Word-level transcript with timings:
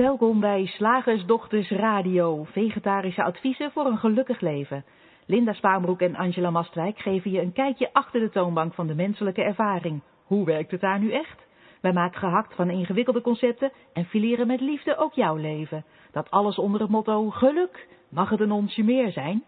Welkom 0.00 0.40
bij 0.40 0.66
Slagersdochters 0.66 1.70
Radio, 1.70 2.44
vegetarische 2.44 3.22
adviezen 3.22 3.70
voor 3.70 3.86
een 3.86 3.98
gelukkig 3.98 4.40
leven. 4.40 4.84
Linda 5.26 5.52
Spaanbroek 5.52 6.00
en 6.00 6.16
Angela 6.16 6.50
Mastwijk 6.50 6.98
geven 6.98 7.30
je 7.30 7.40
een 7.40 7.52
kijkje 7.52 7.92
achter 7.92 8.20
de 8.20 8.30
toonbank 8.30 8.74
van 8.74 8.86
de 8.86 8.94
menselijke 8.94 9.42
ervaring. 9.42 10.02
Hoe 10.24 10.44
werkt 10.44 10.70
het 10.70 10.80
daar 10.80 10.98
nu 10.98 11.12
echt? 11.12 11.46
Wij 11.80 11.92
maken 11.92 12.18
gehakt 12.18 12.54
van 12.54 12.70
ingewikkelde 12.70 13.20
concepten 13.20 13.72
en 13.92 14.04
fileren 14.04 14.46
met 14.46 14.60
liefde 14.60 14.96
ook 14.96 15.12
jouw 15.12 15.36
leven. 15.36 15.84
Dat 16.12 16.30
alles 16.30 16.58
onder 16.58 16.80
het 16.80 16.90
motto 16.90 17.30
geluk. 17.30 17.88
Mag 18.10 18.30
het 18.30 18.40
een 18.40 18.52
onsje 18.52 18.82
meer 18.82 19.12
zijn? 19.12 19.44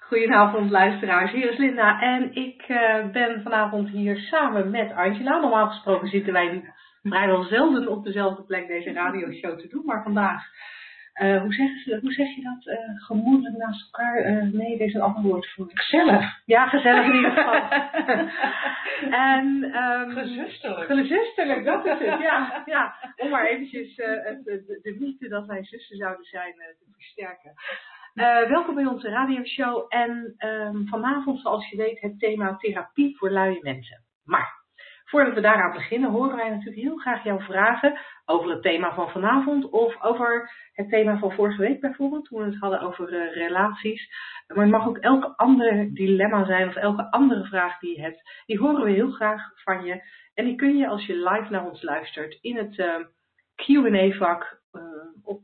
Goedenavond 0.00 0.70
luisteraars, 0.70 1.32
hier 1.32 1.50
is 1.50 1.58
Linda 1.58 2.00
en 2.00 2.34
ik 2.34 2.68
uh, 2.68 3.10
ben 3.12 3.42
vanavond 3.42 3.88
hier 3.88 4.16
samen 4.16 4.70
met 4.70 4.92
Angela. 4.92 5.40
Normaal 5.40 5.66
gesproken 5.66 6.08
zitten 6.08 6.32
wij 6.32 6.74
vrijwel 7.08 7.42
zelden 7.42 7.88
op 7.88 8.04
dezelfde 8.04 8.42
plek 8.42 8.66
deze 8.66 8.92
radioshow 8.92 9.58
te 9.58 9.68
doen, 9.68 9.84
maar 9.84 10.02
vandaag, 10.02 10.44
uh, 11.22 11.40
hoe, 11.40 11.54
ze, 11.54 11.98
hoe 12.00 12.12
zeg 12.12 12.34
je 12.34 12.42
dat, 12.42 12.66
uh, 12.66 13.04
gemoedelijk 13.06 13.56
naast 13.56 13.84
elkaar, 13.84 14.46
nee, 14.52 14.78
deze 14.78 15.00
ander 15.00 15.22
woord 15.22 15.52
voor. 15.52 15.70
Gezellig. 15.72 16.42
Ja, 16.44 16.66
gezellig 16.66 17.06
in 17.06 17.14
ieder 17.14 17.30
geval. 17.30 17.68
en, 19.34 19.46
um, 19.82 20.10
gezusterlijk. 20.10 20.90
Gezusterlijk, 20.90 21.64
dat 21.64 21.86
is 21.86 21.98
het, 21.98 22.20
ja. 22.20 22.62
ja. 22.66 22.94
Om 23.22 23.28
maar 23.28 23.46
eventjes 23.46 23.96
de, 23.96 24.40
de, 24.44 24.78
de 24.82 24.96
mythe 25.00 25.28
dat 25.28 25.46
wij 25.46 25.64
zussen 25.64 25.96
zouden 25.96 26.24
zijn 26.24 26.54
te 26.54 26.86
versterken. 26.92 27.52
Uh, 28.14 28.48
welkom 28.48 28.74
bij 28.74 28.86
onze 28.86 29.08
radioshow 29.08 29.84
en 29.88 30.34
um, 30.38 30.88
vanavond, 30.88 31.40
zoals 31.40 31.68
je 31.70 31.76
weet, 31.76 32.00
het 32.00 32.18
thema 32.18 32.56
therapie 32.56 33.16
voor 33.16 33.30
luie 33.30 33.58
mensen. 33.62 34.04
Maar 34.24 34.65
voordat 35.06 35.34
we 35.34 35.40
daaraan 35.40 35.72
beginnen, 35.72 36.10
horen 36.10 36.36
wij 36.36 36.48
natuurlijk 36.48 36.82
heel 36.82 36.96
graag 36.96 37.24
jouw 37.24 37.40
vragen 37.40 37.98
over 38.24 38.50
het 38.50 38.62
thema 38.62 38.94
van 38.94 39.10
vanavond 39.10 39.70
of 39.70 40.02
over 40.02 40.50
het 40.72 40.88
thema 40.88 41.18
van 41.18 41.32
vorige 41.32 41.60
week 41.60 41.80
bijvoorbeeld, 41.80 42.24
toen 42.24 42.38
we 42.38 42.44
het 42.44 42.60
hadden 42.60 42.80
over 42.80 43.12
uh, 43.12 43.34
relaties. 43.34 44.08
Maar 44.46 44.64
het 44.64 44.74
mag 44.74 44.86
ook 44.86 44.98
elke 44.98 45.36
andere 45.36 45.92
dilemma 45.92 46.44
zijn 46.44 46.68
of 46.68 46.74
elke 46.74 47.10
andere 47.10 47.44
vraag 47.44 47.78
die 47.78 47.96
je 47.96 48.02
hebt. 48.02 48.42
Die 48.46 48.58
horen 48.58 48.84
we 48.84 48.90
heel 48.90 49.10
graag 49.10 49.42
van 49.54 49.84
je. 49.84 50.02
En 50.34 50.44
die 50.44 50.56
kun 50.56 50.76
je 50.76 50.88
als 50.88 51.06
je 51.06 51.16
live 51.16 51.46
naar 51.50 51.66
ons 51.66 51.82
luistert 51.82 52.38
in 52.40 52.56
het 52.56 52.78
uh, 52.78 52.94
Q&A 53.54 54.16
vak 54.16 54.60
op 55.22 55.40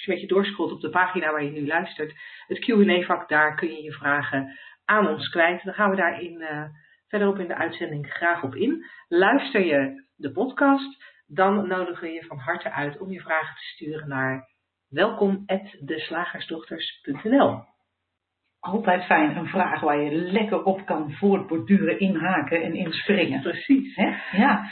als 0.00 0.08
je 0.08 0.14
een 0.14 0.20
beetje 0.20 0.34
doorscrollt 0.34 0.72
op 0.72 0.80
de 0.80 0.90
pagina 0.90 1.32
waar 1.32 1.44
je 1.44 1.50
nu 1.50 1.66
luistert, 1.66 2.14
het 2.46 2.58
Q&A-vak, 2.58 3.28
daar 3.28 3.54
kun 3.54 3.68
je 3.68 3.82
je 3.82 3.92
vragen 3.92 4.58
aan 4.84 5.08
ons 5.08 5.28
kwijt. 5.28 5.64
Dan 5.64 5.74
gaan 5.74 5.90
we 5.90 5.96
daar 5.96 6.22
in, 6.22 6.40
uh, 6.40 6.64
verderop 7.10 7.38
in 7.38 7.48
de 7.48 7.56
uitzending 7.56 8.12
graag 8.12 8.42
op 8.42 8.54
in. 8.54 8.84
Luister 9.08 9.64
je 9.64 10.04
de 10.16 10.32
podcast, 10.32 11.04
dan 11.26 11.68
nodigen 11.68 12.02
we 12.02 12.10
je 12.12 12.24
van 12.24 12.38
harte 12.38 12.72
uit 12.72 12.98
om 12.98 13.10
je 13.10 13.20
vragen 13.20 13.56
te 13.56 13.62
sturen 13.62 14.08
naar 14.08 14.48
welkom@deslagersdochters.nl. 14.88 17.68
Altijd 18.60 19.04
fijn, 19.04 19.36
een 19.36 19.46
vraag 19.46 19.80
waar 19.80 20.00
je 20.00 20.10
lekker 20.10 20.64
op 20.64 20.86
kan 20.86 21.12
voortborduren, 21.12 21.98
inhaken 21.98 22.62
en 22.62 22.74
inspringen. 22.74 23.42
Precies. 23.42 23.96
Hè? 23.96 24.16
Ja. 24.36 24.70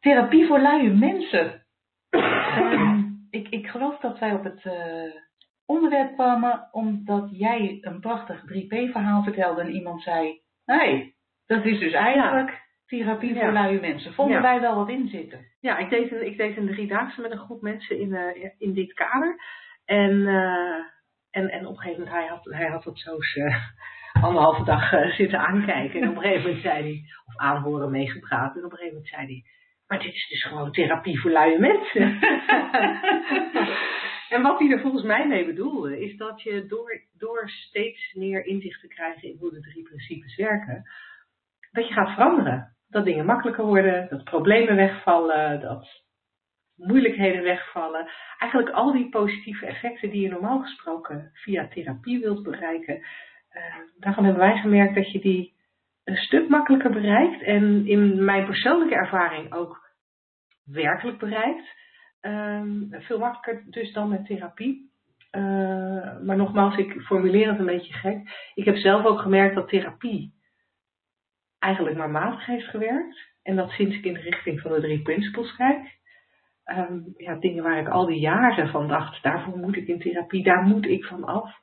Therapie 0.00 0.46
voor 0.46 0.60
luie 0.60 0.90
mensen. 0.90 1.62
um, 2.10 3.26
ik, 3.30 3.48
ik 3.48 3.66
geloof 3.66 3.98
dat 3.98 4.18
wij 4.18 4.32
op 4.32 4.44
het 4.44 4.64
uh, 4.64 4.72
onderwerp 5.66 6.14
kwamen 6.14 6.68
omdat 6.72 7.28
jij 7.32 7.78
een 7.80 8.00
prachtig 8.00 8.40
3P-verhaal 8.40 9.22
vertelde 9.22 9.60
en 9.60 9.70
iemand 9.70 10.02
zei: 10.02 10.40
Nee, 10.64 11.13
dat 11.46 11.64
is 11.64 11.78
dus 11.78 11.92
eigenlijk 11.92 12.62
therapie 12.86 13.34
voor 13.34 13.52
luie 13.52 13.80
mensen. 13.80 14.14
Vonden 14.14 14.42
wij 14.42 14.60
wel 14.60 14.74
wat 14.74 14.88
in 14.88 15.08
zitten? 15.08 15.46
Ja, 15.60 15.78
ik 15.78 15.90
deed 15.90 16.12
een, 16.12 16.26
ik 16.26 16.36
deed 16.36 16.56
een 16.56 16.66
driedaagse 16.66 17.20
met 17.20 17.30
een 17.30 17.38
groep 17.38 17.62
mensen 17.62 17.98
in, 17.98 18.08
uh, 18.08 18.50
in 18.58 18.74
dit 18.74 18.92
kader. 18.92 19.36
En, 19.84 20.12
uh, 20.12 20.78
en, 21.30 21.50
en 21.50 21.66
op 21.66 21.76
een 21.76 21.82
gegeven 21.82 22.04
moment, 22.04 22.16
hij 22.16 22.26
had, 22.26 22.44
hij 22.44 22.66
had 22.66 22.84
dat 22.84 22.98
zo 22.98 23.18
anderhalve 24.12 24.64
dag 24.64 24.90
zitten 25.14 25.38
aankijken. 25.38 26.02
En 26.02 26.08
op 26.08 26.16
een 26.16 26.22
gegeven 26.22 26.42
moment 26.42 26.62
zei 26.62 26.82
hij, 26.82 27.02
of 27.26 27.36
aanhoren 27.36 27.90
meegepraat. 27.90 28.56
En 28.56 28.64
op 28.64 28.72
een 28.72 28.78
gegeven 28.78 28.94
moment 28.94 29.08
zei 29.08 29.26
hij 29.26 29.44
maar 29.86 30.02
dit 30.02 30.14
is 30.14 30.28
dus 30.28 30.44
gewoon 30.44 30.72
therapie 30.72 31.20
voor 31.20 31.30
luie 31.30 31.58
mensen. 31.58 32.02
en 34.34 34.42
wat 34.42 34.58
hij 34.58 34.70
er 34.70 34.80
volgens 34.80 35.02
mij 35.02 35.26
mee 35.26 35.44
bedoelde, 35.44 36.00
is 36.00 36.16
dat 36.16 36.42
je 36.42 36.66
door, 36.66 37.02
door 37.18 37.50
steeds 37.50 38.14
meer 38.14 38.46
inzicht 38.46 38.80
te 38.80 38.88
krijgen 38.88 39.28
in 39.28 39.36
hoe 39.40 39.50
de 39.50 39.60
drie 39.60 39.82
principes 39.82 40.36
werken, 40.36 40.82
dat 41.74 41.88
je 41.88 41.94
gaat 41.94 42.14
veranderen. 42.14 42.72
Dat 42.88 43.04
dingen 43.04 43.24
makkelijker 43.24 43.64
worden, 43.64 44.08
dat 44.08 44.24
problemen 44.24 44.76
wegvallen, 44.76 45.60
dat 45.60 46.02
moeilijkheden 46.76 47.42
wegvallen. 47.42 48.08
Eigenlijk 48.38 48.74
al 48.74 48.92
die 48.92 49.08
positieve 49.08 49.66
effecten 49.66 50.10
die 50.10 50.20
je 50.20 50.28
normaal 50.30 50.60
gesproken 50.60 51.30
via 51.32 51.68
therapie 51.68 52.20
wilt 52.20 52.42
bereiken. 52.42 52.94
Uh, 52.96 53.62
daarvan 53.98 54.24
hebben 54.24 54.42
wij 54.42 54.56
gemerkt 54.56 54.94
dat 54.94 55.12
je 55.12 55.20
die 55.20 55.54
een 56.04 56.16
stuk 56.16 56.48
makkelijker 56.48 56.90
bereikt 56.90 57.42
en 57.42 57.86
in 57.86 58.24
mijn 58.24 58.44
persoonlijke 58.44 58.94
ervaring 58.94 59.52
ook 59.52 59.92
werkelijk 60.64 61.18
bereikt. 61.18 61.82
Um, 62.20 62.88
veel 62.90 63.18
makkelijker 63.18 63.70
dus 63.70 63.92
dan 63.92 64.08
met 64.08 64.26
therapie. 64.26 64.92
Uh, 65.32 65.42
maar 66.22 66.36
nogmaals, 66.36 66.76
ik 66.76 67.00
formuleer 67.00 67.48
het 67.48 67.58
een 67.58 67.66
beetje 67.66 67.92
gek. 67.92 68.50
Ik 68.54 68.64
heb 68.64 68.76
zelf 68.76 69.04
ook 69.04 69.20
gemerkt 69.20 69.54
dat 69.54 69.68
therapie 69.68 70.32
eigenlijk 71.64 71.96
maar 71.96 72.10
matig 72.10 72.46
heeft 72.46 72.66
gewerkt. 72.66 73.32
En 73.42 73.56
dat 73.56 73.70
sinds 73.70 73.96
ik 73.96 74.04
in 74.04 74.14
de 74.14 74.20
richting 74.20 74.60
van 74.60 74.72
de 74.72 74.80
drie 74.80 75.02
principles 75.02 75.56
kijk. 75.56 76.02
Um, 76.64 77.14
ja, 77.16 77.34
dingen 77.34 77.62
waar 77.62 77.78
ik 77.78 77.88
al 77.88 78.06
die 78.06 78.20
jaren 78.20 78.68
van 78.68 78.88
dacht, 78.88 79.22
daarvoor 79.22 79.58
moet 79.58 79.76
ik 79.76 79.86
in 79.86 79.98
therapie, 79.98 80.42
daar 80.42 80.62
moet 80.62 80.86
ik 80.86 81.04
van 81.04 81.24
af. 81.24 81.62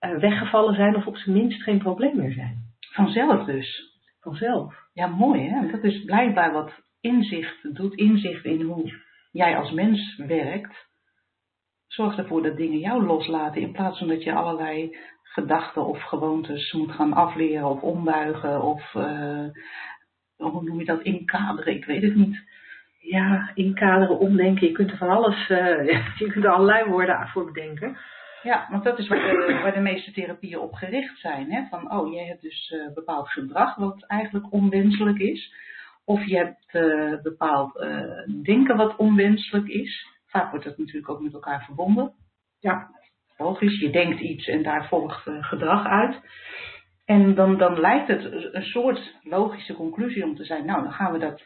Uh, 0.00 0.18
weggevallen 0.18 0.74
zijn 0.74 0.96
of 0.96 1.06
op 1.06 1.16
zijn 1.16 1.36
minst 1.36 1.62
geen 1.62 1.78
probleem 1.78 2.16
meer 2.16 2.32
zijn. 2.32 2.56
Vanzelf 2.92 3.44
dus. 3.44 3.98
Vanzelf. 4.20 4.74
Ja, 4.92 5.06
mooi 5.06 5.48
hè. 5.48 5.70
Dat 5.70 5.84
is 5.84 6.04
blijkbaar 6.04 6.52
wat 6.52 6.72
inzicht 7.00 7.74
doet, 7.76 7.94
inzicht 7.94 8.44
in 8.44 8.60
hoe 8.60 8.92
jij 9.32 9.56
als 9.56 9.70
mens 9.70 10.16
werkt. 10.16 10.89
Zorgt 11.90 12.18
ervoor 12.18 12.42
dat 12.42 12.56
dingen 12.56 12.78
jou 12.78 13.04
loslaten 13.04 13.60
in 13.60 13.72
plaats 13.72 13.98
van 13.98 14.08
dat 14.08 14.22
je 14.22 14.32
allerlei 14.32 14.96
gedachten 15.22 15.86
of 15.86 16.02
gewoontes 16.02 16.72
moet 16.72 16.92
gaan 16.92 17.12
afleren 17.12 17.68
of 17.68 17.80
ombuigen 17.80 18.62
of 18.62 18.94
uh, 18.94 19.48
hoe 20.36 20.62
noem 20.62 20.78
je 20.78 20.84
dat, 20.84 21.02
inkaderen, 21.02 21.74
ik 21.74 21.84
weet 21.84 22.02
het 22.02 22.14
niet. 22.14 22.42
Ja, 23.00 23.50
inkaderen, 23.54 24.18
omdenken, 24.18 24.66
je 24.66 24.72
kunt 24.72 24.90
er 24.90 24.96
van 24.96 25.08
alles, 25.08 25.48
uh, 25.48 25.86
je 26.18 26.30
kunt 26.30 26.44
er 26.44 26.50
allerlei 26.50 26.90
woorden 26.90 27.28
voor 27.28 27.44
bedenken. 27.44 27.96
Ja, 28.42 28.66
want 28.70 28.84
dat 28.84 28.98
is 28.98 29.08
waar 29.08 29.18
de, 29.18 29.58
waar 29.62 29.74
de 29.74 29.80
meeste 29.80 30.12
therapieën 30.12 30.58
op 30.58 30.74
gericht 30.74 31.18
zijn. 31.18 31.52
Hè? 31.52 31.66
Van, 31.68 31.92
oh, 31.92 32.12
jij 32.12 32.24
hebt 32.24 32.42
dus 32.42 32.70
uh, 32.70 32.94
bepaald 32.94 33.28
gedrag 33.28 33.76
wat 33.76 34.04
eigenlijk 34.06 34.52
onwenselijk 34.52 35.18
is. 35.18 35.54
Of 36.04 36.24
je 36.24 36.36
hebt 36.36 36.72
bepaald 37.22 37.86
denken 38.42 38.76
wat 38.76 38.96
onwenselijk 38.96 39.68
is. 39.68 40.19
Vaak 40.30 40.50
wordt 40.50 40.64
dat 40.64 40.78
natuurlijk 40.78 41.08
ook 41.08 41.20
met 41.20 41.32
elkaar 41.32 41.64
verbonden. 41.64 42.12
Ja, 42.58 42.90
logisch. 43.36 43.80
Je 43.80 43.90
denkt 43.90 44.20
iets 44.20 44.46
en 44.46 44.62
daar 44.62 44.88
volgt 44.88 45.22
gedrag 45.40 45.86
uit. 45.86 46.20
En 47.04 47.34
dan, 47.34 47.58
dan 47.58 47.80
lijkt 47.80 48.08
het 48.08 48.24
een 48.54 48.62
soort 48.62 49.14
logische 49.22 49.74
conclusie 49.74 50.24
om 50.24 50.36
te 50.36 50.44
zijn, 50.44 50.66
nou, 50.66 50.82
dan 50.82 50.92
gaan 50.92 51.12
we 51.12 51.18
dat 51.18 51.42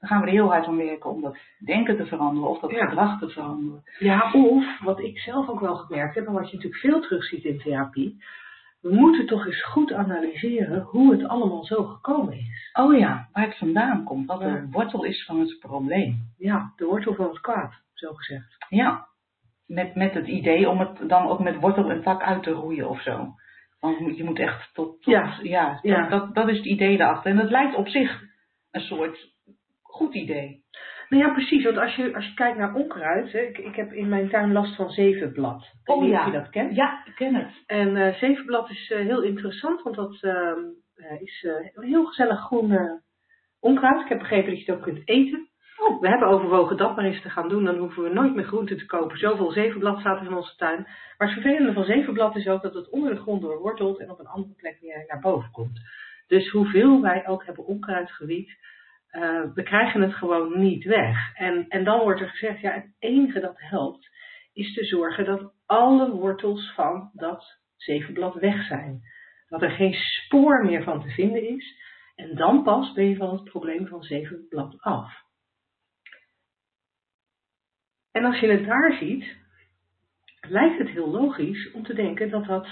dan 0.00 0.08
gaan 0.08 0.20
we 0.20 0.26
er 0.26 0.32
heel 0.32 0.48
hard 0.48 0.66
aan 0.66 0.76
werken 0.76 1.10
om 1.10 1.20
dat 1.20 1.38
denken 1.64 1.96
te 1.96 2.06
veranderen 2.06 2.48
of 2.48 2.60
dat 2.60 2.70
ja. 2.70 2.86
gedrag 2.86 3.18
te 3.18 3.28
veranderen. 3.28 3.82
Ja, 3.98 4.32
of 4.32 4.80
wat 4.80 5.00
ik 5.00 5.18
zelf 5.18 5.48
ook 5.48 5.60
wel 5.60 5.76
gemerkt 5.76 6.14
heb, 6.14 6.26
en 6.26 6.32
wat 6.32 6.50
je 6.50 6.56
natuurlijk 6.56 6.82
veel 6.82 7.00
terugziet 7.00 7.44
in 7.44 7.58
therapie, 7.58 8.24
we 8.80 8.94
moeten 8.94 9.26
toch 9.26 9.46
eens 9.46 9.64
goed 9.64 9.92
analyseren 9.92 10.80
hoe 10.80 11.12
het 11.12 11.28
allemaal 11.28 11.64
zo 11.64 11.84
gekomen 11.84 12.38
is. 12.38 12.70
Oh 12.72 12.98
ja, 12.98 13.28
waar 13.32 13.44
het 13.44 13.58
vandaan 13.58 14.04
komt, 14.04 14.26
wat 14.26 14.40
de 14.40 14.66
wortel 14.70 15.04
is 15.04 15.24
van 15.24 15.40
het 15.40 15.58
probleem. 15.58 16.16
Ja, 16.36 16.72
de 16.76 16.84
wortel 16.84 17.14
van 17.14 17.28
het 17.28 17.40
kwaad, 17.40 17.72
zo 17.92 18.12
gezegd. 18.12 18.56
Ja, 18.68 19.06
met, 19.66 19.94
met 19.94 20.14
het 20.14 20.26
idee 20.26 20.68
om 20.68 20.78
het 20.80 21.08
dan 21.08 21.26
ook 21.26 21.40
met 21.40 21.60
wortel 21.60 21.90
en 21.90 22.02
tak 22.02 22.22
uit 22.22 22.42
te 22.42 22.50
roeien 22.50 22.88
of 22.88 23.02
zo. 23.02 23.34
Want 23.80 24.16
je 24.16 24.24
moet 24.24 24.38
echt 24.38 24.74
tot, 24.74 25.02
tot 25.02 25.04
ja, 25.04 25.38
ja, 25.42 25.78
ja. 25.82 26.08
Dat, 26.08 26.34
dat 26.34 26.48
is 26.48 26.56
het 26.56 26.66
idee 26.66 26.96
daarachter. 26.96 27.30
En 27.30 27.36
dat 27.36 27.50
lijkt 27.50 27.76
op 27.76 27.88
zich 27.88 28.22
een 28.70 28.80
soort 28.80 29.32
goed 29.82 30.14
idee. 30.14 30.64
Nou 31.08 31.22
ja, 31.22 31.32
precies. 31.32 31.64
Want 31.64 31.78
als 31.78 31.94
je, 31.94 32.14
als 32.14 32.26
je 32.26 32.34
kijkt 32.34 32.58
naar 32.58 32.74
onkruid, 32.74 33.32
hè, 33.32 33.38
ik, 33.38 33.58
ik 33.58 33.76
heb 33.76 33.92
in 33.92 34.08
mijn 34.08 34.28
tuin 34.28 34.52
last 34.52 34.76
van 34.76 34.90
zevenblad. 34.90 35.62
Ik 35.84 35.94
oh 35.94 36.08
ja. 36.08 36.20
Of 36.20 36.26
je 36.26 36.38
dat 36.38 36.50
kent. 36.50 36.76
Ja, 36.76 37.02
ik 37.04 37.14
ken 37.14 37.34
het. 37.34 37.62
En 37.66 37.96
uh, 37.96 38.14
zevenblad 38.14 38.70
is 38.70 38.90
uh, 38.90 38.98
heel 38.98 39.22
interessant, 39.22 39.82
want 39.82 39.96
dat 39.96 40.22
uh, 40.22 41.20
is 41.20 41.46
een 41.74 41.84
heel 41.84 42.04
gezellig 42.04 42.40
groen 42.40 43.00
onkruid. 43.60 44.00
Ik 44.00 44.08
heb 44.08 44.18
begrepen 44.18 44.50
dat 44.50 44.64
je 44.64 44.70
het 44.70 44.74
ook 44.74 44.86
kunt 44.86 45.08
eten. 45.08 45.48
Oh. 45.78 46.00
We 46.00 46.08
hebben 46.08 46.28
overwogen 46.28 46.76
dat 46.76 46.96
maar 46.96 47.04
eens 47.04 47.22
te 47.22 47.30
gaan 47.30 47.48
doen. 47.48 47.64
Dan 47.64 47.76
hoeven 47.76 48.02
we 48.02 48.08
nooit 48.08 48.34
meer 48.34 48.44
groenten 48.44 48.78
te 48.78 48.86
kopen. 48.86 49.18
Zoveel 49.18 49.50
zevenblad 49.50 50.00
staat 50.00 50.20
er 50.20 50.26
in 50.26 50.36
onze 50.36 50.56
tuin. 50.56 50.86
Maar 51.18 51.28
het 51.28 51.42
vervelende 51.42 51.72
van 51.72 51.84
zevenblad 51.84 52.36
is 52.36 52.48
ook 52.48 52.62
dat 52.62 52.74
het 52.74 52.90
onder 52.90 53.14
de 53.14 53.20
grond 53.20 53.42
doorwortelt 53.42 53.98
en 53.98 54.10
op 54.10 54.18
een 54.18 54.26
andere 54.26 54.54
plek 54.54 54.78
weer 54.80 55.04
naar 55.06 55.20
boven 55.20 55.50
komt. 55.50 55.80
Dus 56.26 56.50
hoeveel 56.50 57.00
wij 57.00 57.26
ook 57.26 57.44
hebben 57.44 57.66
onkruidgebied, 57.66 58.56
Uh, 59.12 59.54
we 59.54 59.62
krijgen 59.62 60.00
het 60.00 60.14
gewoon 60.14 60.58
niet 60.60 60.84
weg. 60.84 61.34
En, 61.34 61.68
en 61.68 61.84
dan 61.84 62.00
wordt 62.00 62.20
er 62.20 62.28
gezegd, 62.28 62.60
ja, 62.60 62.72
het 62.72 62.94
enige 62.98 63.40
dat 63.40 63.58
helpt 63.60 64.08
is 64.52 64.74
te 64.74 64.84
zorgen 64.84 65.24
dat 65.24 65.52
alle 65.66 66.10
wortels 66.10 66.72
van 66.74 67.10
dat 67.12 67.58
zevenblad 67.76 68.34
weg 68.34 68.66
zijn. 68.66 69.00
Dat 69.48 69.62
er 69.62 69.70
geen 69.70 69.94
spoor 69.94 70.64
meer 70.64 70.82
van 70.82 71.02
te 71.02 71.08
vinden 71.08 71.48
is. 71.48 71.76
En 72.14 72.34
dan 72.34 72.62
pas 72.62 72.92
ben 72.92 73.08
je 73.08 73.16
van 73.16 73.32
het 73.32 73.44
probleem 73.44 73.86
van 73.86 74.02
zevenblad 74.02 74.80
af. 74.80 75.12
En 78.12 78.24
als 78.24 78.38
je 78.38 78.46
het 78.46 78.66
daar 78.66 78.96
ziet, 79.00 79.36
lijkt 80.40 80.78
het 80.78 80.88
heel 80.88 81.10
logisch 81.10 81.72
om 81.72 81.82
te 81.82 81.94
denken 81.94 82.30
dat 82.30 82.44
dat 82.44 82.68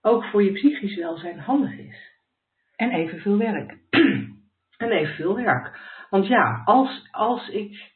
ook 0.00 0.24
voor 0.24 0.42
je 0.42 0.52
psychisch 0.52 0.96
welzijn 0.96 1.38
handig 1.38 1.78
is. 1.78 2.10
En 2.76 2.90
evenveel 2.90 3.38
werk. 3.38 3.76
En 4.82 4.90
evenveel 4.90 5.36
werk. 5.36 5.78
Want 6.10 6.26
ja, 6.26 6.62
als, 6.64 7.08
als 7.10 7.48
ik. 7.48 7.90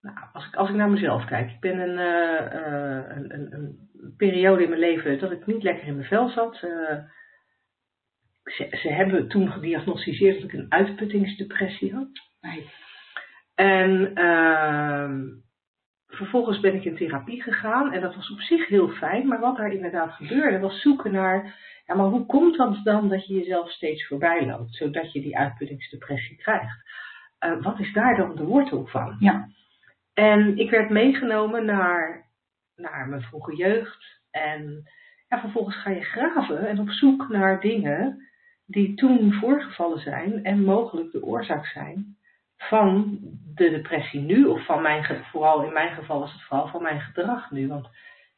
Nou, 0.00 0.16
als, 0.32 0.46
ik, 0.46 0.54
als 0.54 0.68
ik 0.68 0.74
naar 0.74 0.90
mezelf 0.90 1.24
kijk, 1.24 1.50
ik 1.50 1.60
ben 1.60 1.78
een, 1.78 1.98
uh, 1.98 3.16
een, 3.16 3.34
een, 3.34 3.52
een, 3.52 3.88
periode 4.16 4.62
in 4.62 4.68
mijn 4.68 4.80
leven 4.80 5.18
dat 5.18 5.30
ik 5.30 5.46
niet 5.46 5.62
lekker 5.62 5.86
in 5.86 5.96
mijn 5.96 6.08
vel 6.08 6.28
zat. 6.28 6.62
Uh, 6.62 6.98
ze, 8.42 8.68
ze, 8.70 8.92
hebben 8.92 9.28
toen 9.28 9.52
gediagnosticeerd 9.52 10.34
dat 10.34 10.52
ik 10.52 10.58
een 10.58 10.72
uitputtingsdepressie 10.72 11.94
had. 11.94 12.08
Nee. 12.40 12.70
En 13.54 14.10
uh, 14.14 15.10
vervolgens 16.06 16.60
ben 16.60 16.74
ik 16.74 16.84
in 16.84 16.96
therapie 16.96 17.42
gegaan 17.42 17.92
en 17.92 18.00
dat 18.00 18.14
was 18.14 18.30
op 18.30 18.40
zich 18.40 18.68
heel 18.68 18.88
fijn, 18.88 19.26
maar 19.26 19.40
wat 19.40 19.56
daar 19.56 19.72
inderdaad 19.72 20.12
gebeurde 20.12 20.58
was 20.58 20.80
zoeken 20.80 21.12
naar, 21.12 21.56
ja 21.88 21.94
maar 21.94 22.06
hoe 22.06 22.26
komt 22.26 22.56
dat 22.56 22.80
dan 22.84 23.08
dat 23.08 23.26
je 23.26 23.34
jezelf 23.34 23.70
steeds 23.70 24.06
voorbij 24.06 24.46
loopt, 24.46 24.74
zodat 24.74 25.12
je 25.12 25.20
die 25.20 25.38
uitputtingsdepressie 25.38 26.36
krijgt? 26.36 26.86
Uh, 27.40 27.62
wat 27.62 27.78
is 27.78 27.92
daar 27.92 28.16
dan 28.16 28.36
de 28.36 28.44
wortel 28.44 28.86
van? 28.86 29.16
Ja. 29.20 29.48
En 30.14 30.56
ik 30.56 30.70
werd 30.70 30.90
meegenomen 30.90 31.64
naar, 31.64 32.26
naar 32.76 33.08
mijn 33.08 33.22
vroege 33.22 33.56
jeugd 33.56 34.20
en 34.30 34.88
ja, 35.28 35.40
vervolgens 35.40 35.76
ga 35.76 35.90
je 35.90 36.02
graven 36.02 36.68
en 36.68 36.80
op 36.80 36.90
zoek 36.90 37.28
naar 37.28 37.60
dingen 37.60 38.28
die 38.66 38.94
toen 38.94 39.32
voorgevallen 39.32 40.00
zijn 40.00 40.44
en 40.44 40.64
mogelijk 40.64 41.12
de 41.12 41.22
oorzaak 41.22 41.66
zijn 41.66 42.16
van 42.56 43.18
de 43.54 43.70
depressie 43.70 44.20
nu, 44.20 44.44
of 44.44 44.64
van 44.64 44.82
mijn, 44.82 45.24
vooral 45.30 45.62
in 45.62 45.72
mijn 45.72 45.94
geval 45.94 46.20
was 46.20 46.32
het 46.32 46.42
vooral 46.42 46.68
van 46.68 46.82
mijn 46.82 47.00
gedrag 47.00 47.50
nu. 47.50 47.68
Want 47.68 47.88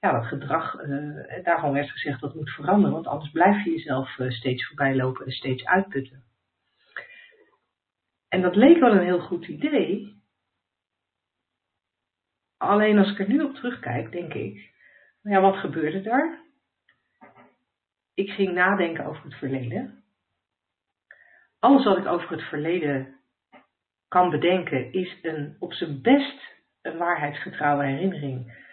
ja, 0.01 0.13
dat 0.13 0.27
gedrag, 0.27 0.81
uh, 0.81 1.45
daarvan 1.45 1.73
werd 1.73 1.91
gezegd 1.91 2.21
dat 2.21 2.35
moet 2.35 2.51
veranderen, 2.51 2.93
want 2.93 3.07
anders 3.07 3.31
blijf 3.31 3.65
je 3.65 3.71
jezelf 3.71 4.19
uh, 4.19 4.31
steeds 4.31 4.67
voorbij 4.67 4.97
lopen 4.97 5.27
en 5.27 5.33
steeds 5.33 5.65
uitputten. 5.65 6.25
En 8.29 8.43
dat 8.43 8.57
leek 8.57 8.79
wel 8.79 8.93
een 8.93 9.05
heel 9.05 9.21
goed 9.21 9.47
idee. 9.47 10.23
Alleen 12.57 12.99
als 12.99 13.11
ik 13.11 13.19
er 13.19 13.29
nu 13.29 13.43
op 13.43 13.55
terugkijk, 13.55 14.13
denk 14.13 14.35
ik, 14.35 14.73
nou 15.23 15.37
ja, 15.37 15.41
wat 15.51 15.57
gebeurde 15.57 16.03
daar? 16.03 16.39
Ik 18.15 18.31
ging 18.31 18.53
nadenken 18.53 19.05
over 19.05 19.25
het 19.25 19.35
verleden. 19.35 20.05
Alles 21.59 21.85
wat 21.85 21.99
ik 21.99 22.07
over 22.07 22.31
het 22.31 22.43
verleden 22.43 23.21
kan 24.09 24.31
bedenken, 24.31 24.93
is 24.93 25.19
een, 25.23 25.57
op 25.59 25.73
zijn 25.73 26.03
best 26.03 26.41
een 26.83 26.97
waarheidsgetrouwe 26.97 27.85
herinnering. 27.85 28.69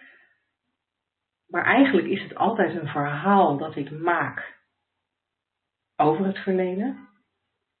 Maar 1.48 1.64
eigenlijk 1.64 2.06
is 2.06 2.22
het 2.22 2.34
altijd 2.34 2.74
een 2.74 2.88
verhaal 2.88 3.56
dat 3.56 3.76
ik 3.76 3.90
maak 3.90 4.58
over 5.96 6.26
het 6.26 6.38
verleden. 6.38 7.08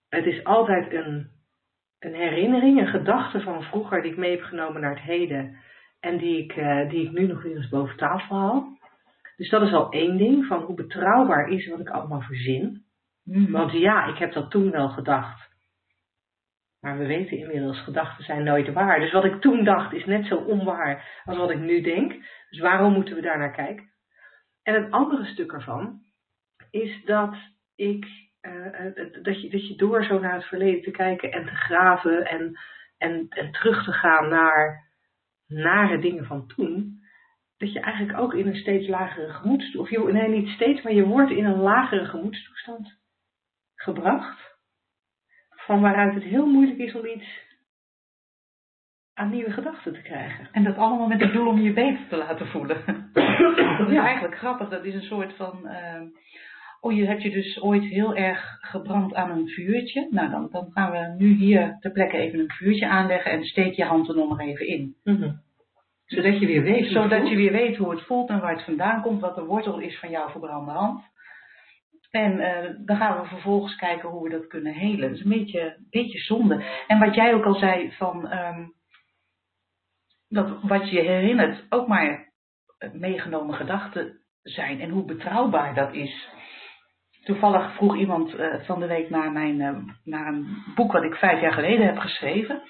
Het 0.08 0.26
is 0.26 0.44
altijd 0.44 0.92
een, 0.92 1.30
een 1.98 2.14
herinnering, 2.14 2.80
een 2.80 2.86
gedachte 2.86 3.40
van 3.40 3.62
vroeger 3.62 4.02
die 4.02 4.10
ik 4.10 4.16
mee 4.16 4.30
heb 4.30 4.42
genomen 4.42 4.80
naar 4.80 4.94
het 4.94 5.04
heden 5.04 5.56
en 6.00 6.18
die 6.18 6.44
ik, 6.44 6.56
uh, 6.56 6.88
die 6.88 7.04
ik 7.04 7.12
nu 7.12 7.26
nog 7.26 7.42
weer 7.42 7.56
eens 7.56 7.68
boven 7.68 7.96
tafel 7.96 8.36
haal. 8.36 8.78
Dus 9.36 9.50
dat 9.50 9.62
is 9.62 9.72
al 9.72 9.90
één 9.90 10.16
ding, 10.16 10.46
van 10.46 10.62
hoe 10.62 10.74
betrouwbaar 10.74 11.48
is 11.48 11.68
wat 11.68 11.80
ik 11.80 11.88
allemaal 11.88 12.20
verzin. 12.20 12.84
Mm. 13.24 13.50
Want 13.50 13.72
ja, 13.72 14.06
ik 14.06 14.18
heb 14.18 14.32
dat 14.32 14.50
toen 14.50 14.70
wel 14.70 14.88
gedacht. 14.88 15.48
Maar 16.80 16.98
we 16.98 17.06
weten 17.06 17.38
inmiddels, 17.38 17.82
gedachten 17.82 18.24
zijn 18.24 18.44
nooit 18.44 18.72
waar. 18.72 19.00
Dus 19.00 19.12
wat 19.12 19.24
ik 19.24 19.40
toen 19.40 19.64
dacht 19.64 19.92
is 19.92 20.04
net 20.04 20.26
zo 20.26 20.34
onwaar 20.34 21.22
als 21.24 21.36
wat 21.36 21.50
ik 21.50 21.58
nu 21.58 21.80
denk. 21.80 22.14
Dus 22.50 22.60
waarom 22.60 22.92
moeten 22.92 23.14
we 23.14 23.20
daar 23.20 23.38
naar 23.38 23.52
kijken? 23.52 23.90
En 24.62 24.74
het 24.74 24.90
andere 24.90 25.24
stuk 25.24 25.52
ervan 25.52 26.02
is 26.70 27.04
dat 27.04 27.34
ik, 27.74 28.06
uh, 28.42 28.94
dat, 29.22 29.42
je, 29.42 29.50
dat 29.50 29.68
je 29.68 29.74
door 29.76 30.04
zo 30.04 30.18
naar 30.18 30.34
het 30.34 30.44
verleden 30.44 30.82
te 30.82 30.90
kijken 30.90 31.32
en 31.32 31.46
te 31.46 31.54
graven 31.54 32.26
en, 32.26 32.58
en, 32.98 33.26
en 33.28 33.52
terug 33.52 33.84
te 33.84 33.92
gaan 33.92 34.28
naar 34.28 34.88
nare 35.46 35.98
dingen 35.98 36.24
van 36.24 36.46
toen, 36.46 37.00
dat 37.56 37.72
je 37.72 37.80
eigenlijk 37.80 38.18
ook 38.18 38.34
in 38.34 38.46
een 38.46 38.56
steeds 38.56 38.88
lagere 38.88 39.32
gemoedstoestand, 39.32 40.06
of 40.06 40.12
nee 40.12 40.28
niet 40.28 40.48
steeds, 40.48 40.82
maar 40.82 40.92
je 40.92 41.04
wordt 41.04 41.30
in 41.30 41.44
een 41.44 41.60
lagere 41.60 42.04
gemoedstoestand 42.04 42.98
gebracht 43.74 44.56
van 45.48 45.80
waaruit 45.80 46.14
het 46.14 46.22
heel 46.22 46.46
moeilijk 46.46 46.78
is 46.78 46.94
om 46.94 47.06
iets 47.06 47.47
aan 49.18 49.30
nieuwe 49.30 49.50
gedachten 49.50 49.92
te 49.92 50.02
krijgen. 50.02 50.48
En 50.52 50.64
dat 50.64 50.76
allemaal 50.76 51.06
met 51.06 51.20
het 51.20 51.32
doel 51.32 51.46
om 51.46 51.60
je 51.60 51.72
beter 51.72 52.08
te 52.08 52.16
laten 52.16 52.46
voelen. 52.46 52.82
dat 53.78 53.86
is 53.86 53.92
ja. 53.92 54.04
eigenlijk 54.04 54.36
grappig. 54.36 54.68
Dat 54.68 54.84
is 54.84 54.94
een 54.94 55.02
soort 55.02 55.36
van. 55.36 55.60
Uh, 55.64 56.02
oh, 56.80 56.92
je 56.92 57.06
hebt 57.06 57.22
je 57.22 57.30
dus 57.30 57.62
ooit 57.62 57.84
heel 57.84 58.14
erg 58.14 58.58
gebrand 58.60 59.14
aan 59.14 59.30
een 59.30 59.48
vuurtje. 59.48 60.06
Nou, 60.10 60.30
dan, 60.30 60.48
dan 60.50 60.70
gaan 60.72 60.90
we 60.90 61.14
nu 61.24 61.34
hier 61.34 61.76
ter 61.80 61.90
plekke 61.90 62.16
even 62.16 62.38
een 62.38 62.52
vuurtje 62.52 62.88
aanleggen 62.88 63.30
en 63.30 63.44
steek 63.44 63.74
je 63.74 63.84
hand 63.84 64.08
er 64.08 64.14
nog 64.14 64.40
even 64.40 64.66
in. 64.66 64.94
Mm-hmm. 65.04 65.40
Zodat 66.04 66.38
je 66.40 66.46
weer 66.46 66.62
weet. 66.62 66.86
Zodat 66.86 67.28
je 67.28 67.36
weer 67.36 67.52
weet 67.52 67.76
hoe 67.76 67.90
het 67.90 68.02
voelt 68.02 68.28
en 68.28 68.40
waar 68.40 68.54
het 68.54 68.64
vandaan 68.64 69.02
komt, 69.02 69.20
wat 69.20 69.34
de 69.34 69.44
wortel 69.44 69.78
is 69.78 69.98
van 69.98 70.10
jouw 70.10 70.28
verbrande 70.28 70.70
hand. 70.70 71.02
En 72.10 72.32
uh, 72.32 72.70
dan 72.84 72.96
gaan 72.96 73.20
we 73.20 73.28
vervolgens 73.28 73.76
kijken 73.76 74.08
hoe 74.08 74.22
we 74.22 74.30
dat 74.30 74.46
kunnen 74.46 74.72
helen. 74.72 75.08
Dat 75.08 75.18
is 75.18 75.24
een 75.24 75.30
beetje, 75.30 75.76
beetje 75.90 76.18
zonde. 76.18 76.64
En 76.86 76.98
wat 76.98 77.14
jij 77.14 77.34
ook 77.34 77.44
al 77.44 77.54
zei 77.54 77.92
van 77.92 78.32
um, 78.32 78.76
dat 80.28 80.62
wat 80.62 80.90
je 80.90 81.00
herinnert 81.00 81.66
ook 81.68 81.88
maar 81.88 82.32
meegenomen 82.92 83.54
gedachten 83.54 84.20
zijn 84.42 84.80
en 84.80 84.90
hoe 84.90 85.04
betrouwbaar 85.04 85.74
dat 85.74 85.92
is. 85.92 86.28
Toevallig 87.24 87.74
vroeg 87.74 87.96
iemand 87.96 88.34
uh, 88.34 88.54
van 88.60 88.80
de 88.80 88.86
week 88.86 89.10
naar, 89.10 89.32
mijn, 89.32 89.60
uh, 89.60 89.78
naar 90.04 90.26
een 90.26 90.46
boek 90.74 90.92
wat 90.92 91.02
ik 91.02 91.14
vijf 91.14 91.40
jaar 91.40 91.52
geleden 91.52 91.86
heb 91.86 91.98
geschreven. 91.98 92.62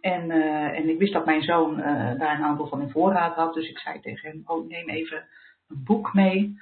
En, 0.00 0.30
en 0.74 0.88
ik 0.88 0.98
wist 0.98 1.12
dat 1.12 1.26
mijn 1.26 1.42
zoon 1.42 1.76
daar 2.18 2.38
een 2.38 2.44
aantal 2.44 2.66
van 2.66 2.80
in 2.80 2.90
voorraad 2.90 3.34
had. 3.34 3.54
Dus 3.54 3.68
ik 3.68 3.78
zei 3.78 4.00
tegen 4.00 4.30
hem, 4.30 4.42
oh 4.44 4.68
neem 4.68 4.88
even 4.88 5.24
een 5.68 5.84
boek 5.84 6.12
mee. 6.14 6.54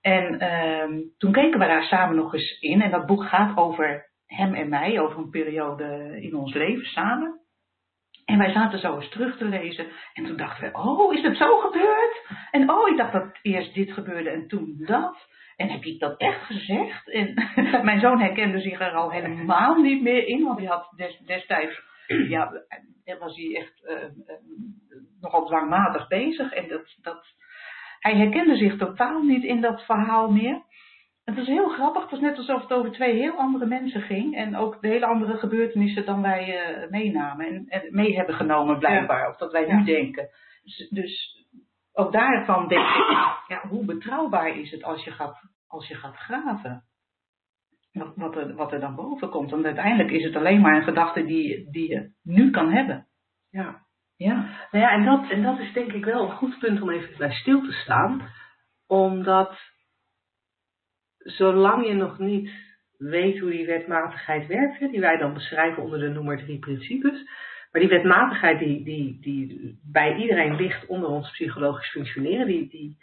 En 0.00 0.52
um, 0.52 1.12
toen 1.18 1.32
keken 1.32 1.58
we 1.58 1.66
daar 1.66 1.82
samen 1.84 2.16
nog 2.16 2.34
eens 2.34 2.60
in. 2.60 2.82
En 2.82 2.90
dat 2.90 3.06
boek 3.06 3.24
gaat 3.24 3.56
over 3.56 4.10
hem 4.26 4.54
en 4.54 4.68
mij, 4.68 5.00
over 5.00 5.18
een 5.18 5.30
periode 5.30 6.18
in 6.20 6.34
ons 6.34 6.54
leven 6.54 6.84
samen. 6.84 7.40
En 8.24 8.38
wij 8.38 8.52
zaten 8.52 8.78
zo 8.78 8.94
eens 8.94 9.08
terug 9.08 9.36
te 9.36 9.44
lezen. 9.44 9.86
En 10.12 10.24
toen 10.24 10.36
dachten 10.36 10.72
we, 10.72 10.78
oh, 10.78 11.14
is 11.14 11.22
het 11.22 11.36
zo 11.36 11.58
gebeurd? 11.58 12.26
En 12.50 12.70
oh, 12.70 12.88
ik 12.88 12.96
dacht 12.96 13.12
dat 13.12 13.38
eerst 13.42 13.74
dit 13.74 13.92
gebeurde 13.92 14.30
en 14.30 14.48
toen 14.48 14.74
dat. 14.78 15.30
En 15.56 15.68
heb 15.68 15.84
ik 15.84 16.00
dat 16.00 16.18
echt 16.18 16.44
gezegd? 16.44 17.08
En 17.10 17.34
mijn 17.88 18.00
zoon 18.00 18.20
herkende 18.20 18.60
zich 18.60 18.80
er 18.80 18.92
al 18.92 19.10
helemaal 19.10 19.74
niet 19.74 20.02
meer 20.02 20.26
in. 20.26 20.44
Want 20.44 20.58
hij 20.58 20.66
had 20.66 20.92
des, 20.96 21.18
destijds, 21.18 21.82
ja, 22.06 22.52
was 23.18 23.36
hij 23.36 23.56
echt 23.56 23.82
uh, 23.84 24.36
nogal 25.20 25.46
dwangmatig 25.46 26.08
bezig. 26.08 26.52
En 26.52 26.68
dat, 26.68 26.96
dat, 27.02 27.26
hij 27.98 28.16
herkende 28.16 28.56
zich 28.56 28.76
totaal 28.76 29.22
niet 29.22 29.44
in 29.44 29.60
dat 29.60 29.84
verhaal 29.84 30.30
meer. 30.30 30.62
Het 31.24 31.36
was 31.36 31.46
heel 31.46 31.68
grappig. 31.68 32.02
Het 32.02 32.10
was 32.10 32.20
net 32.20 32.36
alsof 32.36 32.62
het 32.62 32.72
over 32.72 32.92
twee 32.92 33.14
heel 33.14 33.36
andere 33.36 33.66
mensen 33.66 34.00
ging. 34.00 34.36
En 34.36 34.56
ook 34.56 34.80
de 34.80 34.88
hele 34.88 35.06
andere 35.06 35.36
gebeurtenissen 35.36 36.04
dan 36.04 36.22
wij 36.22 36.72
uh, 36.82 36.90
meenamen. 36.90 37.46
En, 37.46 37.66
en, 37.68 37.88
mee 37.90 38.16
hebben 38.16 38.34
genomen 38.34 38.78
blijkbaar. 38.78 39.28
Of 39.28 39.36
dat 39.36 39.52
wij 39.52 39.66
ja. 39.66 39.76
nu 39.76 39.84
denken. 39.84 40.28
Dus, 40.62 40.88
dus, 40.90 41.44
ook 41.92 42.12
daarvan 42.12 42.68
denk 42.68 42.88
ik. 42.88 43.06
Ja, 43.48 43.68
hoe 43.68 43.84
betrouwbaar 43.84 44.56
is 44.56 44.70
het 44.70 44.82
als 44.82 45.04
je 45.04 45.10
gaat, 45.10 45.40
als 45.66 45.88
je 45.88 45.94
gaat 45.94 46.16
graven? 46.16 46.84
Wat, 47.92 48.12
wat, 48.16 48.36
er, 48.36 48.54
wat 48.54 48.72
er 48.72 48.80
dan 48.80 48.94
boven 48.94 49.30
komt. 49.30 49.50
Want 49.50 49.64
uiteindelijk 49.64 50.10
is 50.10 50.24
het 50.24 50.36
alleen 50.36 50.60
maar 50.60 50.76
een 50.76 50.82
gedachte 50.82 51.24
die, 51.24 51.70
die 51.70 51.88
je 51.88 52.12
nu 52.22 52.50
kan 52.50 52.72
hebben. 52.72 53.06
Ja. 53.50 53.80
Ja, 54.16 54.34
nou 54.70 54.84
ja, 54.84 54.90
en 54.90 55.04
dat, 55.04 55.30
en 55.30 55.42
dat 55.42 55.58
is 55.58 55.72
denk 55.72 55.92
ik 55.92 56.04
wel 56.04 56.22
een 56.22 56.36
goed 56.36 56.58
punt 56.58 56.80
om 56.80 56.90
even 56.90 57.18
bij 57.18 57.32
stil 57.32 57.60
te 57.62 57.72
staan. 57.72 58.28
Omdat 58.86 59.58
zolang 61.24 61.86
je 61.86 61.94
nog 61.94 62.18
niet 62.18 62.50
weet 62.96 63.38
hoe 63.38 63.50
die 63.50 63.66
wetmatigheid 63.66 64.46
werkt, 64.46 64.78
die 64.78 65.00
wij 65.00 65.16
dan 65.16 65.34
beschrijven 65.34 65.82
onder 65.82 65.98
de 65.98 66.08
noemer 66.08 66.38
drie 66.38 66.58
principes. 66.58 67.28
Maar 67.70 67.80
die 67.80 67.90
wetmatigheid 67.90 68.58
die, 68.58 68.84
die, 68.84 69.20
die 69.20 69.78
bij 69.82 70.16
iedereen 70.16 70.56
ligt 70.56 70.86
onder 70.86 71.08
ons 71.08 71.30
psychologisch 71.30 71.90
functioneren, 71.90 72.46
die, 72.46 72.68
die 72.68 72.98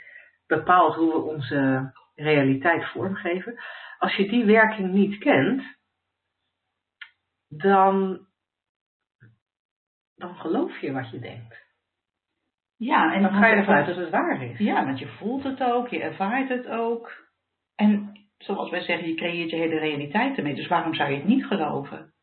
bepaalt 0.47 0.95
hoe 0.95 1.13
we 1.13 1.19
onze 1.19 1.91
realiteit 2.15 2.85
vormgeven. 2.85 3.59
Als 3.97 4.15
je 4.15 4.29
die 4.29 4.45
werking 4.45 4.91
niet 4.91 5.17
kent, 5.17 5.63
dan, 7.47 8.25
dan 10.15 10.35
geloof 10.35 10.79
je 10.79 10.91
wat 10.91 11.09
je 11.09 11.19
denkt. 11.19 11.67
Ja, 12.77 13.13
en 13.13 13.21
Dan 13.21 13.33
ga 13.33 13.47
je 13.47 13.55
ervan 13.55 13.75
uit 13.75 13.85
dat 13.85 13.95
het 13.95 14.09
waar 14.09 14.43
is. 14.43 14.57
Ja, 14.57 14.85
want 14.85 14.99
je 14.99 15.07
voelt 15.07 15.43
het 15.43 15.63
ook, 15.63 15.87
je 15.87 16.01
ervaart 16.01 16.49
het 16.49 16.67
ook. 16.67 17.28
En 17.79 18.19
zoals 18.37 18.69
wij 18.69 18.81
zeggen, 18.81 19.07
je 19.07 19.15
creëert 19.15 19.49
je 19.49 19.55
hele 19.55 19.79
realiteit 19.79 20.37
ermee. 20.37 20.55
Dus 20.55 20.67
waarom 20.67 20.93
zou 20.93 21.09
je 21.09 21.15
het 21.15 21.27
niet 21.27 21.45
geloven? 21.45 22.13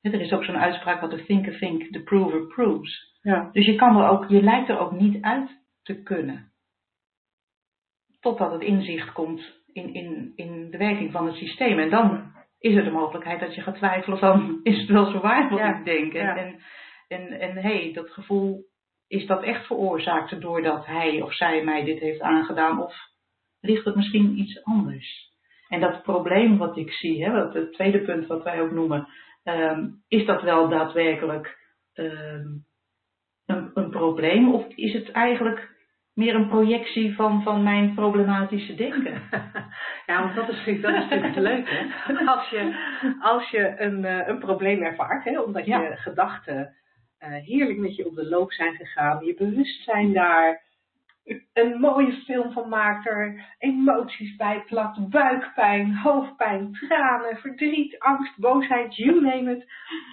Er 0.00 0.20
is 0.20 0.32
ook 0.32 0.44
zo'n 0.44 0.58
uitspraak 0.58 1.00
wat 1.00 1.10
de 1.10 1.24
thinker 1.24 1.58
think, 1.58 1.92
the 1.92 2.02
prover 2.02 2.46
proves. 2.46 3.18
Ja. 3.22 3.48
Dus 3.52 3.66
je 3.66 3.74
kan 3.74 3.96
er 3.96 4.08
ook, 4.08 4.28
je 4.28 4.42
lijkt 4.42 4.68
er 4.68 4.78
ook 4.78 4.92
niet 4.92 5.22
uit 5.22 5.60
te 5.82 6.02
kunnen. 6.02 6.52
Totdat 8.20 8.52
het 8.52 8.62
inzicht 8.62 9.12
komt 9.12 9.62
in, 9.72 9.94
in, 9.94 10.32
in 10.34 10.70
de 10.70 10.78
werking 10.78 11.12
van 11.12 11.26
het 11.26 11.36
systeem. 11.36 11.78
En 11.78 11.90
dan 11.90 12.32
is 12.58 12.74
er 12.74 12.84
de 12.84 12.90
mogelijkheid 12.90 13.40
dat 13.40 13.54
je 13.54 13.60
gaat 13.60 13.76
twijfelen 13.76 14.18
van, 14.18 14.60
is 14.62 14.78
het 14.78 14.88
wel 14.88 15.10
zo 15.10 15.20
waar 15.20 15.48
wat 15.48 15.58
Ja, 15.58 15.78
ik 15.78 15.84
denk? 15.84 16.14
En, 16.14 16.24
ja. 16.24 16.36
en, 16.36 16.60
en, 17.08 17.40
en 17.40 17.56
hey, 17.56 17.92
dat 17.92 18.10
gevoel, 18.10 18.64
is 19.08 19.26
dat 19.26 19.42
echt 19.42 19.66
veroorzaakt 19.66 20.40
doordat 20.40 20.86
hij 20.86 21.22
of 21.22 21.34
zij 21.34 21.64
mij 21.64 21.84
dit 21.84 21.98
heeft 21.98 22.20
aangedaan? 22.20 22.82
Of 22.82 23.12
ligt 23.64 23.84
het 23.84 23.94
misschien 23.94 24.38
iets 24.38 24.64
anders? 24.64 25.32
En 25.68 25.80
dat 25.80 26.02
probleem 26.02 26.58
wat 26.58 26.76
ik 26.76 26.92
zie, 26.92 27.24
hè, 27.24 27.32
wat 27.32 27.54
het 27.54 27.72
tweede 27.72 27.98
punt 28.00 28.26
wat 28.26 28.42
wij 28.42 28.60
ook 28.60 28.70
noemen, 28.72 29.08
ehm, 29.42 29.86
is 30.08 30.26
dat 30.26 30.42
wel 30.42 30.68
daadwerkelijk 30.68 31.58
ehm, 31.94 32.46
een, 33.46 33.70
een 33.74 33.90
probleem? 33.90 34.52
Of 34.54 34.66
is 34.74 34.92
het 34.92 35.10
eigenlijk 35.10 35.72
meer 36.14 36.34
een 36.34 36.48
projectie 36.48 37.14
van, 37.14 37.42
van 37.42 37.62
mijn 37.62 37.94
problematische 37.94 38.74
denken? 38.74 39.22
Ja, 40.06 40.22
want 40.22 40.34
dat 40.34 40.48
is, 40.48 40.80
dat 40.80 40.94
is 40.94 41.00
natuurlijk 41.00 41.34
het 41.34 41.42
leuke. 41.44 41.92
Als 42.26 42.48
je, 42.48 42.74
als 43.20 43.50
je 43.50 43.74
een, 43.80 44.04
eh, 44.04 44.28
een 44.28 44.38
probleem 44.38 44.82
ervaart, 44.82 45.24
hè, 45.24 45.40
omdat 45.40 45.66
Ja. 45.66 45.80
je 45.82 45.96
gedachten 45.96 46.74
eh, 47.18 47.30
heerlijk 47.32 47.78
met 47.78 47.96
je 47.96 48.06
op 48.06 48.14
de 48.14 48.28
loop 48.28 48.52
zijn 48.52 48.74
gegaan, 48.74 49.24
je 49.24 49.34
bewustzijn 49.34 50.12
daar 50.12 50.62
een 51.52 51.80
mooie 51.80 52.12
film 52.12 52.52
van 52.52 52.68
maakt, 52.68 53.06
er 53.06 53.54
emoties 53.58 54.36
bij 54.36 54.62
plakt, 54.66 55.08
buikpijn, 55.08 55.96
hoofdpijn, 55.96 56.72
tranen, 56.72 57.36
verdriet, 57.36 57.98
angst, 57.98 58.38
boosheid, 58.38 58.96
you 58.96 59.20
name 59.20 59.56
it. 59.56 59.66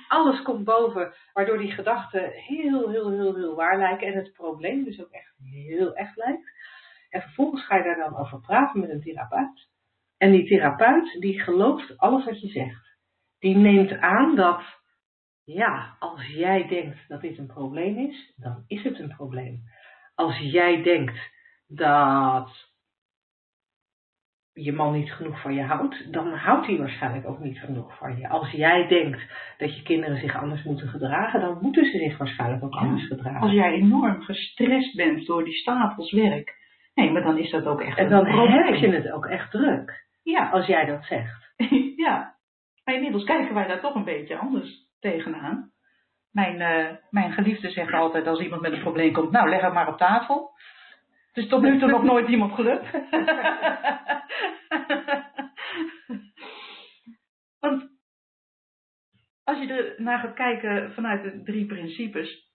Alles 0.07 0.41
komt 0.41 0.63
boven, 0.63 1.13
waardoor 1.33 1.57
die 1.57 1.71
gedachten 1.71 2.31
heel, 2.31 2.89
heel, 2.89 3.11
heel, 3.11 3.35
heel 3.35 3.55
waar 3.55 3.77
lijken 3.77 4.07
en 4.07 4.13
het 4.13 4.33
probleem 4.33 4.83
dus 4.83 5.01
ook 5.01 5.11
echt 5.11 5.33
heel 5.43 5.93
echt 5.93 6.15
lijkt. 6.15 6.51
En 7.09 7.21
vervolgens 7.21 7.65
ga 7.65 7.75
je 7.75 7.83
daar 7.83 8.09
dan 8.09 8.17
over 8.17 8.39
praten 8.39 8.79
met 8.79 8.89
een 8.89 9.01
therapeut. 9.01 9.69
En 10.17 10.31
die 10.31 10.47
therapeut 10.47 11.17
die 11.19 11.39
gelooft 11.39 11.97
alles 11.97 12.25
wat 12.25 12.41
je 12.41 12.47
zegt. 12.47 12.97
Die 13.39 13.55
neemt 13.55 13.91
aan 13.91 14.35
dat, 14.35 14.61
ja, 15.43 15.95
als 15.99 16.27
jij 16.27 16.67
denkt 16.67 16.97
dat 17.07 17.21
dit 17.21 17.37
een 17.37 17.47
probleem 17.47 17.97
is, 17.97 18.33
dan 18.35 18.63
is 18.67 18.83
het 18.83 18.99
een 18.99 19.15
probleem. 19.15 19.63
Als 20.15 20.37
jij 20.37 20.83
denkt 20.83 21.17
dat 21.67 22.69
je 24.53 24.71
man 24.73 24.93
niet 24.93 25.11
genoeg 25.11 25.41
van 25.41 25.53
je 25.53 25.61
houdt, 25.63 26.13
dan 26.13 26.33
houdt 26.33 26.67
hij 26.67 26.77
waarschijnlijk 26.77 27.27
ook 27.27 27.39
niet 27.39 27.59
genoeg 27.59 27.97
van 27.97 28.17
je. 28.17 28.27
Als 28.29 28.51
jij 28.51 28.87
denkt 28.87 29.21
dat 29.57 29.75
je 29.75 29.81
kinderen 29.83 30.17
zich 30.19 30.35
anders 30.35 30.63
moeten 30.63 30.87
gedragen, 30.87 31.39
dan 31.41 31.57
moeten 31.61 31.85
ze 31.85 31.97
zich 31.97 32.17
waarschijnlijk 32.17 32.63
ook 32.63 32.73
Ja. 32.73 32.79
anders 32.79 33.07
gedragen. 33.07 33.41
Als 33.41 33.51
jij 33.51 33.71
enorm 33.71 34.21
gestrest 34.21 34.95
bent 34.95 35.25
door 35.25 35.43
die 35.43 35.53
stapels 35.53 36.11
werk, 36.11 36.55
nee, 36.95 37.11
maar 37.11 37.23
dan 37.23 37.37
is 37.37 37.51
dat 37.51 37.65
ook 37.65 37.81
echt 37.81 37.97
en 37.97 38.09
dan 38.09 38.23
probleem. 38.23 38.63
heb 38.65 38.75
je 38.75 38.87
het 38.87 39.11
ook 39.11 39.25
echt 39.25 39.51
druk, 39.51 40.05
Ja, 40.23 40.49
als 40.49 40.65
jij 40.65 40.85
dat 40.85 41.05
zegt. 41.05 41.53
ja. 42.05 42.35
Maar 42.83 42.95
inmiddels 42.95 43.23
kijken 43.23 43.53
wij 43.53 43.67
daar 43.67 43.81
toch 43.81 43.95
een 43.95 44.03
beetje 44.03 44.37
anders 44.37 44.87
tegenaan. 44.99 45.70
Mijn, 46.31 46.61
eh, 46.61 46.95
mijn 47.09 47.31
geliefde 47.31 47.69
zegt 47.69 47.93
altijd 47.93 48.27
als 48.27 48.39
iemand 48.39 48.61
met 48.61 48.71
een 48.71 48.81
probleem 48.81 49.13
komt, 49.13 49.31
nou 49.31 49.49
leg 49.49 49.61
het 49.61 49.73
maar 49.73 49.87
op 49.87 49.97
tafel. 49.97 50.51
Het 51.27 51.43
is 51.43 51.49
tot 51.49 51.61
nu 51.61 51.79
toe 51.79 51.89
nog 51.89 52.03
nooit 52.03 52.27
iemand 52.27 52.53
gelukt. 52.53 52.91
Want 57.59 57.89
als 59.43 59.59
je 59.59 59.73
er 59.73 60.01
naar 60.01 60.19
gaat 60.19 60.33
kijken 60.33 60.93
vanuit 60.93 61.23
de 61.23 61.43
drie 61.43 61.65
principes, 61.65 62.49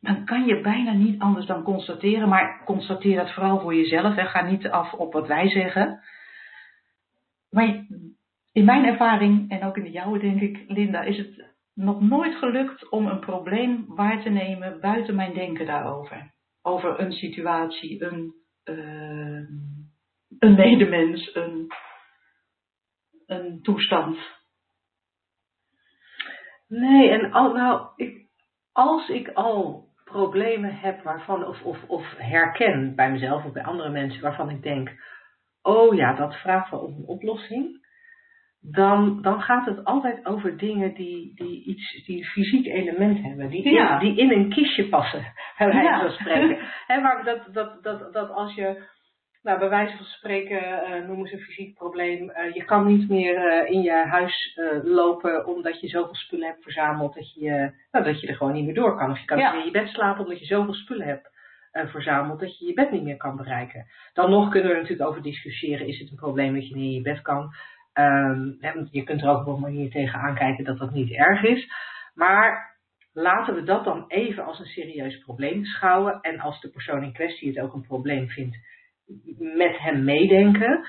dan 0.00 0.24
kan 0.24 0.44
je 0.44 0.60
bijna 0.60 0.92
niet 0.92 1.20
anders 1.20 1.46
dan 1.46 1.62
constateren, 1.62 2.28
maar 2.28 2.64
constateer 2.64 3.16
dat 3.16 3.32
vooral 3.32 3.60
voor 3.60 3.74
jezelf 3.74 4.16
en 4.16 4.26
ga 4.26 4.42
niet 4.42 4.68
af 4.68 4.92
op 4.92 5.12
wat 5.12 5.26
wij 5.26 5.48
zeggen. 5.48 6.00
Maar 7.50 7.86
in 8.52 8.64
mijn 8.64 8.84
ervaring, 8.84 9.50
en 9.50 9.64
ook 9.64 9.76
in 9.76 9.82
de 9.82 9.90
jouwe 9.90 10.18
denk 10.18 10.40
ik, 10.40 10.64
Linda, 10.66 11.02
is 11.02 11.18
het 11.18 11.51
nog 11.74 12.00
nooit 12.00 12.34
gelukt 12.34 12.88
om 12.88 13.06
een 13.06 13.20
probleem 13.20 13.84
waar 13.86 14.22
te 14.22 14.28
nemen 14.28 14.80
buiten 14.80 15.14
mijn 15.14 15.34
denken 15.34 15.66
daarover. 15.66 16.34
Over 16.62 17.00
een 17.00 17.12
situatie, 17.12 18.04
een, 18.04 18.34
eh, 18.64 19.48
een 20.38 20.54
medemens, 20.54 21.34
een, 21.34 21.66
een 23.26 23.62
toestand. 23.62 24.18
Nee, 26.68 27.10
en 27.10 27.32
al, 27.32 27.52
nou, 27.52 27.88
ik, 27.96 28.26
als 28.72 29.08
ik 29.08 29.28
al 29.28 29.90
problemen 30.04 30.78
heb 30.78 31.02
waarvan, 31.02 31.46
of, 31.46 31.62
of, 31.62 31.84
of 31.86 32.14
herken 32.16 32.94
bij 32.94 33.10
mezelf 33.10 33.44
of 33.44 33.52
bij 33.52 33.64
andere 33.64 33.90
mensen 33.90 34.22
waarvan 34.22 34.50
ik 34.50 34.62
denk, 34.62 34.90
oh 35.62 35.94
ja, 35.94 36.14
dat 36.14 36.34
vraagt 36.34 36.70
wel 36.70 36.80
om 36.80 36.94
een 36.94 37.06
oplossing, 37.06 37.81
dan, 38.62 39.22
dan 39.22 39.40
gaat 39.40 39.66
het 39.66 39.84
altijd 39.84 40.26
over 40.26 40.56
dingen 40.56 40.94
die, 40.94 41.32
die 41.34 41.64
iets, 41.64 42.04
die 42.06 42.16
een 42.18 42.24
fysiek 42.24 42.66
element 42.66 43.22
hebben, 43.22 43.48
die, 43.50 43.62
in- 43.62 43.98
die 43.98 44.16
in 44.16 44.30
een 44.32 44.48
kistje 44.48 44.88
passen, 44.88 45.20
bij 45.58 45.66
wijze 45.66 45.82
Ja. 45.82 46.00
van 46.00 46.10
spreken. 46.10 46.58
Maar 47.02 47.24
dat, 47.24 47.48
dat, 47.52 47.82
dat, 47.82 48.12
dat 48.12 48.30
als 48.30 48.54
je, 48.54 48.82
nou, 49.42 49.58
bij 49.58 49.68
wijze 49.68 49.96
van 49.96 50.04
spreken, 50.06 50.84
eh, 50.84 51.06
noemen 51.06 51.26
ze 51.28 51.34
een 51.34 51.40
fysiek 51.40 51.74
probleem, 51.74 52.30
eh, 52.30 52.54
je 52.54 52.64
kan 52.64 52.86
niet 52.86 53.08
meer 53.08 53.36
eh, 53.36 53.70
in 53.70 53.82
je 53.82 53.92
huis 53.92 54.58
lopen 54.82 55.46
omdat 55.46 55.80
je 55.80 55.88
zoveel 55.88 56.14
spullen 56.14 56.46
hebt 56.46 56.62
verzameld 56.62 57.14
dat 57.14 57.34
je, 57.34 57.72
nou, 57.90 58.04
dat 58.04 58.20
je 58.20 58.26
er 58.26 58.36
gewoon 58.36 58.52
niet 58.52 58.64
meer 58.64 58.74
door 58.74 58.96
kan. 58.98 59.10
Of 59.10 59.18
je 59.18 59.24
kan 59.26 59.38
Ja. 59.38 59.44
niet 59.44 59.52
meer 59.54 59.66
in 59.66 59.72
je 59.72 59.78
bed 59.84 59.88
slapen 59.88 60.22
omdat 60.24 60.38
je 60.38 60.44
zoveel 60.46 60.74
spullen 60.74 61.06
hebt 61.06 61.30
verzameld 61.90 62.40
dat 62.40 62.58
je 62.58 62.66
je 62.66 62.72
bed 62.74 62.90
niet 62.90 63.02
meer 63.02 63.16
kan 63.16 63.36
bereiken. 63.36 63.86
Dan 64.12 64.30
nog 64.30 64.50
kunnen 64.50 64.68
we 64.68 64.74
er 64.74 64.80
natuurlijk 64.80 65.08
over 65.10 65.22
discussiëren, 65.22 65.86
is 65.86 65.98
het 65.98 66.10
een 66.10 66.16
probleem 66.16 66.54
dat 66.54 66.68
je 66.68 66.74
niet 66.74 66.84
in 66.84 66.92
je 66.92 67.00
bed 67.02 67.22
kan? 67.22 67.54
Ehm, 67.92 68.50
je 68.90 69.02
kunt 69.04 69.22
er 69.22 69.28
ook 69.28 69.46
op 69.46 69.54
een 69.54 69.60
manier 69.60 69.90
tegenaan 69.90 70.34
kijken 70.34 70.64
dat 70.64 70.78
dat 70.78 70.92
niet 70.92 71.12
erg 71.12 71.42
is. 71.42 71.72
Maar 72.14 72.76
laten 73.12 73.54
we 73.54 73.62
dat 73.62 73.84
dan 73.84 74.04
even 74.08 74.44
als 74.44 74.58
een 74.58 74.66
serieus 74.66 75.18
probleem 75.18 75.60
beschouwen. 75.60 76.20
En 76.20 76.40
als 76.40 76.60
de 76.60 76.70
persoon 76.70 77.02
in 77.02 77.12
kwestie 77.12 77.48
het 77.48 77.60
ook 77.60 77.74
een 77.74 77.86
probleem 77.86 78.28
vindt, 78.28 78.56
met 79.38 79.78
hem 79.78 80.04
meedenken. 80.04 80.86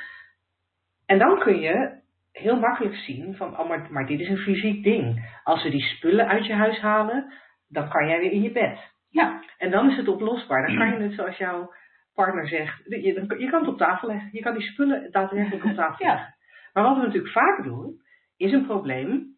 En 1.05 1.17
dan 1.17 1.39
kun 1.39 1.59
je 1.59 2.01
heel 2.31 2.59
makkelijk 2.59 2.95
zien 2.95 3.35
van, 3.35 3.59
oh, 3.59 3.67
maar, 3.67 3.87
maar 3.91 4.05
dit 4.05 4.19
is 4.19 4.29
een 4.29 4.37
fysiek 4.37 4.83
ding. 4.83 5.31
Als 5.43 5.63
we 5.63 5.69
die 5.69 5.81
spullen 5.81 6.27
uit 6.27 6.45
je 6.45 6.53
huis 6.53 6.79
halen, 6.79 7.33
dan 7.67 7.89
kan 7.89 8.07
jij 8.07 8.19
weer 8.19 8.31
in 8.31 8.41
je 8.41 8.51
bed. 8.51 8.91
Ja, 9.09 9.43
En 9.57 9.71
dan 9.71 9.89
is 9.89 9.97
het 9.97 10.07
oplosbaar. 10.07 10.67
Dan 10.67 10.77
kan 10.77 10.87
je 10.87 11.03
het 11.03 11.13
zoals 11.13 11.37
jouw 11.37 11.73
partner 12.13 12.47
zegt, 12.47 12.81
je, 12.85 13.47
kan 13.49 13.59
het 13.59 13.69
op 13.69 13.77
tafel 13.77 14.07
leggen. 14.07 14.29
Je 14.31 14.41
kan 14.41 14.57
die 14.57 14.71
spullen 14.71 15.11
daadwerkelijk 15.11 15.65
op 15.65 15.73
tafel 15.73 16.05
Ja. 16.05 16.33
Maar 16.73 16.83
wat 16.83 16.95
we 16.95 17.01
natuurlijk 17.01 17.33
vaak 17.33 17.63
doen, 17.63 18.01
is 18.37 18.51
een 18.51 18.65
probleem 18.65 19.35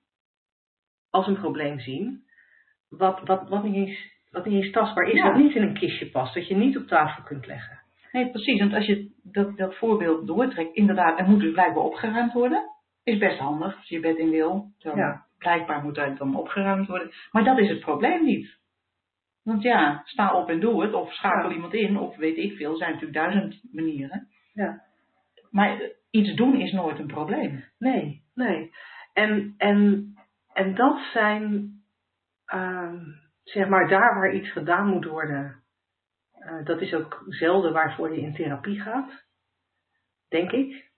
als 1.09 1.27
een 1.27 1.39
probleem 1.39 1.79
zien, 1.79 2.23
wat, 2.89 3.21
wat, 3.23 3.49
wat, 3.49 3.63
niet, 3.63 3.75
eens, 3.75 3.99
wat 4.31 4.45
niet 4.45 4.63
eens 4.63 4.71
tastbaar 4.71 5.07
is, 5.07 5.13
Ja. 5.13 5.23
wat 5.31 5.37
niet 5.41 5.55
in 5.55 5.61
een 5.61 5.73
kistje 5.77 6.09
past, 6.09 6.33
dat 6.33 6.47
je 6.47 6.55
niet 6.55 6.77
op 6.77 6.87
tafel 6.87 7.23
kunt 7.23 7.45
leggen. 7.45 7.79
nee, 8.11 8.29
precies. 8.29 8.59
Want 8.59 8.73
als 8.73 8.85
je 8.85 9.11
dat, 9.23 9.57
dat 9.57 9.75
voorbeeld 9.75 10.27
doortrekt, 10.27 10.75
inderdaad, 10.75 11.19
er 11.19 11.27
moet 11.29 11.39
dus 11.39 11.51
blijkbaar 11.53 11.83
opgeruimd 11.83 12.33
worden. 12.33 12.63
Is 13.03 13.17
best 13.17 13.39
handig 13.39 13.75
als 13.77 13.89
je 13.89 13.99
bed 13.99 14.17
in 14.17 14.29
wil. 14.29 14.71
Dan 14.79 14.95
Ja. 14.97 15.25
Blijkbaar 15.37 15.83
moet 15.83 15.95
het 15.95 16.17
dan 16.17 16.35
opgeruimd 16.35 16.87
worden. 16.87 17.11
Maar 17.31 17.43
dat 17.43 17.57
is 17.59 17.69
het 17.69 17.79
probleem 17.79 18.23
niet. 18.25 18.57
Want 19.43 19.61
ja, 19.61 20.01
sta 20.05 20.33
op 20.33 20.49
en 20.49 20.59
doe 20.59 20.81
het. 20.83 20.93
Of 20.93 21.13
schakel 21.13 21.49
Ja. 21.49 21.55
iemand 21.55 21.73
in. 21.73 21.97
Of 21.99 22.15
weet 22.15 22.37
ik 22.37 22.55
veel. 22.55 22.71
Er 22.71 22.77
zijn 22.77 22.91
natuurlijk 22.93 23.17
duizend 23.19 23.61
manieren. 23.71 24.27
Ja. 24.53 24.81
Maar 25.51 25.81
iets 26.15 26.33
doen 26.35 26.55
is 26.61 26.71
nooit 26.71 26.99
een 26.99 27.07
probleem. 27.07 27.63
Nee, 27.77 28.23
nee. 28.33 28.71
En, 29.13 29.53
en, 29.57 30.07
en 30.53 30.75
dat 30.75 30.97
zijn, 31.13 31.71
ehm, 32.45 32.97
zeg 33.43 33.67
maar, 33.67 33.87
daar 33.87 34.15
waar 34.15 34.33
iets 34.33 34.51
gedaan 34.51 34.87
moet 34.87 35.05
worden, 35.05 35.63
eh, 36.31 36.65
dat 36.65 36.81
is 36.81 36.93
ook 36.93 37.23
zelden 37.27 37.73
waarvoor 37.73 38.13
je 38.15 38.21
in 38.21 38.33
therapie 38.33 38.81
gaat, 38.81 39.23
denk 40.29 40.51
ik. 40.51 40.93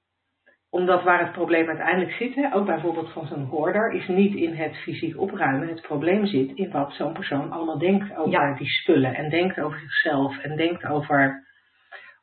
Omdat 0.70 1.04
waar 1.04 1.20
het 1.24 1.32
probleem 1.32 1.68
uiteindelijk 1.68 2.12
zit, 2.12 2.36
hè, 2.36 2.54
ook 2.54 2.66
bijvoorbeeld 2.66 3.12
van 3.12 3.28
zo'n 3.28 3.46
hoorder, 3.46 3.92
is 3.92 4.08
niet 4.08 4.36
in 4.36 4.54
het 4.54 4.76
fysiek 4.78 5.18
opruimen. 5.20 5.68
Het 5.68 5.82
probleem 5.82 6.26
zit 6.26 6.52
in 6.56 6.72
wat 6.72 6.94
zo'n 6.94 7.14
persoon 7.14 7.52
allemaal 7.52 7.78
denkt 7.78 8.16
over 8.16 8.32
Ja. 8.32 8.54
die 8.58 8.68
spullen. 8.68 9.16
En 9.16 9.30
denkt 9.30 9.60
over 9.60 9.80
zichzelf. 9.80 10.38
En 10.38 10.56
denkt 10.58 10.86
over 10.86 11.47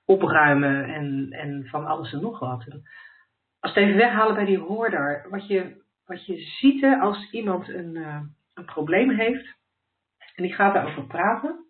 opruimen 0.05 0.85
en, 0.85 1.29
en 1.31 1.67
van 1.67 1.87
alles 1.87 2.13
en 2.13 2.21
nog 2.21 2.39
wat. 2.39 2.67
Als 3.61 3.75
het 3.75 3.85
even 3.85 3.97
weghalen 3.97 4.35
bij 4.35 4.45
die 4.45 4.59
hoorder, 4.59 5.27
wat 5.31 5.47
je 5.47 5.83
wat 6.07 6.27
je 6.27 6.41
ziet 6.41 6.85
als 7.01 7.31
iemand 7.31 7.69
een, 7.69 7.95
uh, 7.95 8.21
een 8.55 8.65
probleem 8.65 9.11
heeft 9.11 9.57
en 10.35 10.43
die 10.43 10.55
gaat 10.55 10.75
daarover 10.75 11.07
praten, 11.07 11.65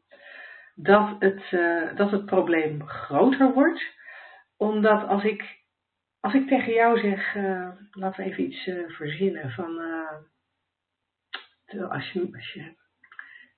dat 0.75 1.17
het, 1.19 1.51
uh, 1.51 1.97
dat 1.97 2.11
het 2.11 2.25
probleem 2.25 2.87
groter 2.89 3.53
wordt. 3.53 3.83
Omdat 4.57 5.09
als 5.09 5.25
ik, 5.25 5.63
als 6.21 6.35
ik 6.35 6.49
tegen 6.49 6.73
jou 6.73 6.99
zeg, 6.99 7.35
uh, 7.35 7.71
laten 7.91 8.25
we 8.25 8.31
even 8.31 8.45
iets 8.45 8.71
verzinnen 8.97 9.51
van 9.51 9.79
als 11.89 12.13
je, 12.13 12.31
als 12.33 12.53
je 12.53 12.75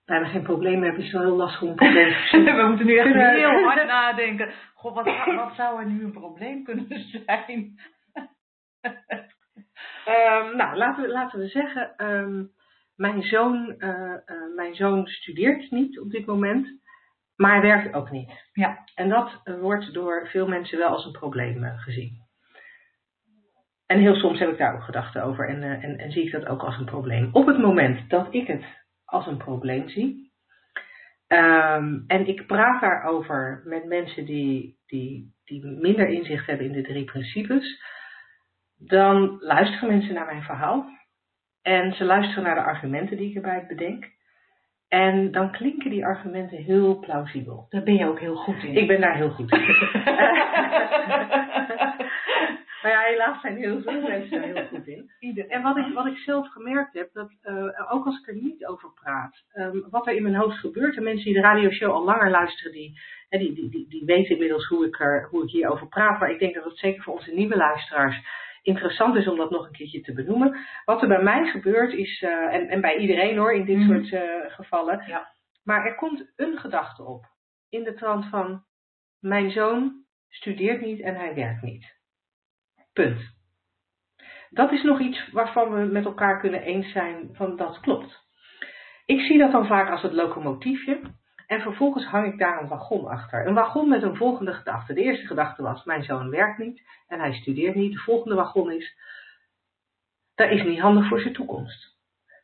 bijna 0.06 0.26
geen 0.28 0.42
probleem 0.42 0.82
hebt, 0.82 0.98
is 0.98 1.12
wel 1.12 1.22
heel 1.22 1.36
lastig 1.36 1.62
om 1.62 1.68
een 1.68 1.74
probleem 1.74 2.14
te. 2.30 2.42
We 2.42 2.66
moeten 2.68 2.86
nu 2.86 2.98
echt 2.98 3.12
heel 3.14 3.64
hard 3.64 3.86
nadenken. 3.86 4.52
Goh, 4.74 4.94
wat, 4.94 5.04
wat 5.34 5.54
zou 5.56 5.80
er 5.80 5.86
nu 5.86 6.04
een 6.04 6.12
probleem 6.12 6.64
kunnen 6.64 6.86
zijn? 7.26 7.80
um, 10.06 10.56
nou, 10.56 10.76
laten 10.76 11.02
we, 11.02 11.08
laten 11.08 11.38
we 11.38 11.48
zeggen, 11.48 12.06
um, 12.06 12.50
mijn, 12.96 13.22
zoon, 13.22 13.74
uh, 13.78 13.88
uh, 13.88 14.54
mijn 14.54 14.74
zoon 14.74 15.06
studeert 15.06 15.70
niet 15.70 16.00
op 16.00 16.10
dit 16.10 16.26
moment, 16.26 16.68
maar 17.36 17.50
hij 17.50 17.60
werkt 17.60 17.94
ook 17.94 18.10
niet. 18.10 18.48
Ja. 18.52 18.84
En 18.94 19.08
dat 19.08 19.40
wordt 19.60 19.94
door 19.94 20.28
veel 20.28 20.48
mensen 20.48 20.78
wel 20.78 20.88
als 20.88 21.04
een 21.04 21.12
probleem 21.12 21.64
gezien. 21.76 22.24
En 23.86 23.98
heel 23.98 24.14
soms 24.14 24.38
heb 24.38 24.50
ik 24.50 24.58
daar 24.58 24.74
ook 24.74 24.82
gedachten 24.82 25.22
over 25.22 25.48
en, 25.48 25.62
en, 25.62 25.98
en 25.98 26.10
zie 26.10 26.24
ik 26.24 26.32
dat 26.32 26.46
ook 26.46 26.62
als 26.62 26.78
een 26.78 26.84
probleem. 26.84 27.28
Op 27.32 27.46
het 27.46 27.58
moment 27.58 28.10
dat 28.10 28.34
ik 28.34 28.46
het 28.46 28.64
als 29.06 29.26
een 29.26 29.36
probleem 29.36 29.88
zie, 29.88 30.26
um, 31.28 32.04
en 32.06 32.26
ik 32.26 32.46
praat 32.46 32.80
daarover 32.80 33.62
met 33.64 33.84
mensen 33.84 34.24
die, 34.24 34.78
die, 34.86 35.34
die 35.44 35.66
minder 35.66 36.08
inzicht 36.08 36.46
hebben 36.46 36.66
in 36.66 36.72
de 36.72 36.82
drie 36.82 37.04
principes, 37.04 37.82
dan 38.78 39.36
luisteren 39.40 39.88
mensen 39.88 40.14
naar 40.14 40.26
mijn 40.26 40.42
verhaal. 40.42 40.94
En 41.62 41.92
ze 41.92 42.04
luisteren 42.04 42.42
naar 42.42 42.54
de 42.54 42.62
argumenten 42.62 43.16
die 43.16 43.28
ik 43.28 43.36
erbij 43.36 43.64
bedenk. 43.68 44.14
En 44.88 45.32
dan 45.32 45.52
klinken 45.52 45.90
die 45.90 46.04
argumenten 46.04 46.58
heel 46.58 46.98
plausibel. 46.98 47.66
Daar 47.68 47.82
ben 47.82 47.94
je 47.94 48.06
ook 48.06 48.20
heel 48.20 48.36
goed 48.36 48.62
in. 48.62 48.76
Ik 48.76 48.86
ben 48.86 49.00
daar 49.00 49.16
heel 49.16 49.30
goed 49.30 49.52
in. 49.52 49.58
maar 52.86 52.94
ja, 52.94 53.10
helaas 53.10 53.40
zijn 53.40 53.56
heel 53.56 53.80
veel 53.80 54.00
mensen 54.00 54.40
daar 54.40 54.54
heel 54.54 54.66
goed 54.66 54.86
in. 54.86 55.10
En 55.48 55.62
wat 55.62 55.76
ik, 55.76 55.94
wat 55.94 56.06
ik 56.06 56.16
zelf 56.16 56.48
gemerkt 56.48 56.94
heb, 56.94 57.12
dat 57.12 57.32
uh, 57.42 57.92
ook 57.92 58.06
als 58.06 58.18
ik 58.20 58.28
er 58.28 58.34
niet 58.34 58.66
over 58.66 58.92
praat, 58.92 59.44
um, 59.54 59.86
wat 59.90 60.06
er 60.06 60.14
in 60.14 60.22
mijn 60.22 60.34
hoofd 60.34 60.58
gebeurt, 60.58 60.96
en 60.96 61.02
mensen 61.02 61.24
die 61.24 61.34
de 61.34 61.40
radioshow 61.40 61.92
al 61.92 62.04
langer 62.04 62.30
luisteren, 62.30 62.72
die, 62.72 63.00
die, 63.28 63.54
die, 63.54 63.70
die, 63.70 63.88
die 63.88 64.04
weten 64.04 64.30
inmiddels 64.30 64.66
hoe 64.68 64.86
ik, 64.86 65.00
er, 65.00 65.28
hoe 65.30 65.42
ik 65.42 65.50
hierover 65.50 65.88
praat. 65.88 66.20
Maar 66.20 66.30
ik 66.30 66.38
denk 66.38 66.54
dat 66.54 66.64
het 66.64 66.78
zeker 66.78 67.02
voor 67.02 67.14
onze 67.14 67.32
nieuwe 67.34 67.56
luisteraars 67.56 68.44
interessant 68.62 69.16
is 69.16 69.28
om 69.28 69.36
dat 69.36 69.50
nog 69.50 69.66
een 69.66 69.72
keertje 69.72 70.00
te 70.00 70.12
benoemen. 70.12 70.56
Wat 70.84 71.02
er 71.02 71.08
bij 71.08 71.22
mij 71.22 71.44
gebeurt 71.46 71.92
is, 71.92 72.22
uh, 72.22 72.54
en, 72.54 72.68
en 72.68 72.80
bij 72.80 72.96
iedereen 72.96 73.36
hoor, 73.36 73.52
in 73.52 73.64
dit 73.64 73.76
Mhm. 73.76 73.86
soort 73.86 74.10
uh, 74.12 74.50
gevallen. 74.54 75.04
Ja. 75.06 75.32
Maar 75.64 75.86
er 75.86 75.94
komt 75.94 76.32
een 76.36 76.56
gedachte 76.58 77.02
op. 77.04 77.24
In 77.68 77.82
de 77.84 77.94
trant 77.94 78.26
van, 78.28 78.64
mijn 79.20 79.50
zoon 79.50 80.04
studeert 80.28 80.80
niet 80.80 81.00
en 81.00 81.14
hij 81.14 81.34
werkt 81.34 81.62
niet. 81.62 81.95
Punt. 82.96 83.20
Dat 84.50 84.72
is 84.72 84.82
nog 84.82 85.00
iets 85.00 85.30
waarvan 85.32 85.72
we 85.72 85.84
met 85.84 86.04
elkaar 86.04 86.40
kunnen 86.40 86.62
eens 86.62 86.92
zijn 86.92 87.28
van 87.32 87.56
dat 87.56 87.80
klopt. 87.80 88.24
Ik 89.06 89.20
zie 89.20 89.38
dat 89.38 89.52
dan 89.52 89.66
vaak 89.66 89.90
als 89.90 90.02
het 90.02 90.12
locomotiefje. 90.12 91.00
En 91.46 91.60
vervolgens 91.60 92.06
hang 92.06 92.32
ik 92.32 92.38
daar 92.38 92.62
een 92.62 92.68
wagon 92.68 93.06
achter. 93.06 93.46
Een 93.46 93.54
wagon 93.54 93.88
met 93.88 94.02
een 94.02 94.16
volgende 94.16 94.52
gedachte. 94.52 94.94
De 94.94 95.02
eerste 95.02 95.26
gedachte 95.26 95.62
was, 95.62 95.84
mijn 95.84 96.02
zoon 96.02 96.30
werkt 96.30 96.58
niet 96.58 96.82
en 97.08 97.20
hij 97.20 97.32
studeert 97.32 97.74
niet. 97.74 97.92
De 97.92 97.98
volgende 97.98 98.34
wagon 98.34 98.72
is, 98.72 98.96
dat 100.34 100.50
is 100.50 100.62
niet 100.62 100.80
handig 100.80 101.08
voor 101.08 101.20
zijn 101.20 101.34
toekomst. 101.34 101.94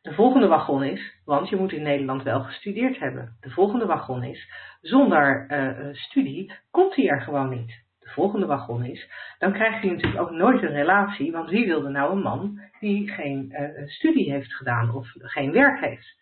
De 0.03 0.15
volgende 0.15 0.47
wagon 0.47 0.85
is, 0.85 1.21
want 1.25 1.49
je 1.49 1.57
moet 1.57 1.73
in 1.73 1.83
Nederland 1.83 2.23
wel 2.23 2.43
gestudeerd 2.43 2.99
hebben. 2.99 3.37
De 3.41 3.51
volgende 3.51 3.87
wagon 3.87 4.23
is, 4.23 4.51
zonder 4.81 5.47
uh, 5.49 5.95
studie 5.95 6.53
komt 6.71 6.95
hij 6.95 7.09
er 7.09 7.21
gewoon 7.21 7.49
niet. 7.49 7.83
De 8.13 8.21
volgende 8.21 8.47
wagon 8.47 8.85
is, 8.85 9.11
dan 9.39 9.53
krijgt 9.53 9.83
hij 9.83 9.91
natuurlijk 9.91 10.21
ook 10.21 10.31
nooit 10.31 10.63
een 10.63 10.73
relatie, 10.73 11.33
want 11.33 11.51
wie 11.51 11.67
wilde 11.67 11.89
nou 11.89 12.13
een 12.13 12.23
man 12.23 12.61
die 12.81 13.09
geen 13.09 13.49
uh, 13.53 13.89
studie 13.89 14.33
heeft 14.33 14.55
gedaan 14.55 14.95
of 14.95 15.07
geen 15.19 15.53
werk 15.53 15.81
heeft? 15.81 16.17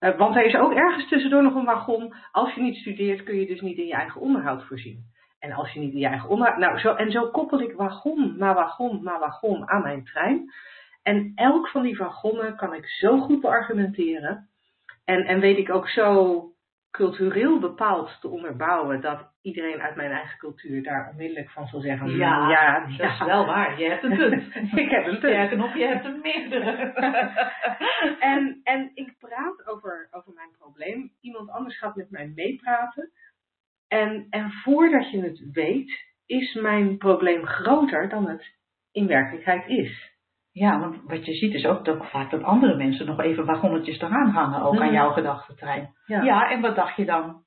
Uh, 0.00 0.16
want 0.16 0.36
er 0.36 0.44
is 0.44 0.54
ook 0.54 0.72
ergens 0.72 1.08
tussendoor 1.08 1.42
nog 1.42 1.54
een 1.54 1.64
wagon. 1.64 2.14
Als 2.32 2.54
je 2.54 2.60
niet 2.60 2.76
studeert, 2.76 3.22
kun 3.22 3.36
je 3.40 3.46
dus 3.46 3.60
niet 3.60 3.78
in 3.78 3.86
je 3.86 3.94
eigen 3.94 4.20
onderhoud 4.20 4.64
voorzien. 4.64 5.04
En 5.38 5.52
als 5.52 5.72
je 5.72 5.80
niet 5.80 5.92
in 5.92 5.98
je 5.98 6.06
eigen 6.06 6.28
onderhoud. 6.28 6.58
Nou, 6.58 6.78
zo, 6.78 6.94
en 6.94 7.10
zo 7.10 7.30
koppel 7.30 7.60
ik 7.60 7.72
wagon 7.72 8.34
na 8.38 8.54
wagon 8.54 9.02
na 9.02 9.18
wagon 9.18 9.68
aan 9.68 9.82
mijn 9.82 10.04
trein. 10.04 10.52
En 11.02 11.32
elk 11.34 11.68
van 11.68 11.82
die 11.82 11.96
wagonnen 11.96 12.56
kan 12.56 12.74
ik 12.74 12.86
zo 12.86 13.18
goed 13.18 13.40
beargumenteren. 13.40 14.48
En, 15.04 15.24
en 15.24 15.40
weet 15.40 15.58
ik 15.58 15.70
ook 15.70 15.88
zo 15.88 16.40
cultureel 16.96 17.58
bepaald 17.58 18.20
te 18.20 18.28
onderbouwen 18.28 19.00
dat 19.00 19.32
iedereen 19.42 19.80
uit 19.80 19.96
mijn 19.96 20.10
eigen 20.10 20.38
cultuur 20.38 20.82
daar 20.82 21.08
onmiddellijk 21.10 21.50
van 21.50 21.66
zal 21.66 21.80
zeggen: 21.80 22.16
Ja, 22.16 22.50
ja, 22.50 22.80
dat 22.80 22.96
ja. 22.96 23.12
is 23.12 23.18
wel 23.18 23.46
waar. 23.46 23.80
Je 23.80 23.88
hebt 23.88 24.02
een 24.02 24.16
punt. 24.16 24.54
ik 24.82 24.90
heb 24.90 25.06
een 25.06 25.18
punt. 25.18 25.32
Sterker 25.32 25.56
nog, 25.56 25.76
je 25.76 25.86
hebt 25.86 26.04
er 26.04 26.18
meerdere. 26.22 26.70
en, 28.32 28.60
en 28.62 28.90
ik 28.94 29.14
praat 29.18 29.66
over, 29.66 30.08
over 30.10 30.32
mijn 30.32 30.50
probleem. 30.58 31.12
Iemand 31.20 31.50
anders 31.50 31.78
gaat 31.78 31.96
met 31.96 32.10
mij 32.10 32.32
meepraten. 32.34 33.10
En, 33.88 34.26
en 34.30 34.50
voordat 34.50 35.10
je 35.10 35.22
het 35.22 35.50
weet, 35.52 36.04
is 36.26 36.54
mijn 36.54 36.98
probleem 36.98 37.46
groter 37.46 38.08
dan 38.08 38.28
het 38.28 38.54
in 38.92 39.06
werkelijkheid 39.06 39.68
is. 39.68 40.15
Ja, 40.58 40.80
want 40.80 40.96
wat 41.04 41.26
je 41.26 41.34
ziet 41.34 41.54
is 41.54 41.66
ook 41.66 41.84
dat 41.84 42.10
vaak 42.10 42.30
dat 42.30 42.42
andere 42.42 42.76
mensen 42.76 43.06
nog 43.06 43.20
even 43.20 43.44
wagonnetjes 43.44 44.00
eraan 44.00 44.30
hangen, 44.30 44.62
ook 44.62 44.76
aan 44.80 44.84
Mhm. 44.86 44.94
jouw 44.94 45.10
gedachtentrein. 45.10 45.94
Ja. 46.06 46.22
Ja, 46.22 46.50
en 46.50 46.60
wat 46.60 46.76
dacht 46.76 46.96
je 46.96 47.04
dan? 47.04 47.42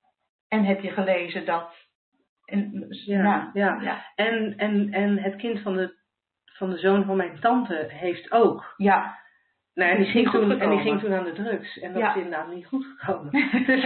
En 0.48 0.64
heb 0.64 0.82
je 0.82 0.90
gelezen 0.92 1.46
dat... 1.46 1.74
En, 2.46 2.86
Ja, 3.06 3.24
ja, 3.24 3.50
ja. 3.54 3.82
ja. 3.82 4.06
En, 4.16 4.58
en, 4.58 4.92
en 4.92 5.18
het 5.18 5.36
kind 5.36 5.60
van 5.62 5.74
de, 5.74 5.94
van 6.46 6.70
de 6.70 6.78
zoon 6.78 7.06
van 7.06 7.18
mijn 7.18 7.40
tante 7.40 7.86
heeft 7.90 8.32
ook. 8.32 8.74
ja. 8.78 9.18
Nou, 9.74 9.92
en, 9.92 9.98
die 9.98 10.06
ging 10.12 10.30
toen, 10.30 10.60
en 10.60 10.70
die 10.70 10.80
ging 10.80 11.00
toen 11.00 11.14
aan 11.14 11.24
de 11.24 11.32
drugs. 11.32 11.80
En 11.80 11.94
dat 11.94 12.02
is 12.04 12.16
inderdaad 12.16 12.54
niet 12.54 12.66
goed 12.68 12.86
gekomen. 12.98 13.32
dus 13.66 13.84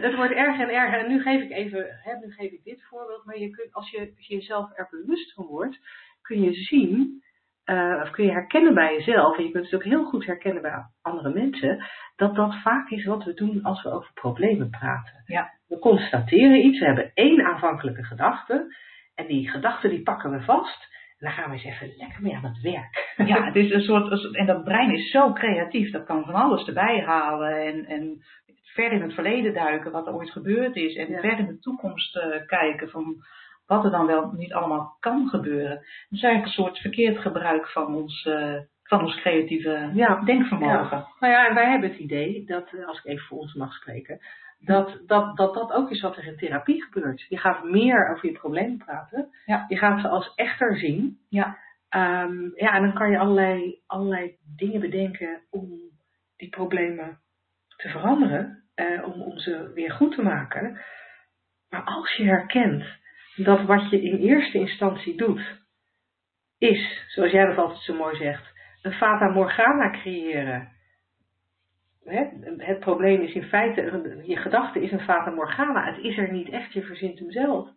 het 0.00 0.14
wordt 0.14 0.32
erger 0.32 0.68
en 0.68 0.74
erger. 0.74 0.98
En 0.98 1.08
nu 1.08 1.20
geef 1.22 1.42
ik 1.42 1.50
even, 1.50 1.86
hè, 2.02 2.14
nu 2.26 2.32
geef 2.32 2.50
ik 2.52 2.64
dit 2.64 2.84
voorbeeld. 2.84 3.24
Maar 3.24 3.38
je 3.38 3.50
kunt, 3.50 3.72
als, 3.74 3.90
je, 3.90 4.12
als 4.16 4.26
je 4.26 4.34
jezelf 4.34 4.70
er 4.74 4.88
bewust 4.90 5.32
van 5.32 5.46
wordt, 5.46 5.78
kun 6.22 6.40
je 6.42 6.52
zien, 6.52 7.22
uh, 7.70 8.00
of 8.02 8.10
kun 8.10 8.24
je 8.24 8.30
herkennen 8.32 8.74
bij 8.74 8.94
jezelf. 8.94 9.38
En 9.38 9.44
je 9.44 9.50
kunt 9.50 9.64
het 9.64 9.74
ook 9.74 9.84
heel 9.84 10.04
goed 10.04 10.26
herkennen 10.26 10.62
bij 10.62 10.84
andere 11.02 11.32
mensen. 11.32 11.84
Dat 12.16 12.34
dat 12.34 12.54
vaak 12.62 12.90
is 12.90 13.04
wat 13.04 13.24
we 13.24 13.34
doen 13.34 13.62
als 13.62 13.82
we 13.82 13.90
over 13.90 14.10
problemen 14.14 14.70
praten. 14.70 15.22
Ja. 15.26 15.50
We 15.68 15.78
constateren 15.78 16.64
iets, 16.66 16.78
we 16.78 16.86
hebben 16.86 17.10
één 17.14 17.44
aanvankelijke 17.44 18.02
gedachte. 18.04 18.74
En 19.14 19.26
die 19.26 19.50
gedachte 19.50 19.88
die 19.88 20.02
pakken 20.02 20.30
we 20.30 20.40
vast. 20.40 20.92
En 21.18 21.26
dan 21.26 21.32
gaan 21.32 21.50
we 21.50 21.56
eens 21.56 21.64
even 21.64 21.94
lekker 21.96 22.22
mee 22.22 22.36
aan 22.36 22.44
het 22.44 22.60
werk. 22.60 23.14
Ja, 23.28 23.44
het 23.50 23.56
is 23.56 23.70
een 23.70 23.82
soort, 23.82 24.34
en 24.34 24.46
dat 24.46 24.64
brein 24.64 24.90
is 24.94 25.10
zo 25.10 25.32
creatief, 25.32 25.90
dat 25.90 26.04
kan 26.04 26.24
van 26.24 26.34
alles 26.34 26.66
erbij 26.66 27.00
halen 27.00 27.66
en, 27.66 27.84
en 27.86 28.22
ver 28.74 28.92
in 28.92 29.02
het 29.02 29.14
verleden 29.14 29.54
duiken, 29.54 29.92
wat 29.92 30.06
er 30.06 30.14
ooit 30.14 30.30
gebeurd 30.30 30.76
is, 30.76 30.96
en 30.96 31.10
Ja. 31.10 31.20
ver 31.20 31.38
in 31.38 31.46
de 31.46 31.58
toekomst 31.58 32.16
uh, 32.16 32.46
kijken 32.46 32.88
van 32.90 33.16
wat 33.66 33.84
er 33.84 33.90
dan 33.90 34.06
wel 34.06 34.32
niet 34.32 34.52
allemaal 34.52 34.96
kan 35.00 35.28
gebeuren. 35.28 35.76
Het 35.76 36.06
is 36.10 36.22
eigenlijk 36.22 36.44
een 36.44 36.64
soort 36.64 36.78
verkeerd 36.78 37.18
gebruik 37.18 37.68
van 37.68 37.94
ons, 37.94 38.24
uh, 38.24 38.58
van 38.82 39.02
ons 39.02 39.20
creatieve 39.20 39.90
Ja. 39.94 40.20
denkvermogen. 40.24 40.96
Ja. 40.98 41.08
Nou 41.20 41.32
ja, 41.32 41.48
en 41.48 41.54
wij 41.54 41.70
hebben 41.70 41.90
het 41.90 41.98
idee 41.98 42.44
dat, 42.46 42.72
uh, 42.72 42.86
als 42.86 42.98
ik 42.98 43.04
even 43.04 43.26
voor 43.26 43.38
ons 43.38 43.54
mag 43.54 43.74
spreken, 43.74 44.18
dat 44.58 44.98
dat, 45.06 45.36
dat 45.36 45.54
dat 45.54 45.72
ook 45.72 45.90
is 45.90 46.00
wat 46.00 46.16
er 46.16 46.26
in 46.26 46.36
therapie 46.36 46.82
gebeurt. 46.82 47.26
Je 47.28 47.38
gaat 47.38 47.64
meer 47.64 48.10
over 48.10 48.26
je 48.28 48.38
problemen 48.38 48.78
praten. 48.78 49.28
Ja. 49.44 49.64
Je 49.68 49.76
gaat 49.76 50.00
ze 50.00 50.08
als 50.08 50.34
echter 50.34 50.76
zien. 50.78 51.18
Ja. 51.28 51.58
Um, 51.96 52.52
ja, 52.54 52.74
en 52.74 52.82
dan 52.82 52.94
kan 52.94 53.10
je 53.10 53.18
allerlei, 53.18 53.82
allerlei 53.86 54.36
dingen 54.56 54.80
bedenken 54.80 55.40
om 55.50 55.68
die 56.36 56.48
problemen 56.48 57.18
te 57.76 57.88
veranderen. 57.88 58.62
Uh, 58.76 59.04
om, 59.06 59.22
om 59.22 59.38
ze 59.38 59.70
weer 59.74 59.92
goed 59.92 60.14
te 60.14 60.22
maken. 60.22 60.80
Maar 61.68 61.82
als 61.82 62.12
je 62.16 62.24
herkent 62.24 62.84
dat 63.36 63.62
wat 63.64 63.90
je 63.90 64.02
in 64.02 64.16
eerste 64.16 64.58
instantie 64.58 65.16
doet, 65.16 65.62
is, 66.58 67.04
zoals 67.08 67.32
jij 67.32 67.46
dat 67.46 67.56
altijd 67.56 67.80
zo 67.80 67.94
mooi 67.94 68.16
zegt, 68.16 68.52
een 68.82 68.92
fata 68.92 69.28
morgana 69.28 69.90
creëren. 69.90 70.72
Het, 72.56 72.78
probleem 72.80 73.20
is 73.20 73.34
in 73.34 73.42
feite, 73.42 74.22
je 74.24 74.36
gedachte 74.36 74.82
is 74.82 74.92
een 74.92 75.00
fata 75.00 75.30
morgana. 75.30 75.84
Het 75.84 76.04
is 76.04 76.18
er 76.18 76.32
niet 76.32 76.48
echt, 76.48 76.72
je 76.72 76.82
verzint 76.82 77.18
hem 77.18 77.30
zelf. 77.30 77.68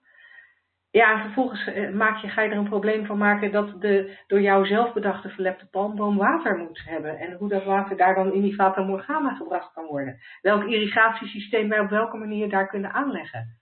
Ja, 0.92 1.14
en 1.14 1.22
vervolgens 1.22 1.68
eh, 1.68 1.90
maak 1.90 2.18
je, 2.18 2.28
ga 2.28 2.42
je 2.42 2.50
er 2.50 2.58
een 2.58 2.70
probleem 2.70 3.06
van 3.06 3.18
maken 3.18 3.52
dat 3.52 3.82
de 3.82 4.18
door 4.28 4.42
jou 4.42 4.66
zelf 4.66 4.94
bedachte 4.94 5.30
verlepte 5.30 5.70
palmboom 5.70 6.18
water 6.18 6.58
moet 6.58 6.82
hebben. 6.86 7.20
En 7.20 7.34
hoe 7.34 7.50
dat 7.50 7.64
water 7.64 7.98
daar 7.98 8.16
dan 8.16 8.34
in 8.34 8.42
die 8.42 8.56
fata 8.56 8.82
morgana 8.82 9.36
gebracht 9.36 9.74
kan 9.74 9.86
worden. 9.86 10.20
Welk 10.42 10.64
irrigatiesysteem 10.64 11.70
wij 11.70 11.80
op 11.80 11.90
welke 11.90 12.18
manier 12.18 12.50
daar 12.50 12.68
kunnen 12.68 12.94
aanleggen. 12.94 13.58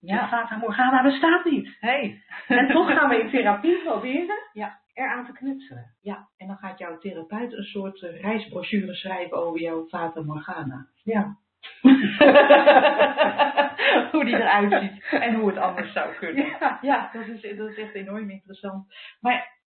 Ja. 0.00 0.28
Fata 0.28 0.56
Morgana 0.56 1.02
bestaat 1.02 1.44
niet. 1.44 1.76
Hey. 1.80 2.22
En 2.48 2.68
toch 2.68 2.92
gaan 2.92 3.08
we 3.08 3.20
in 3.20 3.30
therapie 3.30 3.82
proberen 3.82 4.36
Ja. 4.52 4.78
eraan 4.94 5.26
te 5.26 5.32
knutselen. 5.32 5.94
Ja, 6.00 6.28
en 6.36 6.46
dan 6.46 6.56
gaat 6.56 6.78
jouw 6.78 6.98
therapeut 6.98 7.52
een 7.52 7.62
soort 7.64 8.02
eh, 8.02 8.20
reisbrochure 8.20 8.94
schrijven 8.94 9.36
over 9.36 9.60
jouw 9.60 9.86
Fata 9.86 10.22
Morgana. 10.22 10.86
Ja. 11.04 11.36
hoe 14.12 14.24
die 14.24 14.34
eruit 14.36 14.82
ziet 14.82 15.04
en 15.10 15.34
hoe 15.34 15.48
het 15.48 15.58
anders 15.58 15.92
zou 15.92 16.14
kunnen. 16.14 16.46
Ja. 16.46 16.78
Ja, 16.82 17.10
dat 17.12 17.26
is, 17.26 17.56
dat 17.56 17.68
is 17.68 17.78
echt 17.78 17.94
enorm 17.94 18.30
interessant. 18.30 18.94
Maar 19.20 19.58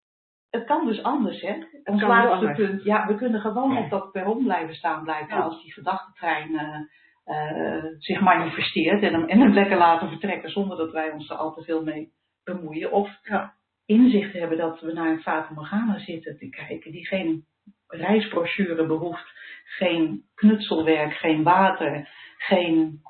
het 0.49 0.65
kan 0.65 0.85
dus 0.85 1.03
anders, 1.03 1.41
hè? 1.41 1.55
Ons 1.83 2.01
laatste 2.01 2.51
punt. 2.55 2.83
Ja, 2.83 3.07
we 3.07 3.15
kunnen 3.15 3.41
gewoon 3.41 3.77
op 3.77 3.89
dat 3.89 4.11
perron 4.11 4.43
blijven 4.43 4.75
staan 4.75 5.03
blijven 5.03 5.35
Ja. 5.35 5.41
als 5.41 5.61
die 5.63 5.73
gedachtentrein 5.73 6.57
eh, 6.59 6.79
eh, 7.23 7.83
zich 7.97 8.19
manifesteert. 8.21 9.03
En 9.03 9.13
hem, 9.13 9.25
en 9.29 9.39
hem 9.39 9.53
lekker 9.53 9.77
laten 9.77 10.09
vertrekken 10.09 10.49
zonder 10.49 10.77
dat 10.77 10.91
wij 10.91 11.11
ons 11.11 11.29
er 11.29 11.35
al 11.35 11.53
te 11.53 11.63
veel 11.63 11.83
mee 11.83 12.11
bemoeien. 12.43 12.91
Of 12.91 13.09
Ja. 13.23 13.53
inzicht 13.85 14.33
hebben 14.33 14.57
dat 14.57 14.81
we 14.81 14.93
naar 14.93 15.09
een 15.09 15.21
Fata 15.21 15.53
Morgana 15.53 15.99
zitten 15.99 16.37
te 16.37 16.49
kijken 16.49 16.91
die 16.91 17.07
geen 17.07 17.45
reisbrochure 17.87 18.85
behoeft. 18.85 19.31
Geen 19.65 20.23
knutselwerk, 20.35 21.13
geen 21.13 21.43
water, 21.43 22.09
geen 22.37 23.01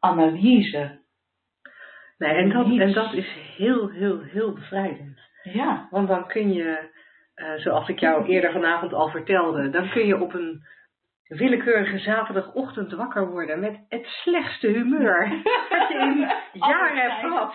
analyse. 0.00 0.98
Nee, 2.18 2.30
en 2.34 2.48
dat, 2.50 2.66
en 2.66 2.92
dat 2.92 3.12
is 3.12 3.26
heel, 3.56 3.88
heel, 3.88 4.20
heel 4.22 4.52
bevrijdend. 4.52 5.18
Ja, 5.42 5.88
Want 5.90 6.08
dan 6.08 6.26
kun 6.26 6.52
je, 6.52 6.90
eh, 7.34 7.54
zoals 7.54 7.88
ik 7.88 7.98
jou 7.98 8.26
eerder 8.26 8.52
vanavond 8.52 8.92
al 8.92 9.08
vertelde, 9.08 9.70
dan 9.70 9.90
kun 9.90 10.06
je 10.06 10.20
op 10.20 10.34
een 10.34 10.62
willekeurige 11.30 11.98
zaterdagochtend 11.98 12.92
wakker 12.92 13.30
worden 13.30 13.60
met 13.60 13.78
het 13.88 14.06
slechtste 14.06 14.66
humeur 14.66 15.28
dat 15.68 15.88
je 15.88 15.98
in 15.98 16.60
jaren 16.60 16.96
hebt 16.96 17.20
gehad. 17.20 17.54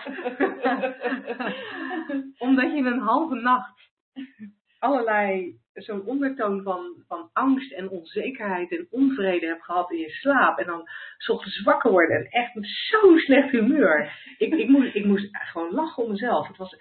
Omdat 2.48 2.70
je 2.70 2.76
in 2.76 2.86
een 2.86 3.00
halve 3.00 3.34
nacht 3.34 3.74
allerlei, 4.78 5.56
zo'n 5.72 6.04
ondertoon 6.04 6.62
van, 6.62 7.04
van 7.06 7.30
angst 7.32 7.72
en 7.72 7.88
onzekerheid 7.88 8.70
en 8.70 8.86
onvrede 8.90 9.46
hebt 9.46 9.64
gehad 9.64 9.90
in 9.90 9.98
je 9.98 10.10
slaap. 10.10 10.58
En 10.58 10.66
dan 10.66 10.88
's 11.18 11.28
ochtends 11.28 11.62
wakker 11.62 11.90
worden 11.90 12.16
en 12.16 12.26
echt 12.30 12.54
met 12.54 12.66
zo'n 12.66 13.18
slecht 13.18 13.50
humeur. 13.50 14.12
Ik, 14.38 14.54
ik, 14.54 14.68
moest, 14.68 14.94
ik 14.94 15.04
moest 15.04 15.28
gewoon 15.30 15.74
lachen 15.74 16.02
om 16.02 16.10
mezelf. 16.10 16.48
Het 16.48 16.56
was, 16.56 16.76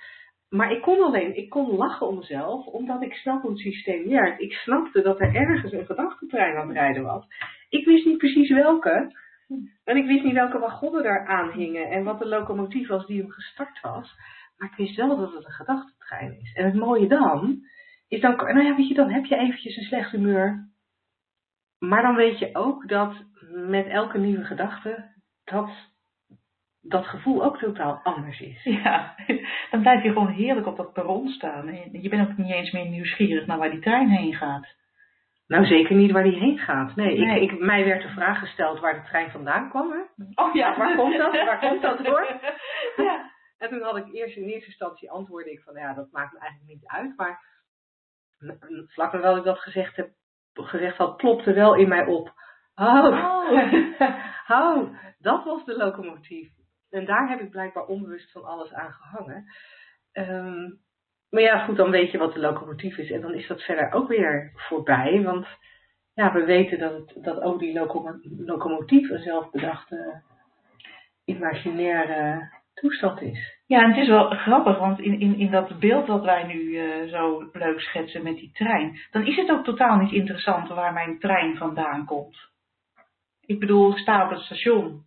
maar 0.55 0.71
ik 0.71 0.81
kon 0.81 1.03
alleen, 1.03 1.37
ik 1.37 1.49
kon 1.49 1.75
lachen 1.75 2.07
om 2.07 2.15
mezelf, 2.15 2.65
omdat 2.65 3.01
ik 3.01 3.13
snap 3.13 3.41
hoe 3.41 3.51
het 3.51 3.59
systeem 3.59 4.09
werkt. 4.09 4.41
Ik 4.41 4.53
snapte 4.53 5.01
dat 5.01 5.19
er 5.19 5.35
ergens 5.35 5.71
een 5.71 5.85
gedachtentrein 5.85 6.57
aan 6.57 6.67
het 6.67 6.77
rijden 6.77 7.03
was. 7.03 7.25
Ik 7.69 7.85
wist 7.85 8.05
niet 8.05 8.17
precies 8.17 8.49
welke. 8.49 9.23
En 9.83 9.97
ik 9.97 10.05
wist 10.05 10.23
niet 10.23 10.33
welke 10.33 10.59
wagonnen 10.59 11.03
daar 11.03 11.53
hingen 11.53 11.89
en 11.89 12.03
wat 12.03 12.19
de 12.19 12.27
locomotief 12.27 12.87
was 12.87 13.05
die 13.05 13.21
hem 13.21 13.29
gestart 13.29 13.81
was. 13.81 14.15
Maar 14.57 14.69
ik 14.69 14.77
wist 14.77 14.95
wel 14.95 15.17
dat 15.17 15.33
het 15.33 15.45
een 15.45 15.51
gedachtentrein 15.51 16.39
is. 16.41 16.53
En 16.53 16.65
het 16.65 16.75
mooie 16.75 17.07
dan, 17.07 17.61
is 18.07 18.21
dan, 18.21 18.35
nou 18.35 18.63
ja, 18.63 18.75
weet 18.75 18.87
je, 18.87 18.93
dan 18.93 19.09
heb 19.11 19.25
je 19.25 19.35
eventjes 19.35 19.77
een 19.77 19.83
slecht 19.83 20.11
humeur. 20.11 20.69
Maar 21.79 22.01
dan 22.01 22.15
weet 22.15 22.39
je 22.39 22.49
ook 22.53 22.87
dat 22.87 23.13
met 23.49 23.87
elke 23.87 24.17
nieuwe 24.17 24.43
gedachte, 24.43 25.11
dat 25.43 25.69
dat 26.87 27.05
gevoel 27.05 27.43
ook 27.43 27.57
totaal 27.57 27.99
anders 28.03 28.39
is. 28.39 28.63
ja, 28.83 29.15
dan 29.71 29.81
blijf 29.81 30.03
je 30.03 30.11
gewoon 30.11 30.31
heerlijk 30.31 30.67
op 30.67 30.77
dat 30.77 30.93
perron 30.93 31.27
staan. 31.27 31.67
En 31.67 32.01
je 32.01 32.09
bent 32.09 32.29
ook 32.29 32.37
niet 32.37 32.51
eens 32.51 32.71
meer 32.71 32.85
nieuwsgierig 32.85 33.45
naar 33.45 33.57
waar 33.57 33.71
die 33.71 33.79
trein 33.79 34.09
heen 34.09 34.33
gaat. 34.33 34.67
Nou, 35.47 35.65
zeker 35.65 35.95
niet 35.95 36.11
waar 36.11 36.23
die 36.23 36.39
heen 36.39 36.57
gaat. 36.57 36.95
Nee, 36.95 37.19
Nee. 37.19 37.41
Ik, 37.41 37.51
ik, 37.51 37.59
mij 37.59 37.85
werd 37.85 38.01
de 38.01 38.09
vraag 38.09 38.39
gesteld 38.39 38.79
waar 38.79 38.93
de 38.93 39.07
trein 39.07 39.31
vandaan 39.31 39.69
kwam. 39.69 39.91
Hè? 39.91 40.43
Oh 40.43 40.53
ja, 40.53 40.77
waar 40.77 40.95
komt 40.95 41.17
dat? 41.17 41.31
Waar 41.31 41.59
komt 41.59 41.81
dat 41.81 42.05
door? 42.05 42.27
Ja. 43.05 43.33
En 43.57 43.69
toen 43.69 43.81
had 43.81 43.97
ik 43.97 44.13
eerst 44.13 44.37
in 44.37 44.43
eerste 44.43 44.67
instantie 44.67 45.11
antwoordde 45.11 45.51
ik 45.51 45.61
van, 45.61 45.73
ja, 45.73 45.93
dat 45.93 46.11
maakt 46.11 46.33
me 46.33 46.39
eigenlijk 46.39 46.69
niet 46.69 46.85
uit. 46.85 47.17
Maar 47.17 47.39
vlak 48.87 49.13
nadat 49.13 49.37
ik 49.37 49.43
dat 49.43 49.59
gezegd, 49.59 49.95
heb, 49.95 50.09
gezegd 50.53 50.97
had, 50.97 51.17
plopte 51.17 51.53
wel 51.53 51.75
in 51.75 51.87
mij 51.87 52.05
op. 52.05 52.33
Oh, 52.75 53.05
oh, 54.47 54.89
dat 55.19 55.43
was 55.43 55.65
de 55.65 55.77
locomotief. 55.77 56.54
En 56.95 57.05
daar 57.05 57.29
heb 57.29 57.39
ik 57.39 57.49
blijkbaar 57.49 57.85
onbewust 57.85 58.31
van 58.31 58.43
alles 58.43 58.73
aan 58.73 58.91
gehangen. 58.91 59.45
Ehm, 60.11 60.69
maar 61.29 61.41
ja, 61.41 61.65
goed, 61.65 61.75
dan 61.75 61.91
weet 61.91 62.11
je 62.11 62.17
wat 62.17 62.33
de 62.33 62.39
locomotief 62.39 62.97
is. 62.97 63.11
En 63.11 63.21
dan 63.21 63.33
is 63.33 63.47
dat 63.47 63.61
verder 63.61 63.91
ook 63.91 64.07
weer 64.07 64.51
voorbij. 64.55 65.21
Want 65.23 65.47
ja, 66.13 66.33
we 66.33 66.45
weten 66.45 66.79
dat, 66.79 66.93
het, 66.93 67.23
dat 67.23 67.41
ook 67.41 67.59
die 67.59 67.73
locomo- 67.73 68.19
locomotief 68.37 69.09
een 69.09 69.19
zelfbedachte, 69.19 70.21
imaginaire 71.25 72.49
toestand 72.73 73.21
is. 73.21 73.53
Ja, 73.67 73.83
en 73.83 73.89
het 73.89 74.01
is 74.01 74.07
wel 74.07 74.29
grappig, 74.29 74.77
want 74.77 74.99
in, 74.99 75.19
in, 75.19 75.35
in 75.37 75.51
dat 75.51 75.79
beeld 75.79 76.07
dat 76.07 76.23
wij 76.23 76.43
nu 76.43 76.77
eh, 76.77 77.09
zo 77.09 77.49
leuk 77.53 77.79
schetsen 77.79 78.23
met 78.23 78.35
die 78.35 78.51
trein, 78.51 78.99
dan 79.11 79.25
is 79.25 79.35
het 79.35 79.51
ook 79.51 79.63
totaal 79.63 79.97
niet 79.97 80.11
interessant 80.11 80.69
waar 80.69 80.93
mijn 80.93 81.19
trein 81.19 81.57
vandaan 81.57 82.05
komt. 82.05 82.37
Ik 83.45 83.59
bedoel, 83.59 83.91
ik 83.91 83.97
sta 83.97 84.23
op 84.23 84.29
het 84.29 84.39
station 84.39 85.03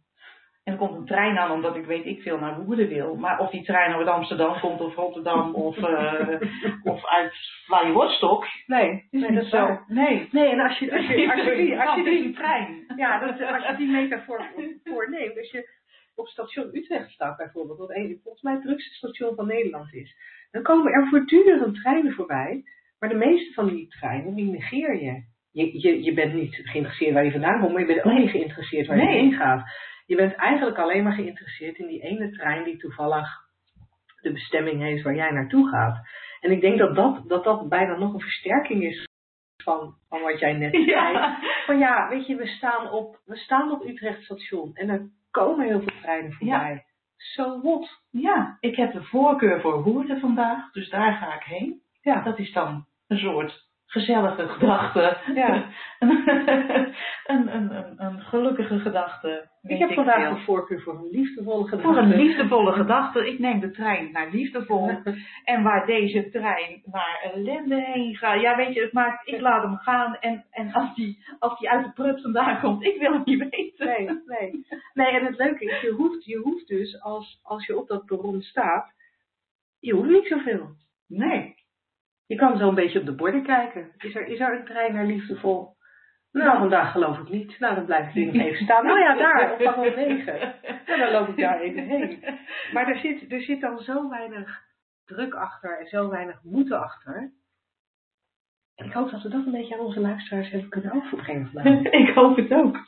en 0.69 0.75
er 0.75 0.81
komt 0.81 0.97
een 0.97 1.07
trein 1.07 1.39
aan 1.39 1.51
omdat 1.51 1.77
ik 1.77 1.85
weet 1.85 2.05
ik 2.07 2.21
veel 2.23 2.39
naar 2.39 2.65
Woerden 2.65 2.89
wil. 2.89 3.17
Maar 3.17 3.39
of 3.39 3.51
die 3.51 3.65
trein 3.65 3.93
uit 3.95 4.07
Amsterdam 4.07 4.61
komt 4.61 4.81
of 4.81 4.95
Rotterdam 4.95 5.55
of, 5.69 5.77
eh, 5.77 6.41
of 6.83 7.07
uit 7.07 7.35
Vladivostok, 7.67 8.45
Nee, 8.67 9.07
nee 9.11 9.33
dat 9.33 9.45
is 9.45 9.51
zo. 9.51 9.79
Nee. 9.87 10.29
Nee, 10.31 10.49
en 10.49 10.61
als 10.61 10.79
je, 10.79 10.93
als 10.93 11.07
je, 11.07 11.31
als 11.33 11.45
je, 11.45 11.57
die, 11.57 11.81
als 11.81 11.95
je 11.97 12.03
die, 12.05 12.23
die 12.23 12.33
trein. 12.35 12.85
ja, 12.97 13.19
dat, 13.19 13.43
als 13.55 13.67
je 13.67 13.75
die 13.77 13.91
metafoor 13.91 14.45
voorneemt, 14.85 15.39
als 15.39 15.51
je 15.51 15.77
op 16.15 16.27
station 16.27 16.71
Utrecht 16.73 17.11
staat 17.11 17.37
bijvoorbeeld, 17.37 17.79
wat 17.79 17.91
een, 17.91 18.21
volgens 18.23 18.43
mij 18.43 18.53
het 18.53 18.63
drukste 18.63 18.95
station 18.95 19.35
van 19.35 19.47
Nederland 19.47 19.95
is, 19.95 20.17
dan 20.51 20.63
komen 20.63 20.93
er 20.93 21.09
voortdurend 21.09 21.75
treinen 21.75 22.13
voorbij, 22.13 22.63
maar 22.99 23.09
de 23.09 23.15
meeste 23.27 23.53
van 23.53 23.67
die 23.69 23.89
treinen, 23.89 24.35
die 24.35 24.51
negeer 24.51 25.03
je. 25.03 25.23
Je, 25.53 25.81
je, 25.81 26.03
je 26.03 26.15
bent 26.15 26.35
niet 26.35 26.61
geïnteresseerd 26.63 27.13
waar 27.13 27.23
die 27.23 27.33
vandaan 27.33 27.61
komt, 27.61 27.73
maar 27.73 27.81
je 27.81 27.87
bent 27.87 28.05
ook 28.05 28.19
niet 28.19 28.31
geïnteresseerd 28.31 28.87
waar 28.87 28.97
Nee. 28.97 29.07
heen 29.07 29.33
gaat. 29.33 29.63
Je 30.09 30.17
bent 30.17 30.35
eigenlijk 30.35 30.79
alleen 30.79 31.03
maar 31.03 31.13
geïnteresseerd 31.13 31.79
in 31.79 31.87
die 31.87 32.01
ene 32.01 32.31
trein 32.31 32.65
die 32.65 32.77
toevallig 32.77 33.29
de 34.21 34.33
bestemming 34.33 34.81
heeft 34.81 35.03
waar 35.03 35.15
jij 35.15 35.31
naartoe 35.31 35.69
gaat. 35.69 36.09
En 36.41 36.51
ik 36.51 36.61
denk 36.61 36.79
dat 36.79 36.95
dat, 36.95 37.29
dat, 37.29 37.45
dat 37.45 37.69
bijna 37.69 37.97
nog 37.97 38.15
een 38.15 38.21
versterking 38.21 38.83
is 38.83 39.07
van, 39.63 39.95
van 40.09 40.21
wat 40.21 40.39
jij 40.39 40.53
net 40.53 40.73
zei. 40.73 40.85
Ja. 40.87 41.39
Van 41.67 41.79
ja, 41.79 42.09
weet 42.09 42.27
je, 42.27 42.37
we 42.37 42.47
staan 42.47 42.91
op, 42.91 43.21
we 43.25 43.37
staan 43.37 43.71
op 43.71 43.85
Utrecht 43.85 44.23
station 44.23 44.75
en 44.75 44.89
er 44.89 45.11
komen 45.31 45.67
heel 45.67 45.81
veel 45.81 46.01
treinen 46.03 46.33
voorbij. 46.33 46.85
So 47.17 47.61
what? 47.61 48.01
ja, 48.11 48.57
ik 48.61 48.77
heb 48.77 48.93
de 48.93 49.03
voorkeur 49.03 49.61
voor 49.61 49.83
Woerden 49.83 50.21
vandaag, 50.21 50.73
dus 50.73 50.91
daar 50.91 51.13
ga 51.13 51.35
ik 51.35 51.43
heen. 51.43 51.83
Ja, 52.01 52.23
Dat 52.23 52.39
is 52.39 52.53
dan 52.53 52.87
een 53.07 53.19
soort 53.19 53.68
gezellige 53.89 54.49
gedachte. 54.49 55.17
Ja. 55.35 55.65
een, 57.33 57.55
een, 57.55 57.77
een, 57.77 57.95
een 57.97 58.21
gelukkige 58.21 58.79
gedachte. 58.79 59.49
ik 59.63 59.79
heb 59.79 59.93
vandaag 59.93 60.23
veel. 60.23 60.31
een 60.31 60.45
voorkeur 60.45 60.81
voor 60.81 60.95
een 60.95 61.11
liefdevolle 61.11 61.69
gedachte. 61.69 61.89
Voor 61.89 61.97
een 61.97 62.17
liefdevolle 62.17 62.73
gedachte. 62.73 63.29
Ik 63.29 63.39
neem 63.39 63.61
de 63.61 63.71
trein 63.71 64.13
naar 64.13 64.31
liefdevol. 64.31 64.91
En 65.45 65.63
waar 65.63 65.87
deze 65.87 66.31
trein 66.31 66.83
naar 66.85 67.31
ellende 67.33 67.81
heen 67.81 68.17
gaat. 68.17 68.41
Ja, 68.41 68.57
weet 68.57 68.75
je, 68.75 68.81
het 68.81 68.93
maakt, 68.93 69.29
ik 69.29 69.41
laat 69.41 69.63
hem 69.63 69.77
gaan. 69.77 70.17
En, 70.17 70.45
en 70.51 70.73
als, 70.73 70.95
die, 70.95 71.25
als 71.39 71.59
die 71.59 71.71
uit 71.71 71.85
de 71.85 71.93
prut 71.93 72.23
vandaan 72.23 72.61
komt, 72.61 72.85
ik 72.85 72.99
wil 73.01 73.13
het 73.13 73.27
niet 73.27 73.49
weten. 73.51 73.87
Nee, 73.87 74.23
nee. 74.27 74.67
Nee, 74.95 75.19
en 75.19 75.27
het 75.27 75.37
leuke 75.37 75.65
is, 75.65 75.81
je 75.81 75.91
hoeft, 75.91 76.25
je 76.25 76.37
hoeft 76.37 76.69
dus, 76.69 77.01
als, 77.01 77.41
als 77.43 77.67
je 77.67 77.79
op 77.79 77.89
dat 77.89 78.05
perron 78.05 78.41
staat, 78.41 78.93
je 79.81 79.93
hoeft 79.93 80.09
niet 80.09 80.27
zoveel. 80.27 80.69
Nee. 81.07 81.57
Je 82.29 82.37
kan 82.37 82.59
zo 82.59 82.69
een 82.69 82.75
beetje 82.75 83.01
op 83.01 83.07
de 83.07 83.15
borden 83.15 83.43
kijken. 83.43 83.93
Is 83.99 84.15
er, 84.15 84.27
is 84.27 84.41
er 84.41 84.59
een 84.59 84.65
trein 84.65 84.95
naar 84.95 85.07
liefdevol? 85.07 85.77
Nou, 86.33 86.59
vandaag 86.59 86.93
geloof 86.93 87.19
ik 87.19 87.29
niet. 87.29 87.59
Nou, 87.59 87.75
dan 87.75 87.85
blijf 87.85 88.07
ik 88.07 88.13
hier 88.13 88.27
nog 88.27 88.43
even 88.47 88.65
staan. 88.65 88.87
Nou 88.87 88.99
ja, 88.99 89.15
daar, 89.15 89.53
op 89.53 89.95
9. 89.97 90.39
Nou, 90.87 90.99
dan 90.99 91.11
loop 91.11 91.29
ik 91.29 91.37
daar 91.37 91.61
even 91.61 91.83
heen. 91.93 92.25
Maar 92.73 92.89
er 92.89 92.99
zit, 92.99 93.33
er 93.33 93.41
zit 93.41 93.61
dan 93.61 93.79
zo 93.79 94.09
weinig 94.09 94.63
druk 95.05 95.35
achter 95.35 95.79
en 95.79 95.87
zo 95.87 96.09
weinig 96.09 96.43
moeten 96.43 96.81
achter. 96.81 97.33
En 98.75 98.87
ik 98.87 98.93
hoop 98.93 99.11
dat 99.11 99.23
we 99.23 99.29
dat 99.29 99.47
een 99.47 99.53
beetje 99.53 99.75
aan 99.75 99.85
onze 99.85 100.01
luisteraars 100.01 100.51
hebben 100.51 100.69
kunnen 100.69 100.93
overbrengen 100.93 101.51
vandaag. 101.53 101.93
ik 102.03 102.15
hoop 102.15 102.37
het 102.37 102.53
ook. 102.53 102.79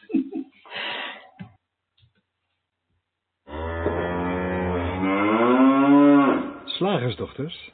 Slagersdochters, 6.64 7.72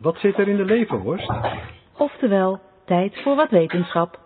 wat 0.00 0.16
zit 0.18 0.38
er 0.38 0.48
in 0.48 0.56
de 0.56 0.64
leverworst? 0.64 1.32
Oftewel, 1.98 2.60
tijd 2.86 3.22
voor 3.22 3.36
wat 3.36 3.50
wetenschap. 3.50 4.18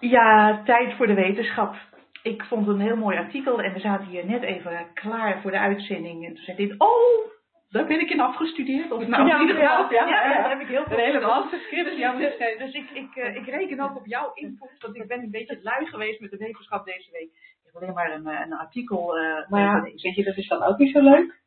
Ja, 0.00 0.62
tijd 0.64 0.94
voor 0.96 1.06
de 1.06 1.14
wetenschap. 1.14 1.74
Ik 2.22 2.42
vond 2.42 2.68
een 2.68 2.80
heel 2.80 2.96
mooi 2.96 3.16
artikel 3.16 3.62
en 3.62 3.72
we 3.72 3.80
zaten 3.80 4.06
hier 4.06 4.26
net 4.26 4.42
even 4.42 4.86
klaar 4.94 5.40
voor 5.40 5.50
de 5.50 5.58
uitzending. 5.58 6.26
En 6.26 6.34
toen 6.34 6.44
zei 6.44 6.56
dit, 6.56 6.74
oh, 6.78 7.30
daar 7.70 7.86
ben 7.86 8.00
ik 8.00 8.10
in 8.10 8.20
afgestudeerd. 8.20 8.90
Of 8.92 9.06
nou, 9.06 9.26
Ja, 9.26 9.34
in 9.34 9.40
ieder 9.40 9.62
ja, 9.62 9.76
geval, 9.76 9.92
ja, 9.92 10.08
ja. 10.08 10.40
daar 10.40 10.48
heb 10.50 10.60
ik 10.60 10.66
heel 10.66 10.84
veel 10.84 10.98
Een 10.98 11.04
hele 11.04 11.20
jou 11.96 12.18
Dus, 12.18 12.28
geschreven. 12.28 12.66
dus 12.66 12.74
ik, 12.74 12.90
ik, 12.90 13.16
eh, 13.16 13.36
ik 13.36 13.46
reken 13.46 13.80
ook 13.80 13.96
op 13.96 14.06
jouw 14.06 14.30
input, 14.34 14.76
want 14.78 14.96
ik 14.96 15.06
ben 15.06 15.22
een 15.22 15.30
beetje 15.30 15.58
lui 15.62 15.86
geweest 15.86 16.20
met 16.20 16.30
de 16.30 16.36
wetenschap 16.36 16.84
deze 16.84 17.10
week. 17.12 17.30
heb 17.64 17.82
alleen 17.82 17.94
maar 17.94 18.12
een, 18.12 18.26
een 18.26 18.58
artikel 18.58 19.18
uh, 19.18 19.48
Maar 19.48 19.60
ja, 19.60 19.82
weet 19.82 20.14
je, 20.14 20.24
dat 20.24 20.36
is 20.36 20.48
dan 20.48 20.62
ook 20.62 20.78
niet 20.78 20.92
zo 20.92 21.00
leuk. 21.00 21.38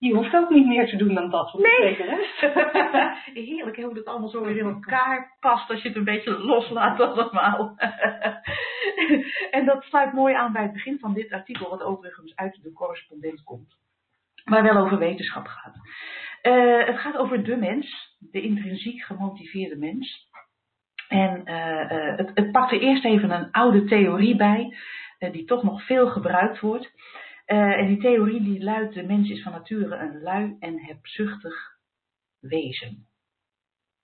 Je 0.00 0.14
hoeft 0.14 0.34
ook 0.34 0.50
niet 0.50 0.66
meer 0.66 0.88
te 0.88 0.96
doen 0.96 1.14
dan 1.14 1.30
dat 1.30 1.54
Nee. 1.54 1.94
rest. 1.94 2.40
Heerlijk 3.48 3.76
hè, 3.76 3.82
hoe 3.82 3.94
het 3.94 4.06
allemaal 4.06 4.28
zo 4.28 4.44
weer 4.44 4.56
in 4.56 4.66
elkaar 4.66 5.36
past 5.40 5.70
als 5.70 5.82
je 5.82 5.88
het 5.88 5.96
een 5.96 6.04
beetje 6.04 6.38
loslaat 6.38 7.00
allemaal. 7.00 7.74
en 9.56 9.64
dat 9.64 9.82
sluit 9.82 10.12
mooi 10.12 10.34
aan 10.34 10.52
bij 10.52 10.62
het 10.62 10.72
begin 10.72 10.98
van 10.98 11.14
dit 11.14 11.32
artikel, 11.32 11.70
wat 11.70 11.82
overigens 11.82 12.36
uit 12.36 12.62
de 12.62 12.72
correspondent 12.72 13.42
komt. 13.42 13.76
Maar 14.44 14.62
wel 14.62 14.76
over 14.76 14.98
wetenschap 14.98 15.46
gaat. 15.46 15.76
Eh, 16.42 16.86
het 16.86 16.98
gaat 16.98 17.16
over 17.16 17.44
de 17.44 17.56
mens, 17.56 18.16
de 18.18 18.40
intrinsiek 18.40 19.02
gemotiveerde 19.02 19.76
mens. 19.76 20.28
En 21.08 21.44
eh, 21.44 21.80
eh, 21.80 22.16
het, 22.16 22.30
het 22.34 22.52
pakt 22.52 22.72
er 22.72 22.80
eerst 22.80 23.04
even 23.04 23.30
een 23.30 23.50
oude 23.50 23.84
theorie 23.84 24.36
bij, 24.36 24.76
die 25.18 25.44
toch 25.44 25.62
nog 25.62 25.86
veel 25.86 26.06
gebruikt 26.06 26.60
wordt. 26.60 26.92
Eh, 27.50 27.78
en 27.78 27.86
die 27.86 27.98
theorie 27.98 28.42
die 28.42 28.62
luidt, 28.62 28.94
de 28.94 29.02
mens 29.02 29.30
is 29.30 29.42
van 29.42 29.52
nature 29.52 29.96
een 29.96 30.20
lui 30.22 30.56
en 30.60 30.80
hebzuchtig 30.80 31.54
wezen. 32.40 33.06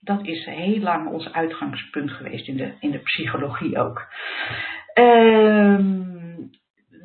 Dat 0.00 0.26
is 0.26 0.44
heel 0.44 0.78
lang 0.78 1.08
ons 1.08 1.32
uitgangspunt 1.32 2.10
geweest 2.10 2.48
in 2.48 2.56
de, 2.56 2.72
in 2.80 2.90
de 2.90 2.98
psychologie 2.98 3.78
ook. 3.78 4.06
Ehm, 4.92 6.02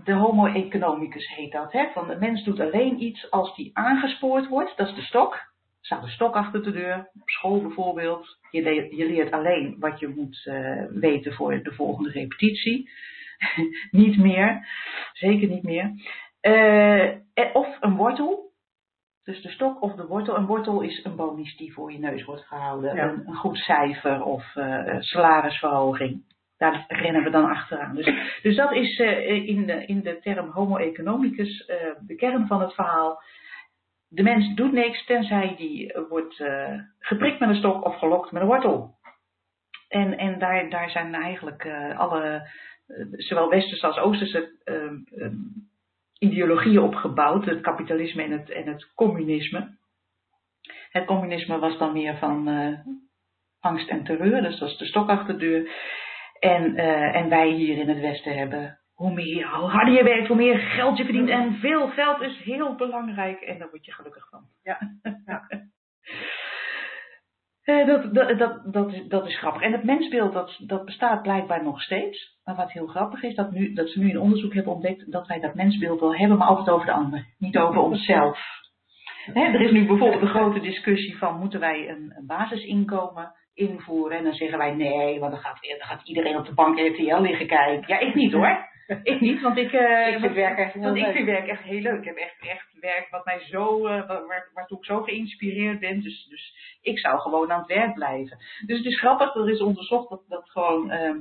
de 0.03 0.13
homo 0.13 0.45
economicus 0.45 1.27
heet 1.35 1.51
dat. 1.51 1.71
Hè? 1.71 1.87
Van 1.93 2.07
de 2.07 2.15
mens 2.19 2.43
doet 2.43 2.59
alleen 2.59 3.01
iets 3.01 3.31
als 3.31 3.55
die 3.55 3.69
aangespoord 3.73 4.47
wordt. 4.47 4.77
Dat 4.77 4.87
is 4.87 4.95
de 4.95 5.01
stok. 5.01 5.33
Er 5.33 5.41
staat 5.81 6.03
een 6.03 6.09
stok 6.09 6.35
achter 6.35 6.63
de 6.63 6.71
deur. 6.71 7.09
Op 7.21 7.29
school 7.29 7.61
bijvoorbeeld. 7.61 8.37
Je, 8.51 8.61
le- 8.61 8.95
je 8.95 9.05
leert 9.05 9.31
alleen 9.31 9.75
wat 9.79 9.99
je 9.99 10.07
moet 10.07 10.41
eh, 10.45 10.85
weten 10.89 11.33
voor 11.33 11.63
de 11.63 11.73
volgende 11.73 12.09
repetitie. 12.09 12.89
niet 13.91 14.17
meer. 14.17 14.67
Zeker 15.13 15.47
niet 15.47 15.63
meer. 15.63 15.93
Eh, 16.41 17.15
of 17.53 17.77
een 17.79 17.95
wortel. 17.95 18.49
Dus 19.23 19.41
de 19.41 19.49
stok 19.49 19.81
of 19.81 19.95
de 19.95 20.05
wortel. 20.05 20.35
Een 20.35 20.45
wortel 20.45 20.81
is 20.81 21.03
een 21.03 21.15
bonus 21.15 21.57
die 21.57 21.73
voor 21.73 21.91
je 21.91 21.99
neus 21.99 22.23
wordt 22.23 22.45
gehouden. 22.45 22.95
Ja. 22.95 23.03
Een, 23.03 23.27
een 23.27 23.35
goed 23.35 23.57
cijfer 23.57 24.23
of 24.23 24.55
eh, 24.55 24.95
salarisverhoging. 24.99 26.23
Daar 26.57 26.85
rennen 26.87 27.23
we 27.23 27.29
dan 27.29 27.49
achteraan. 27.49 27.95
Dus, 27.95 28.05
dus 28.41 28.55
dat 28.55 28.71
is 28.73 28.99
eh, 28.99 29.47
in, 29.47 29.65
de, 29.65 29.85
in 29.85 30.01
de 30.01 30.19
term 30.19 30.49
homo 30.49 30.77
economicus 30.77 31.65
de 31.99 32.15
kern 32.15 32.47
van 32.47 32.61
het 32.61 32.73
verhaal. 32.73 33.21
De 34.07 34.23
mens 34.23 34.55
doet 34.55 34.71
niks 34.71 35.05
tenzij 35.05 35.55
die 35.57 35.93
wordt 36.09 36.43
geprikt 36.99 37.39
met 37.39 37.49
een 37.49 37.55
stok 37.55 37.85
of 37.85 37.97
gelokt 37.97 38.31
met 38.31 38.41
een 38.41 38.47
wortel. 38.47 38.95
En, 39.87 40.17
en 40.17 40.39
daar, 40.39 40.69
daar 40.69 40.89
zijn 40.89 41.13
eigenlijk 41.13 41.67
alle, 41.97 42.49
zowel 43.11 43.49
westerse 43.49 43.87
als 43.87 43.97
oosterse 43.97 44.51
eh, 44.63 44.85
eh, 45.25 45.31
ideologieën 46.21 46.79
op 46.79 46.95
gebouwd. 46.95 47.45
Het 47.45 47.61
kapitalisme 47.61 48.23
en 48.23 48.31
het, 48.31 48.49
en 48.49 48.67
het 48.67 48.93
communisme. 48.93 49.77
Het 50.89 51.05
communisme 51.05 51.59
was 51.59 51.77
dan 51.77 51.93
meer 51.93 52.17
van 52.17 52.47
eh, 52.47 52.79
angst 53.59 53.89
en 53.89 54.03
terreur, 54.03 54.41
dus 54.41 54.59
dat 54.59 54.69
is 54.69 54.77
de 54.77 54.85
stok 54.85 55.09
achter 55.09 55.37
de 55.37 55.39
deur. 55.39 55.71
En, 56.39 56.75
eh, 56.75 57.15
en 57.15 57.29
wij 57.29 57.49
hier 57.49 57.77
in 57.77 57.89
het 57.89 57.99
Westen 57.99 58.37
hebben, 58.37 58.79
hoe, 58.93 59.13
meer, 59.13 59.55
hoe 59.55 59.69
harder 59.69 59.93
je 59.93 60.03
werkt, 60.03 60.27
hoe 60.27 60.35
meer 60.35 60.59
geld 60.59 60.97
je 60.97 61.03
verdient. 61.03 61.29
En 61.29 61.53
veel 61.53 61.87
geld 61.87 62.21
is 62.21 62.37
heel 62.43 62.75
belangrijk 62.75 63.41
en 63.41 63.57
daar 63.57 63.69
word 63.69 63.85
je 63.85 63.91
gelukkig 63.91 64.29
van. 64.29 64.43
Ja, 64.63 64.79
ja. 65.25 65.47
Eh, 67.63 67.85
dat, 67.85 68.13
dat, 68.13 68.37
dat, 68.37 68.73
dat, 68.73 68.93
is, 68.93 69.07
dat 69.07 69.27
is 69.27 69.37
grappig. 69.37 69.61
En 69.61 69.71
het 69.71 69.83
mensbeeld 69.83 70.33
dat, 70.33 70.55
dat 70.67 70.85
bestaat 70.85 71.21
blijkbaar 71.21 71.63
nog 71.63 71.81
steeds. 71.81 72.39
Maar 72.43 72.55
wat 72.55 72.71
heel 72.71 72.87
grappig 72.87 73.23
is, 73.23 73.35
dat, 73.35 73.51
nu, 73.51 73.73
dat 73.73 73.89
ze 73.89 73.99
nu 73.99 74.09
in 74.09 74.19
onderzoek 74.19 74.53
hebben 74.53 74.73
ontdekt 74.73 75.11
dat 75.11 75.27
wij 75.27 75.39
dat 75.39 75.55
mensbeeld 75.55 75.99
wel 75.99 76.15
hebben, 76.15 76.37
maar 76.37 76.47
altijd 76.47 76.69
over 76.69 76.85
de 76.85 76.91
ander, 76.91 77.25
niet 77.37 77.57
over 77.57 77.81
onszelf. 77.81 78.39
Er 79.33 79.61
is 79.61 79.71
nu 79.71 79.85
bijvoorbeeld 79.85 80.21
een 80.21 80.27
grote 80.27 80.59
discussie 80.59 81.17
van 81.17 81.39
moeten 81.39 81.59
wij 81.59 81.89
een, 81.89 82.13
een 82.17 82.25
basisinkomen 82.25 83.31
invoeren. 83.53 84.17
En 84.17 84.23
dan 84.23 84.33
zeggen 84.33 84.57
wij 84.57 84.75
nee, 84.75 85.19
want 85.19 85.31
dan 85.31 85.41
gaat, 85.41 85.59
dan 85.61 85.87
gaat 85.87 86.07
iedereen 86.07 86.37
op 86.37 86.45
de 86.45 86.53
bank 86.53 86.79
RTL 86.79 87.21
liggen 87.21 87.47
kijken. 87.47 87.83
Ja, 87.87 87.99
ik 87.99 88.15
niet 88.15 88.31
hoor. 88.31 88.69
Ik 89.03 89.19
niet, 89.19 89.41
want 89.41 89.57
ik, 89.57 89.71
eh, 89.71 90.07
Ik 90.07 90.19
vind 90.19 90.33
werk 90.33 90.57
echt 90.57 90.73
heel 90.73 90.81
want 90.83 90.95
ik 90.97 91.03
leuk. 91.03 91.13
vind 91.13 91.25
werk 91.25 91.47
echt 91.47 91.63
heel 91.63 91.81
leuk. 91.81 91.97
Ik 91.99 92.05
heb 92.05 92.15
echt, 92.15 92.35
echt 92.39 92.67
werk 92.79 93.07
wat 93.09 93.25
mij 93.25 93.39
zo, 93.39 93.87
eh, 93.87 94.07
wa- 94.07 94.25
waar, 94.25 94.49
waartoe 94.53 94.77
ik 94.77 94.85
zo 94.85 95.01
geïnspireerd 95.01 95.79
ben. 95.79 96.01
Dus, 96.01 96.25
dus 96.29 96.53
ik 96.81 96.99
zou 96.99 97.19
gewoon 97.19 97.51
aan 97.51 97.59
het 97.59 97.67
werk 97.67 97.93
blijven. 97.93 98.37
Dus 98.65 98.77
het 98.77 98.85
is 98.87 98.99
grappig, 98.99 99.35
er 99.35 99.49
is 99.49 99.61
onderzocht 99.61 100.09
dat, 100.09 100.21
dat 100.27 100.49
gewoon, 100.49 100.91
ehm, 100.91 101.17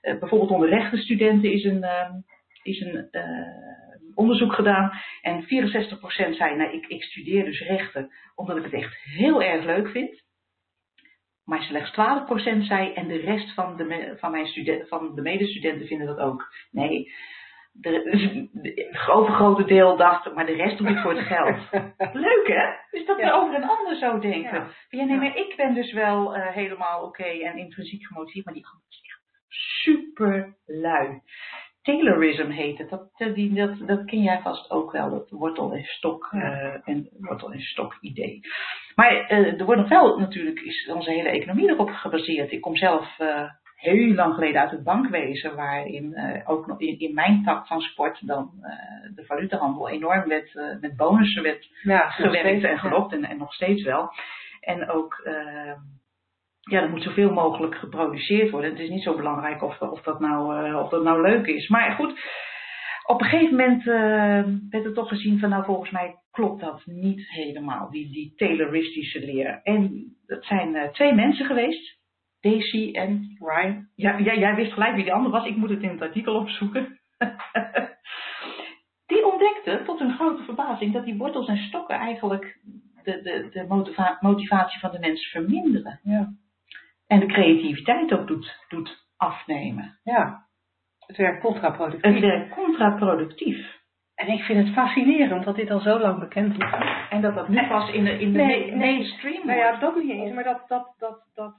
eh, 0.00 0.18
bijvoorbeeld 0.18 0.50
onder 0.50 0.68
rechtenstudenten 0.68 1.52
is 1.52 1.64
een, 1.64 1.82
ehm, 1.82 2.12
is 2.62 2.80
een 2.80 3.08
eh, 3.10 4.14
onderzoek 4.14 4.52
gedaan. 4.52 4.92
En 5.22 5.42
64% 5.42 6.36
zei, 6.36 6.56
nou 6.56 6.72
ik, 6.72 6.86
ik 6.86 7.02
studeer 7.02 7.44
dus 7.44 7.60
rechten 7.60 8.10
omdat 8.34 8.56
ik 8.56 8.62
het 8.64 8.72
echt 8.72 8.94
heel 9.02 9.42
erg 9.42 9.64
leuk 9.64 9.88
vind. 9.88 10.22
Maar 11.44 11.62
slechts 11.62 11.90
12% 11.90 12.58
zei, 12.66 12.92
en 12.92 13.08
de 13.08 13.16
rest 13.16 13.54
van 13.54 13.76
de, 13.76 14.14
van 14.18 14.30
mijn 14.30 14.46
studen- 14.46 14.86
van 14.86 15.14
de 15.14 15.22
medestudenten 15.22 15.86
vinden 15.86 16.06
dat 16.06 16.18
ook. 16.18 16.52
Nee, 16.70 17.12
de, 17.72 18.48
het 18.90 19.08
overgrote 19.10 19.64
deel 19.64 19.96
dacht, 19.96 20.34
maar 20.34 20.46
de 20.46 20.54
rest 20.54 20.78
doe 20.78 20.88
ik 20.88 20.98
voor 20.98 21.14
het 21.14 21.26
geld. 21.26 21.56
Leuk 22.26 22.46
hè? 22.46 22.66
Dus 22.90 23.06
dat 23.06 23.16
we 23.16 23.22
Ja. 23.22 23.32
over 23.32 23.54
een 23.54 23.68
ander 23.68 23.96
zo 23.96 24.18
denken. 24.18 24.68
Ja, 24.88 25.04
nee, 25.04 25.16
maar 25.16 25.36
ik 25.36 25.54
ben 25.56 25.74
dus 25.74 25.92
wel 25.92 26.34
eh, 26.36 26.46
helemaal 26.54 27.02
oké 27.04 27.24
en 27.24 27.56
intrinsiek 27.58 28.06
gemotiveerd, 28.06 28.44
maar 28.44 28.54
die 28.54 28.66
ander 28.66 28.86
is 28.88 29.00
echt 29.02 29.22
super 29.48 30.56
lui. 30.66 31.20
Taylorism 31.84 32.50
heet 32.50 32.78
het. 32.78 32.90
Dat, 32.90 33.10
eh, 33.16 33.34
die, 33.34 33.54
dat, 33.54 33.78
dat 33.86 34.04
ken 34.04 34.22
jij 34.22 34.40
vast 34.42 34.70
ook 34.70 34.92
wel, 34.92 35.10
dat 35.10 35.30
wortel 35.30 35.72
en 35.72 35.84
stok 35.84 36.28
eh, 36.32 36.88
en 36.88 37.08
wortel 37.18 37.52
en 37.52 37.60
stok 37.60 37.96
idee. 38.00 38.40
Maar 38.94 39.26
eh, 39.26 39.60
er 39.60 39.64
wordt 39.64 39.80
nog 39.80 39.90
wel 39.90 40.18
natuurlijk, 40.18 40.60
is 40.60 40.90
onze 40.94 41.10
hele 41.10 41.28
economie 41.28 41.68
erop 41.68 41.90
gebaseerd. 41.90 42.52
Ik 42.52 42.60
kom 42.60 42.76
zelf 42.76 43.16
heel 43.76 44.14
lang 44.14 44.34
geleden 44.34 44.60
uit 44.60 44.70
het 44.70 44.84
bankwezen, 44.84 45.56
waarin 45.56 46.16
ook 46.44 46.66
nog 46.66 46.80
in, 46.80 46.98
in 46.98 47.14
mijn 47.14 47.42
tak 47.44 47.66
van 47.66 47.80
sport 47.80 48.26
dan 48.26 48.50
de 49.14 49.24
valutahandel 49.24 49.88
enorm 49.88 50.28
werd, 50.28 50.78
met 50.80 50.96
bonussen 50.96 51.42
werd 51.42 51.68
Ja, 51.82 52.10
gewerkt 52.10 52.64
en 52.64 52.78
gelokt 52.78 53.12
en, 53.12 53.24
en 53.24 53.38
nog 53.38 53.54
steeds 53.54 53.82
wel. 53.82 54.10
En 54.60 54.88
ook, 54.88 55.28
ja, 56.64 56.82
er 56.82 56.90
moet 56.90 57.02
zoveel 57.02 57.32
mogelijk 57.32 57.74
geproduceerd 57.74 58.50
worden. 58.50 58.70
Het 58.70 58.80
is 58.80 58.88
niet 58.88 59.02
zo 59.02 59.16
belangrijk 59.16 59.62
of, 59.62 59.80
of, 59.80 60.02
dat, 60.02 60.20
nou, 60.20 60.66
eh, 60.66 60.78
of 60.78 60.88
dat 60.88 61.02
nou 61.02 61.22
leuk 61.22 61.46
is. 61.46 61.68
Maar 61.68 61.90
goed, 61.92 62.20
op 63.06 63.20
een 63.20 63.26
gegeven 63.26 63.56
moment 63.56 63.80
eh, 63.80 64.52
werd 64.70 64.84
er 64.84 64.94
toch 64.94 65.08
gezien 65.08 65.38
van, 65.38 65.48
nou 65.48 65.64
volgens 65.64 65.90
mij 65.90 66.16
klopt 66.30 66.60
dat 66.60 66.82
niet 66.84 67.30
helemaal, 67.30 67.90
die, 67.90 68.12
die 68.12 68.32
Tayloristische 68.36 69.20
leer. 69.20 69.60
En 69.62 70.04
dat 70.26 70.44
zijn 70.44 70.76
eh, 70.76 70.90
twee 70.90 71.14
mensen 71.14 71.46
geweest, 71.46 71.98
Daisy 72.40 72.90
en 72.92 73.36
Ryan. 73.38 73.88
ja, 73.94 74.20
jij, 74.20 74.38
jij 74.38 74.54
wist 74.54 74.72
gelijk 74.72 74.94
wie 74.94 75.04
die 75.04 75.12
ander 75.12 75.30
was. 75.30 75.46
Ik 75.46 75.56
moet 75.56 75.70
het 75.70 75.82
in 75.82 75.88
het 75.88 76.02
artikel 76.02 76.34
opzoeken. 76.34 77.00
die 79.06 79.26
ontdekte 79.26 79.82
tot 79.84 79.98
hun 79.98 80.14
grote 80.14 80.42
verbazing 80.42 80.92
dat 80.92 81.04
die 81.04 81.16
wortels 81.16 81.48
en 81.48 81.56
stokken 81.56 81.96
eigenlijk 81.96 82.60
de, 83.02 83.22
de, 83.22 83.48
de 83.50 83.64
motiva- 83.68 84.18
motivatie 84.20 84.80
van 84.80 84.90
de 84.90 84.98
mens 84.98 85.26
verminderen. 85.26 86.00
Ja. 86.02 86.32
En 87.06 87.20
de 87.20 87.26
creativiteit 87.26 88.12
ook 88.12 88.26
doet, 88.26 88.64
doet 88.68 89.04
afnemen. 89.16 89.98
ja. 90.02 90.42
Het 91.06 91.16
werkt 91.16 91.40
contraproductief. 91.42 92.12
Het 92.12 92.20
werkt 92.20 92.54
contraproductief. 92.54 93.82
En 94.14 94.28
ik 94.28 94.42
vind 94.42 94.64
het 94.66 94.74
fascinerend 94.74 95.44
dat 95.44 95.56
dit 95.56 95.70
al 95.70 95.80
zo 95.80 95.98
lang 95.98 96.18
bekend 96.18 96.62
is. 96.62 96.68
En 97.10 97.20
dat 97.20 97.34
dat 97.34 97.48
nu 97.48 97.66
pas 97.68 97.90
in 97.90 98.04
de, 98.04 98.18
in 98.18 98.32
de 98.32 98.38
Nee, 98.38 98.60
ma- 98.60 98.66
nee. 98.66 98.76
mainstream 98.76 99.46
Nou 99.46 99.58
ja, 99.58 99.76
dat 99.76 99.96
niet 99.96 100.10
eens, 100.10 100.32
maar 100.34 100.44
dat, 100.44 100.68
dat, 100.68 100.94
dat, 100.98 101.24
dat 101.34 101.54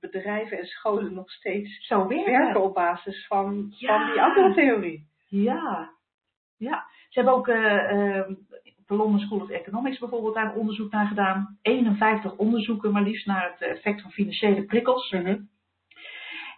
bedrijven 0.00 0.58
en 0.58 0.64
scholen 0.66 1.14
nog 1.14 1.30
steeds 1.30 1.86
Zo 1.86 2.06
werken. 2.08 2.32
werken 2.32 2.62
op 2.62 2.74
basis 2.74 3.26
van, 3.26 3.66
Ja. 3.78 3.98
van 3.98 4.10
die 4.12 4.22
andere 4.22 4.54
theorie. 4.54 5.06
Ja, 5.28 5.90
ja. 6.56 6.84
Ze 7.08 7.18
hebben 7.20 7.34
ook 7.38 7.48
eh, 7.48 8.18
eh, 8.18 8.28
op 8.28 8.36
de 8.86 8.94
London 8.94 9.18
School 9.18 9.40
of 9.40 9.48
Economics 9.50 9.98
bijvoorbeeld 9.98 10.34
daar 10.34 10.54
onderzoek 10.54 10.90
naar 10.90 11.06
gedaan. 11.06 11.58
51 11.62 12.36
onderzoeken 12.36 12.92
maar 12.92 13.02
liefst 13.02 13.26
naar 13.26 13.50
het 13.50 13.68
effect 13.68 14.02
van 14.02 14.10
financiële 14.10 14.64
prikkels. 14.64 15.14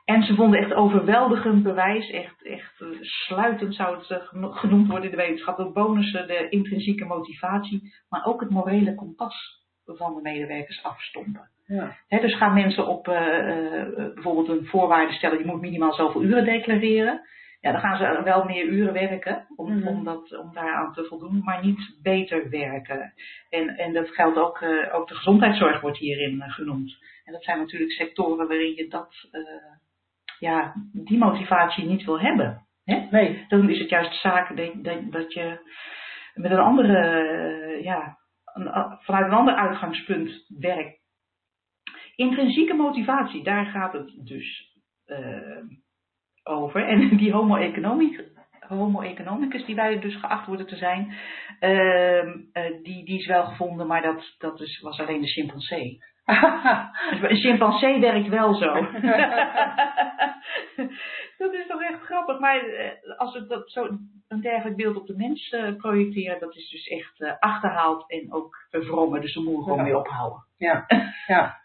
En 0.05 0.23
ze 0.23 0.35
vonden 0.35 0.61
echt 0.61 0.73
overweldigend 0.75 1.63
bewijs, 1.63 2.11
echt, 2.11 2.45
echt 2.47 2.81
eh, 2.81 2.89
sluitend 3.01 3.75
zou 3.75 3.97
het 3.99 4.11
eh, 4.11 4.27
geno- 4.27 4.51
genoemd 4.51 4.87
worden 4.89 5.11
in 5.11 5.17
de 5.17 5.23
wetenschap. 5.23 5.57
De 5.57 5.71
bonussen, 5.73 6.27
de 6.27 6.49
intrinsieke 6.49 7.05
motivatie, 7.05 7.95
maar 8.09 8.25
ook 8.25 8.41
het 8.41 8.51
morele 8.51 8.95
kompas 8.95 9.65
van 9.85 10.15
de 10.15 10.21
medewerkers 10.23 10.83
afstompen. 10.83 11.51
Ja. 11.67 11.97
Dus 12.09 12.37
gaan 12.37 12.55
mensen 12.55 12.87
op 12.87 13.09
eh, 13.09 13.15
bijvoorbeeld 14.15 14.49
een 14.49 14.67
voorwaarde 14.67 15.13
stellen, 15.13 15.39
je 15.39 15.45
moet 15.47 15.61
minimaal 15.61 15.93
zoveel 15.93 16.23
uren 16.23 16.45
declareren. 16.45 17.21
Ja, 17.67 17.73
dan 17.73 17.81
gaan 17.81 17.97
ze 17.97 18.23
wel 18.25 18.45
meer 18.45 18.65
uren 18.65 18.93
werken 18.93 19.47
om, 19.57 19.77
Mhm. 19.79 19.87
om, 19.87 20.05
dat, 20.05 20.39
om 20.39 20.53
daaraan 20.55 20.93
te 20.93 21.05
voldoen, 21.05 21.41
maar 21.45 21.65
niet 21.65 21.99
beter 22.03 22.51
werken. 22.51 23.13
En, 23.51 23.69
en 23.69 23.93
dat 23.93 24.09
geldt 24.09 24.37
ook, 24.39 24.61
eh, 24.61 24.95
ook 24.95 25.09
de 25.09 25.15
gezondheidszorg 25.15 25.81
wordt 25.81 25.99
hierin 25.99 26.41
eh, 26.41 26.51
genoemd. 26.53 26.97
En 27.25 27.33
dat 27.33 27.45
zijn 27.45 27.59
natuurlijk 27.59 27.91
sectoren 27.93 28.49
waarin 28.49 28.75
je 28.75 28.89
dat, 28.89 29.29
eh, 29.31 29.41
ja, 30.39 30.75
die 30.93 31.19
motivatie 31.19 31.85
niet 31.87 32.05
wil 32.05 32.21
hebben. 32.21 32.67
Hè? 32.85 33.07
Nee. 33.11 33.45
Dan 33.49 33.71
is 33.71 33.79
het 33.79 33.89
juist 33.89 34.21
zaak 34.21 34.57
dat, 35.13 35.33
je 35.33 35.59
met 36.35 36.51
een 36.51 36.59
andere, 36.59 37.79
ja, 37.83 38.19
een- 38.45 38.99
vanuit 39.01 39.27
een 39.27 39.39
ander 39.39 39.55
uitgangspunt 39.55 40.45
werkt. 40.59 40.99
Intrinsieke 42.17 42.75
motivatie, 42.75 43.43
daar 43.45 43.67
gaat 43.67 43.93
het 43.93 44.27
dus 44.27 44.75
over. 46.47 46.87
En 46.89 47.09
die 47.23 47.33
homo 47.33 47.57
homo 48.69 49.01
economicus, 49.01 49.65
die 49.65 49.75
wij 49.75 49.99
dus 49.99 50.17
geacht 50.17 50.47
worden 50.47 50.67
te 50.67 50.77
zijn, 50.77 51.15
ehm, 51.61 52.39
eh, 52.53 52.83
die, 52.83 53.05
die 53.05 53.19
is 53.19 53.27
wel 53.27 53.45
gevonden, 53.45 53.87
maar 53.87 54.03
dat, 54.03 54.35
dat 54.39 54.61
is, 54.61 54.81
was 54.81 55.01
alleen 55.01 55.21
de 55.21 55.29
chimpansee. 55.29 55.99
Een 57.23 57.37
chimpansee 57.37 58.01
werkt 58.01 58.29
wel 58.29 58.55
zo. 58.55 58.73
dat 61.39 61.53
is 61.53 61.67
toch 61.67 61.83
echt 61.83 62.01
grappig. 62.03 62.39
Maar 62.39 62.59
eh, 62.59 63.19
als 63.19 63.35
we 63.35 63.47
dat 63.47 63.71
zo 63.71 63.89
een 64.29 64.41
dergelijk 64.41 64.77
beeld 64.77 64.97
op 64.97 65.07
de 65.07 65.17
mens 65.17 65.49
eh, 65.49 65.77
projecteren, 65.77 66.41
dat 66.41 66.57
is 66.57 66.71
dus 66.71 66.87
echt 66.87 67.39
achterhaald 67.41 68.11
en 68.11 68.33
ook 68.33 68.57
verwrongen. 68.71 69.21
Dus 69.21 69.35
daar 69.35 69.45
moeten 69.45 69.63
we 69.63 69.71
gewoon 69.71 69.85
mee 69.85 69.99
ophouden. 69.99 70.45
ja, 70.57 70.87
ja. 71.27 71.65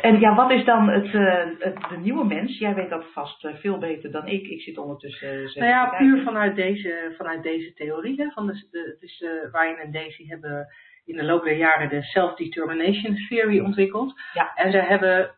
En 0.00 0.20
ja, 0.20 0.34
wat 0.34 0.50
is 0.50 0.64
dan 0.64 0.88
het, 0.88 1.14
eh, 1.14 1.44
het, 1.58 1.88
de 1.88 1.96
nieuwe 1.96 2.24
mens? 2.24 2.58
Jij 2.58 2.74
weet 2.74 2.90
dat 2.90 3.04
vast 3.12 3.44
eh, 3.44 3.54
veel 3.54 3.78
beter 3.78 4.10
dan 4.10 4.26
ik. 4.26 4.46
Ik 4.46 4.60
zit 4.60 4.78
ondertussen. 4.78 5.28
eh, 5.54 5.54
Nou 5.54 5.68
ja, 5.68 5.86
puur 5.98 6.22
vanuit 6.22 6.56
deze, 6.56 7.14
vanuit 7.16 7.42
deze 7.42 7.72
theorie. 7.74 8.22
Hè, 8.22 8.30
van 8.30 8.46
de, 8.46 8.66
de, 8.70 8.96
dus 9.00 9.20
uh, 9.20 9.30
Ryan 9.52 9.76
en 9.76 9.92
Daisy 9.92 10.26
hebben 10.26 10.66
in 11.04 11.16
de 11.16 11.24
loop 11.24 11.44
der 11.44 11.56
jaren 11.56 11.88
de 11.88 12.02
self-determination 12.02 13.16
theory 13.28 13.60
ontwikkeld. 13.60 14.20
Ja. 14.32 14.52
En 14.54 14.70
ze 14.70 14.78
hebben, 14.78 15.34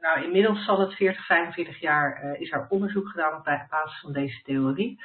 nou 0.00 0.24
inmiddels 0.24 0.64
zal 0.64 0.80
het 0.80 0.94
40, 0.94 1.26
45 1.26 1.80
jaar, 1.80 2.24
uh, 2.24 2.40
is 2.40 2.52
er 2.52 2.66
onderzoek 2.68 3.08
gedaan 3.08 3.38
op 3.38 3.44
basis 3.70 4.00
van 4.00 4.12
deze 4.12 4.42
theorie. 4.42 4.98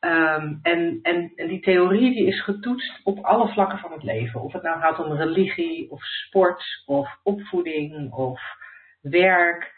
Um, 0.00 0.58
en, 0.62 0.98
en, 1.02 1.32
en 1.34 1.48
die 1.48 1.60
theorie 1.60 2.14
die 2.14 2.26
is 2.26 2.42
getoetst 2.42 3.00
op 3.04 3.18
alle 3.18 3.48
vlakken 3.48 3.78
van 3.78 3.92
het 3.92 4.02
leven. 4.02 4.40
Of 4.40 4.52
het 4.52 4.62
nou 4.62 4.80
gaat 4.80 4.98
om 4.98 5.12
religie, 5.12 5.90
of 5.90 6.02
sport, 6.02 6.82
of 6.86 7.18
opvoeding, 7.22 8.12
of 8.12 8.40
werk. 9.00 9.74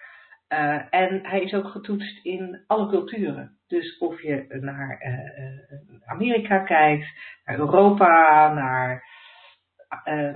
Uh, 0.48 0.94
en 0.94 1.26
hij 1.26 1.40
is 1.42 1.54
ook 1.54 1.68
getoetst 1.68 2.24
in 2.24 2.64
alle 2.66 2.88
culturen. 2.88 3.56
Dus 3.66 3.98
of 3.98 4.22
je 4.22 4.46
naar 4.60 5.02
uh, 5.02 6.10
Amerika 6.10 6.58
kijkt, 6.58 7.06
naar 7.44 7.58
Europa, 7.58 8.52
naar 8.52 9.04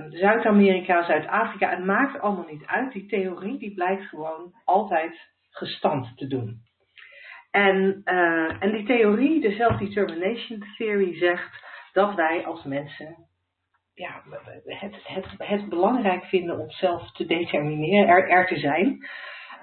Zuid-Amerika, 0.09 1.03
Zuid-Afrika. 1.03 1.69
Het 1.69 1.85
maakt 1.85 2.19
allemaal 2.19 2.47
niet 2.49 2.65
uit. 2.65 2.91
Die 2.91 3.05
theorie 3.05 3.57
die 3.57 3.73
blijkt 3.73 4.03
gewoon 4.03 4.53
altijd 4.65 5.31
gestand 5.49 6.17
te 6.17 6.27
doen. 6.27 6.61
En, 7.53 8.01
uh, 8.05 8.63
en 8.63 8.71
die 8.71 8.85
theorie, 8.85 9.41
de 9.41 9.51
self-determination 9.51 10.63
theory, 10.77 11.17
zegt 11.17 11.65
dat 11.91 12.15
wij 12.15 12.45
als 12.45 12.63
mensen 12.63 13.15
ja, 13.93 14.23
het, 14.63 14.95
het, 15.03 15.25
het 15.37 15.69
belangrijk 15.69 16.23
vinden 16.23 16.59
om 16.59 16.69
zelf 16.69 17.11
te 17.11 17.25
determineren, 17.25 18.07
er, 18.07 18.29
er 18.29 18.47
te 18.47 18.57
zijn. 18.57 19.07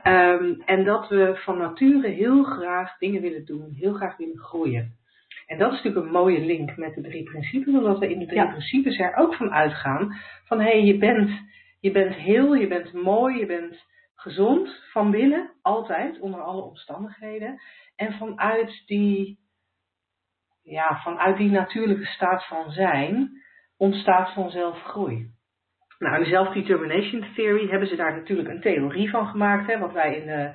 Um, 0.04 0.62
en 0.64 0.84
dat 0.84 1.08
we 1.08 1.36
van 1.44 1.58
nature 1.58 2.08
heel 2.08 2.42
graag 2.42 2.98
dingen 2.98 3.20
willen 3.20 3.44
doen, 3.44 3.72
heel 3.72 3.92
graag 3.92 4.16
willen 4.16 4.38
groeien. 4.38 4.98
En 5.46 5.58
dat 5.58 5.72
is 5.72 5.76
natuurlijk 5.76 6.06
een 6.06 6.12
mooie 6.12 6.40
link 6.40 6.76
met 6.76 6.94
de 6.94 7.00
drie 7.00 7.22
principes, 7.22 7.74
omdat 7.74 7.98
we 7.98 8.10
in 8.10 8.18
de 8.18 8.26
drie 8.26 8.40
ja. 8.40 8.46
principes 8.46 8.98
er 8.98 9.16
ook 9.16 9.34
van 9.34 9.50
uitgaan 9.52 10.16
van 10.44 10.60
hé, 10.60 10.70
hey, 10.70 10.82
je, 10.82 10.98
bent, 10.98 11.30
je 11.80 11.90
bent 11.90 12.14
heel, 12.14 12.54
je 12.54 12.66
bent 12.66 12.92
mooi, 12.92 13.38
je 13.38 13.46
bent 13.46 13.84
gezond 14.20 14.82
van 14.90 15.10
binnen, 15.10 15.50
altijd, 15.62 16.20
onder 16.20 16.40
alle 16.40 16.62
omstandigheden. 16.62 17.60
En 17.96 18.12
vanuit 18.12 18.82
die, 18.86 19.38
ja, 20.62 21.00
vanuit 21.02 21.36
die 21.36 21.50
natuurlijke 21.50 22.06
staat 22.06 22.46
van 22.46 22.70
zijn 22.70 23.30
ontstaat 23.76 24.32
vanzelf 24.32 24.82
groei. 24.82 25.30
Nou, 25.98 26.16
in 26.16 26.22
de 26.22 26.28
self-determination 26.28 27.34
theory 27.34 27.68
hebben 27.68 27.88
ze 27.88 27.96
daar 27.96 28.16
natuurlijk 28.16 28.48
een 28.48 28.60
theorie 28.60 29.10
van 29.10 29.26
gemaakt, 29.26 29.66
hè, 29.66 29.78
wat 29.78 29.92
wij 29.92 30.16
in 30.16 30.26
de 30.26 30.54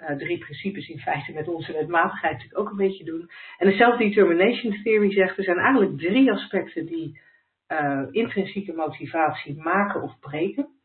uh, 0.00 0.16
drie 0.16 0.38
principes 0.38 0.88
in 0.88 0.98
feite 0.98 1.32
met 1.32 1.48
onze 1.48 1.72
wetmatigheid 1.72 2.32
natuurlijk 2.32 2.60
ook 2.60 2.70
een 2.70 2.86
beetje 2.86 3.04
doen. 3.04 3.30
En 3.58 3.68
de 3.68 3.76
self-determination 3.76 4.82
theory 4.82 5.12
zegt 5.12 5.38
er 5.38 5.44
zijn 5.44 5.58
eigenlijk 5.58 5.98
drie 5.98 6.32
aspecten 6.32 6.86
die 6.86 7.20
uh, 7.68 8.06
intrinsieke 8.10 8.72
motivatie 8.72 9.62
maken 9.62 10.02
of 10.02 10.18
breken. 10.18 10.77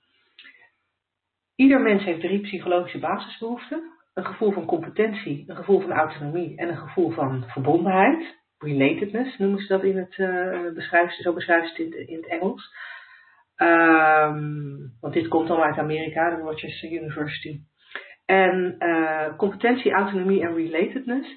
Ieder 1.56 1.82
mens 1.82 2.04
heeft 2.04 2.20
drie 2.20 2.42
psychologische 2.42 3.00
basisbehoeften. 3.00 3.92
Een 4.14 4.26
gevoel 4.26 4.52
van 4.52 4.66
competentie, 4.66 5.44
een 5.48 5.56
gevoel 5.56 5.80
van 5.80 5.92
autonomie 5.92 6.58
en 6.58 6.70
een 6.70 6.78
gevoel 6.78 7.12
van 7.12 7.44
verbondenheid. 7.48 8.42
Relatedness 8.58 9.38
noemen 9.38 9.60
ze 9.60 9.68
dat 9.68 9.84
in 9.84 9.98
het, 9.98 10.18
uh, 10.18 10.74
beschrijven, 10.74 11.24
zo 11.24 11.34
beschrijven 11.34 11.76
ze 11.76 11.84
het 11.84 11.94
in, 11.94 12.08
in 12.08 12.16
het 12.16 12.28
Engels. 12.28 12.76
Um, 13.58 14.98
want 15.00 15.14
dit 15.14 15.28
komt 15.28 15.48
dan 15.48 15.62
uit 15.62 15.78
Amerika, 15.78 16.30
de 16.30 16.42
Rochester 16.42 16.92
University. 16.92 17.62
En 18.26 18.76
uh, 18.80 19.38
competentie, 19.38 19.92
autonomie 19.92 20.42
en 20.42 20.56
relatedness. 20.56 21.30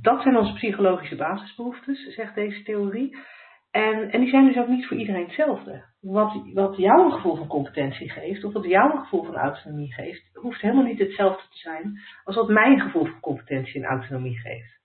Dat 0.00 0.22
zijn 0.22 0.36
onze 0.36 0.52
psychologische 0.52 1.16
basisbehoeftes, 1.16 2.14
zegt 2.14 2.34
deze 2.34 2.62
theorie. 2.62 3.16
En, 3.70 4.10
en 4.10 4.20
die 4.20 4.30
zijn 4.30 4.46
dus 4.46 4.56
ook 4.56 4.68
niet 4.68 4.86
voor 4.86 4.96
iedereen 4.96 5.24
hetzelfde. 5.24 5.93
Wat, 6.04 6.42
wat 6.52 6.76
jou 6.76 7.04
een 7.04 7.12
gevoel 7.12 7.36
van 7.36 7.46
competentie 7.46 8.10
geeft, 8.10 8.44
of 8.44 8.52
wat 8.52 8.64
jou 8.64 8.92
een 8.92 9.02
gevoel 9.02 9.24
van 9.24 9.36
autonomie 9.36 9.92
geeft, 9.92 10.30
hoeft 10.32 10.60
helemaal 10.60 10.84
niet 10.84 10.98
hetzelfde 10.98 11.42
te 11.50 11.58
zijn 11.58 12.00
als 12.24 12.36
wat 12.36 12.48
mij 12.48 12.72
een 12.72 12.80
gevoel 12.80 13.04
van 13.04 13.20
competentie 13.20 13.82
en 13.82 13.88
autonomie 13.88 14.38
geeft. 14.38 14.80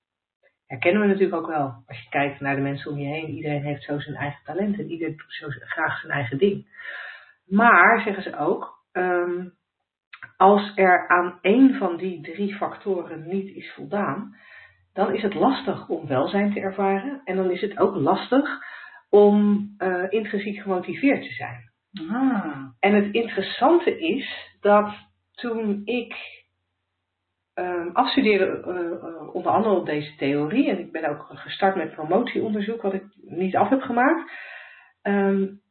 Herkennen 0.67 1.01
we 1.01 1.07
natuurlijk 1.07 1.35
ook 1.35 1.47
wel. 1.47 1.83
Als 1.87 2.03
je 2.03 2.09
kijkt 2.09 2.39
naar 2.39 2.55
de 2.55 2.61
mensen 2.61 2.91
om 2.91 2.97
je 2.97 3.07
heen, 3.07 3.29
iedereen 3.29 3.63
heeft 3.63 3.83
zo 3.83 3.99
zijn 3.99 4.15
eigen 4.15 4.43
talent 4.43 4.79
en 4.79 4.89
iedereen 4.89 5.17
doet 5.17 5.33
zo 5.33 5.47
graag 5.49 5.99
zijn 5.99 6.13
eigen 6.13 6.37
ding. 6.37 6.67
Maar, 7.45 8.01
zeggen 8.01 8.23
ze 8.23 8.37
ook, 8.37 8.83
um, 8.91 9.53
als 10.37 10.71
er 10.75 11.07
aan 11.07 11.39
één 11.41 11.77
van 11.77 11.97
die 11.97 12.21
drie 12.21 12.55
factoren 12.55 13.27
niet 13.27 13.55
is 13.55 13.73
voldaan, 13.73 14.35
dan 14.93 15.13
is 15.13 15.21
het 15.21 15.33
lastig 15.33 15.87
om 15.87 16.07
welzijn 16.07 16.53
te 16.53 16.59
ervaren 16.59 17.21
en 17.23 17.35
dan 17.35 17.51
is 17.51 17.61
het 17.61 17.79
ook 17.79 17.95
lastig 17.95 18.49
om 19.09 19.67
uh, 19.77 20.05
intrinsiek 20.09 20.61
gemotiveerd 20.61 21.23
te 21.23 21.33
zijn. 21.33 21.71
Ah. 22.11 22.67
En 22.79 22.93
het 22.93 23.13
interessante 23.13 23.99
is 23.99 24.57
dat 24.59 24.93
toen 25.31 25.81
ik 25.85 26.15
um, 27.55 27.89
afstudeerde, 27.93 28.45
uh, 28.45 29.35
onder 29.35 29.51
andere 29.51 29.75
op 29.75 29.85
deze 29.85 30.15
theorie, 30.15 30.69
en 30.69 30.79
ik 30.79 30.91
ben 30.91 31.09
ook 31.09 31.25
gestart 31.29 31.75
met 31.75 31.91
promotieonderzoek, 31.91 32.81
wat 32.81 32.93
ik 32.93 33.03
niet 33.21 33.55
af 33.55 33.69
heb 33.69 33.81
gemaakt. 33.81 34.31
Um, 35.03 35.61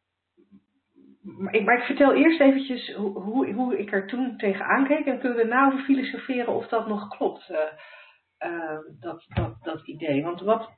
maar, 1.22 1.54
ik, 1.54 1.64
maar 1.64 1.78
ik 1.78 1.84
vertel 1.84 2.14
eerst 2.14 2.40
eventjes 2.40 2.94
hoe, 2.94 3.20
hoe, 3.20 3.52
hoe 3.52 3.78
ik 3.78 3.92
er 3.92 4.06
toen 4.06 4.36
tegenaan 4.36 4.86
keek 4.86 5.06
en 5.06 5.18
kunnen 5.18 5.38
we 5.38 5.48
daarna 5.48 5.66
over 5.66 5.84
filosoferen 5.84 6.54
of 6.54 6.68
dat 6.68 6.86
nog 6.88 7.08
klopt, 7.08 7.50
uh, 7.50 8.78
dat, 9.00 9.24
dat, 9.28 9.56
dat 9.62 9.86
idee. 9.86 10.22
Want 10.22 10.40
wat, 10.40 10.70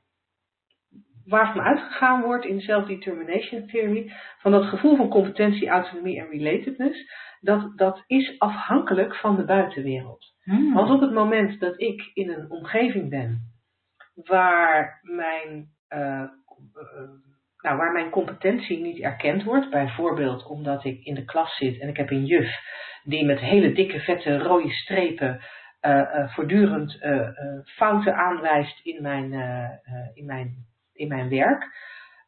waarvan 1.25 1.61
uitgegaan 1.61 2.21
wordt 2.21 2.45
in 2.45 2.61
self-determination 2.61 3.67
theory, 3.67 4.11
van 4.39 4.51
dat 4.51 4.65
gevoel 4.65 4.95
van 4.95 5.09
competentie, 5.09 5.69
autonomie 5.69 6.19
en 6.19 6.29
relatedness, 6.29 7.11
dat, 7.39 7.77
dat 7.77 8.03
is 8.07 8.39
afhankelijk 8.39 9.15
van 9.15 9.35
de 9.35 9.45
buitenwereld. 9.45 10.25
Hmm. 10.43 10.73
Want 10.73 10.89
op 10.89 11.01
het 11.01 11.11
moment 11.11 11.59
dat 11.59 11.81
ik 11.81 12.11
in 12.13 12.29
een 12.29 12.49
omgeving 12.49 13.09
ben 13.09 13.39
waar 14.15 14.99
mijn, 15.01 15.69
uh, 15.89 15.99
uh, 15.99 17.09
nou, 17.57 17.77
waar 17.77 17.91
mijn 17.91 18.09
competentie 18.09 18.79
niet 18.79 18.99
erkend 18.99 19.43
wordt, 19.43 19.69
bijvoorbeeld 19.69 20.45
omdat 20.45 20.85
ik 20.85 21.03
in 21.03 21.15
de 21.15 21.25
klas 21.25 21.55
zit 21.55 21.79
en 21.79 21.87
ik 21.87 21.97
heb 21.97 22.09
een 22.09 22.25
juf 22.25 22.49
die 23.03 23.25
met 23.25 23.39
hele 23.39 23.71
dikke, 23.71 23.99
vette, 23.99 24.37
rode 24.37 24.71
strepen 24.71 25.41
uh, 25.81 26.33
voortdurend 26.33 26.97
fouten 27.65 28.15
aanwijst 28.15 28.85
in 28.85 29.01
mijn, 29.01 29.33
in, 30.13 30.25
mijn, 30.25 30.55
in 31.01 31.07
mijn 31.07 31.29
werk, 31.29 31.67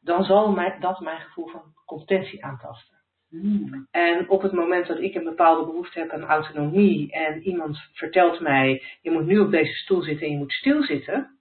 dan 0.02 0.24
zal 0.24 0.52
mij, 0.52 0.78
dat 0.80 1.00
mijn 1.00 1.22
gevoel 1.22 1.48
van 1.48 1.62
competentie 1.86 2.46
aantasten. 2.46 2.98
Hmm. 3.30 3.88
En 3.92 4.30
op 4.30 4.42
het 4.42 4.52
moment 4.52 4.88
dat 4.88 5.00
ik 5.00 5.16
een 5.16 5.24
bepaalde 5.24 5.66
behoefte 5.66 6.00
heb 6.00 6.10
aan 6.10 6.24
autonomie 6.24 7.12
en 7.12 7.42
iemand 7.42 7.78
vertelt 7.94 8.40
mij, 8.40 8.84
je 9.02 9.12
moet 9.12 9.26
nu 9.26 9.40
op 9.40 9.52
deze 9.52 9.74
stoel 9.74 10.02
zitten 10.02 10.26
en 10.26 10.32
je 10.32 10.38
moet 10.38 10.52
stilzitten, 10.52 11.38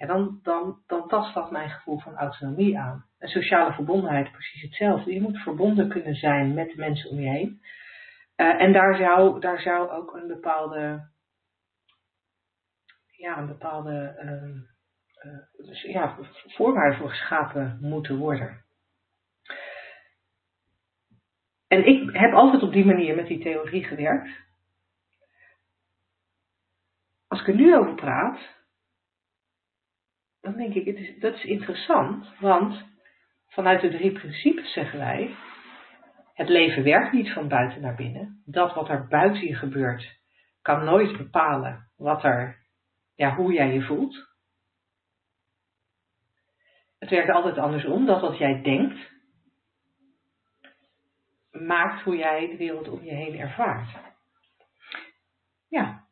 en 0.00 0.06
dan, 0.06 0.40
dan, 0.42 0.82
dan 0.86 1.08
tast 1.08 1.34
dat 1.34 1.50
mijn 1.50 1.70
gevoel 1.70 1.98
van 1.98 2.16
autonomie 2.16 2.78
aan. 2.78 3.06
En 3.18 3.28
sociale 3.28 3.72
verbondenheid 3.72 4.32
precies 4.32 4.62
hetzelfde. 4.62 5.14
Je 5.14 5.20
moet 5.20 5.38
verbonden 5.38 5.88
kunnen 5.88 6.14
zijn 6.14 6.54
met 6.54 6.68
de 6.70 6.76
mensen 6.76 7.10
om 7.10 7.20
je 7.20 7.28
heen. 7.28 7.60
Uh, 8.36 8.60
en 8.60 8.72
daar 8.72 8.96
zou, 8.96 9.40
daar 9.40 9.60
zou 9.60 9.90
ook 9.90 10.14
een 10.14 10.26
bepaalde, 10.26 11.10
ja, 13.16 13.38
een 13.38 13.46
bepaalde 13.46 14.20
uh, 14.24 14.62
dus, 15.56 15.82
ja, 15.82 16.16
voorwaarde 16.46 16.96
voor 16.96 17.08
geschapen 17.08 17.78
moeten 17.80 18.16
worden. 18.16 18.64
En 21.68 21.86
ik 21.86 22.16
heb 22.16 22.32
altijd 22.32 22.62
op 22.62 22.72
die 22.72 22.84
manier 22.84 23.16
met 23.16 23.26
die 23.26 23.42
theorie 23.42 23.84
gewerkt. 23.84 24.30
Als 27.28 27.40
als 27.40 27.48
ik 27.48 27.54
er 27.54 27.60
nu 27.60 27.76
over 27.76 27.94
praat, 27.94 28.38
dan 30.40 30.56
denk 30.56 30.74
ik, 30.74 30.86
het 30.86 30.96
is, 30.96 31.18
dat 31.18 31.34
is 31.34 31.44
interessant, 31.44 32.38
want 32.38 32.84
vanuit 33.46 33.80
de 33.80 33.90
drie 33.90 34.12
principes 34.12 34.72
zeggen 34.72 34.98
wij, 34.98 35.34
het 36.34 36.48
leven 36.48 36.82
werkt 36.82 37.12
niet 37.12 37.32
van 37.32 37.48
buiten 37.48 37.80
naar 37.80 37.94
binnen. 37.94 38.42
Dat 38.44 38.74
wat 38.74 38.88
er 38.88 39.06
buiten 39.08 39.46
je 39.46 39.54
gebeurt, 39.54 40.18
kan 40.62 40.84
nooit 40.84 41.16
bepalen 41.16 41.90
wat 41.96 42.24
er, 42.24 42.56
ja, 43.14 43.34
hoe 43.34 43.52
jij 43.52 43.72
je 43.72 43.82
voelt. 43.82 44.29
Het 47.00 47.10
werkt 47.10 47.30
altijd 47.30 47.58
andersom. 47.58 48.06
Dat 48.06 48.20
wat 48.20 48.38
jij 48.38 48.62
denkt, 48.62 49.10
maakt 51.50 52.02
hoe 52.02 52.16
jij 52.16 52.48
de 52.48 52.56
wereld 52.56 52.88
om 52.88 53.04
je 53.04 53.14
heen 53.14 53.38
ervaart. 53.38 53.88
Ja. 55.68 56.04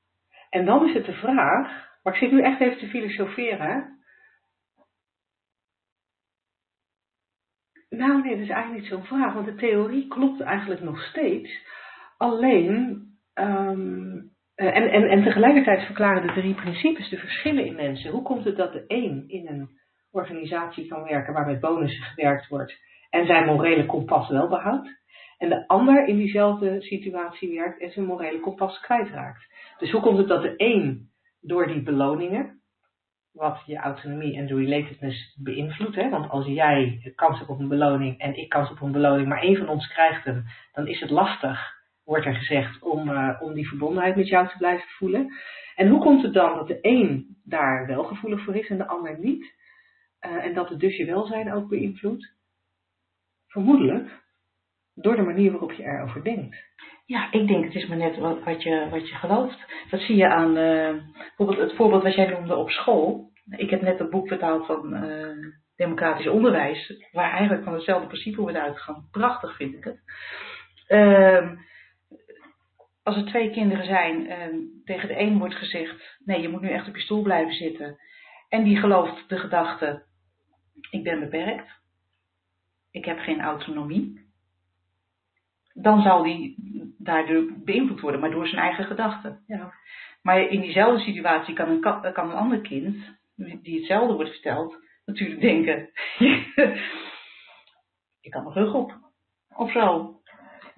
En 0.50 0.64
dan 0.64 0.88
is 0.88 0.94
het 0.94 1.04
de 1.04 1.12
vraag, 1.12 1.88
maar 2.02 2.12
ik 2.12 2.18
zit 2.18 2.30
nu 2.30 2.42
echt 2.42 2.60
even 2.60 2.78
te 2.78 2.88
filosoferen. 2.88 3.96
Nou 7.88 8.22
nee, 8.22 8.32
dat 8.32 8.44
is 8.44 8.50
eigenlijk 8.50 8.80
niet 8.82 8.90
zo'n 8.90 9.18
vraag, 9.18 9.34
want 9.34 9.46
de 9.46 9.54
theorie 9.54 10.08
klopt 10.08 10.40
eigenlijk 10.40 10.80
nog 10.80 11.02
steeds. 11.02 11.66
Alleen, 12.16 13.06
ehm, 13.34 14.16
en, 14.54 14.90
en, 14.90 15.08
en 15.08 15.22
tegelijkertijd 15.22 15.86
verklaren 15.86 16.26
de 16.26 16.32
drie 16.32 16.54
principes 16.54 17.08
de 17.08 17.18
verschillen 17.18 17.66
in 17.66 17.74
mensen. 17.74 18.10
Hoe 18.10 18.22
komt 18.22 18.44
het 18.44 18.56
dat 18.56 18.72
de 18.72 18.84
een 18.86 19.24
in 19.28 19.48
een 19.48 19.77
organisatie 20.10 20.88
kan 20.88 21.02
werken 21.02 21.32
waar 21.32 21.46
met 21.46 21.60
bonussen 21.60 22.02
gewerkt 22.02 22.48
wordt 22.48 22.78
en 23.10 23.26
zijn 23.26 23.46
morele 23.46 23.86
kompas 23.86 24.28
wel 24.28 24.48
behoudt? 24.48 24.96
En 25.38 25.48
de 25.48 25.66
ander 25.66 26.06
in 26.06 26.16
diezelfde 26.16 26.80
situatie 26.80 27.54
werkt 27.54 27.80
en 27.80 27.90
zijn 27.90 28.06
morele 28.06 28.40
kompas 28.40 28.80
kwijtraakt. 28.80 29.46
Dus 29.78 29.90
hoe 29.90 30.00
komt 30.00 30.18
het 30.18 30.28
dat 30.28 30.42
de 30.42 30.54
een 30.56 31.10
door 31.40 31.66
die 31.66 31.82
beloningen, 31.82 32.60
wat 33.32 33.62
je 33.66 33.76
autonomie 33.76 34.36
en 34.36 34.46
relatedness 34.46 35.38
beïnvloedt. 35.42 35.94
Hè? 35.94 36.10
Want 36.10 36.30
als 36.30 36.46
jij 36.46 37.12
kans 37.14 37.38
hebt 37.38 37.50
op 37.50 37.58
een 37.58 37.68
beloning 37.68 38.18
en 38.18 38.36
ik 38.36 38.48
kans 38.48 38.70
op 38.70 38.80
een 38.80 38.92
beloning, 38.92 39.28
maar 39.28 39.42
één 39.42 39.56
van 39.56 39.68
ons 39.68 39.88
krijgt 39.88 40.24
hem, 40.24 40.44
dan 40.72 40.86
is 40.86 41.00
het 41.00 41.10
lastig, 41.10 41.76
wordt 42.04 42.26
er 42.26 42.34
gezegd, 42.34 42.82
om, 42.82 43.08
uh, 43.08 43.36
om 43.40 43.54
die 43.54 43.68
verbondenheid 43.68 44.16
met 44.16 44.28
jou 44.28 44.48
te 44.48 44.56
blijven 44.58 44.88
voelen. 44.88 45.32
En 45.74 45.88
hoe 45.88 46.00
komt 46.00 46.22
het 46.22 46.32
dan 46.32 46.54
dat 46.54 46.68
de 46.68 46.78
een 46.80 47.36
daar 47.44 47.86
wel 47.86 48.04
gevoelig 48.04 48.44
voor 48.44 48.56
is 48.56 48.68
en 48.68 48.78
de 48.78 48.86
ander 48.86 49.18
niet? 49.18 49.56
Uh, 50.20 50.44
en 50.44 50.54
dat 50.54 50.68
het 50.68 50.80
dus 50.80 50.96
je 50.96 51.04
welzijn 51.04 51.52
ook 51.52 51.68
beïnvloedt? 51.68 52.32
Vermoedelijk 53.46 54.26
door 54.94 55.16
de 55.16 55.22
manier 55.22 55.50
waarop 55.50 55.72
je 55.72 55.82
erover 55.82 56.24
denkt. 56.24 56.56
Ja, 57.06 57.32
ik 57.32 57.46
denk 57.46 57.64
het 57.64 57.74
is 57.74 57.86
maar 57.86 57.96
net 57.96 58.16
wat, 58.16 58.62
je, 58.62 58.88
wat 58.90 59.08
je 59.08 59.14
gelooft. 59.14 59.58
Dat 59.90 60.00
zie 60.00 60.16
je 60.16 60.28
aan 60.28 60.56
uh, 60.56 61.02
bijvoorbeeld 61.14 61.58
het 61.58 61.76
voorbeeld 61.76 62.02
wat 62.02 62.14
jij 62.14 62.26
noemde 62.26 62.56
op 62.56 62.70
school. 62.70 63.30
Ik 63.50 63.70
heb 63.70 63.82
net 63.82 64.00
een 64.00 64.10
boek 64.10 64.28
vertaald 64.28 64.66
van 64.66 65.04
uh, 65.04 65.52
democratisch 65.76 66.28
onderwijs, 66.28 67.08
waar 67.12 67.30
eigenlijk 67.30 67.64
van 67.64 67.74
hetzelfde 67.74 68.06
principe 68.06 68.40
wordt 68.40 68.56
uitgegaan. 68.56 69.08
Prachtig 69.10 69.56
vind 69.56 69.74
ik 69.74 69.84
het. 69.84 70.00
Uh, 70.88 71.50
als 73.02 73.16
er 73.16 73.26
twee 73.26 73.50
kinderen 73.50 73.84
zijn, 73.84 74.30
ehm, 74.30 74.56
tegen 74.84 75.08
de 75.08 75.20
een 75.20 75.38
wordt 75.38 75.54
gezegd, 75.54 76.18
nee, 76.24 76.40
je 76.40 76.48
moet 76.48 76.60
nu 76.60 76.68
echt 76.68 76.88
op 76.88 76.96
je 76.96 77.02
stoel 77.02 77.22
blijven 77.22 77.54
zitten. 77.54 77.96
En 78.48 78.64
die 78.64 78.76
gelooft 78.76 79.28
de 79.28 79.38
gedachte, 79.38 80.06
ik 80.90 81.02
ben 81.02 81.20
beperkt. 81.20 81.70
Ik 82.90 83.04
heb 83.04 83.18
geen 83.18 83.40
autonomie 83.40 84.28
dan 85.82 86.02
zal 86.02 86.22
die 86.22 86.54
daardoor 86.98 87.52
beïnvloed 87.64 88.00
worden, 88.00 88.20
maar 88.20 88.30
door 88.30 88.46
zijn 88.46 88.62
eigen 88.62 88.84
gedachten. 88.84 89.42
Ja. 89.46 89.74
Maar 90.22 90.40
in 90.40 90.60
diezelfde 90.60 91.04
situatie 91.04 91.54
kan 91.54 91.68
een, 91.68 91.80
kan 92.12 92.30
een 92.30 92.36
ander 92.36 92.60
kind, 92.60 92.96
die 93.34 93.78
hetzelfde 93.78 94.14
wordt 94.14 94.30
verteld, 94.30 94.78
natuurlijk 95.04 95.40
denken, 95.40 95.90
ik 98.26 98.30
kan 98.30 98.42
mijn 98.42 98.54
rug 98.54 98.74
op. 98.74 98.96
Of 99.56 99.72
zo. 99.72 100.17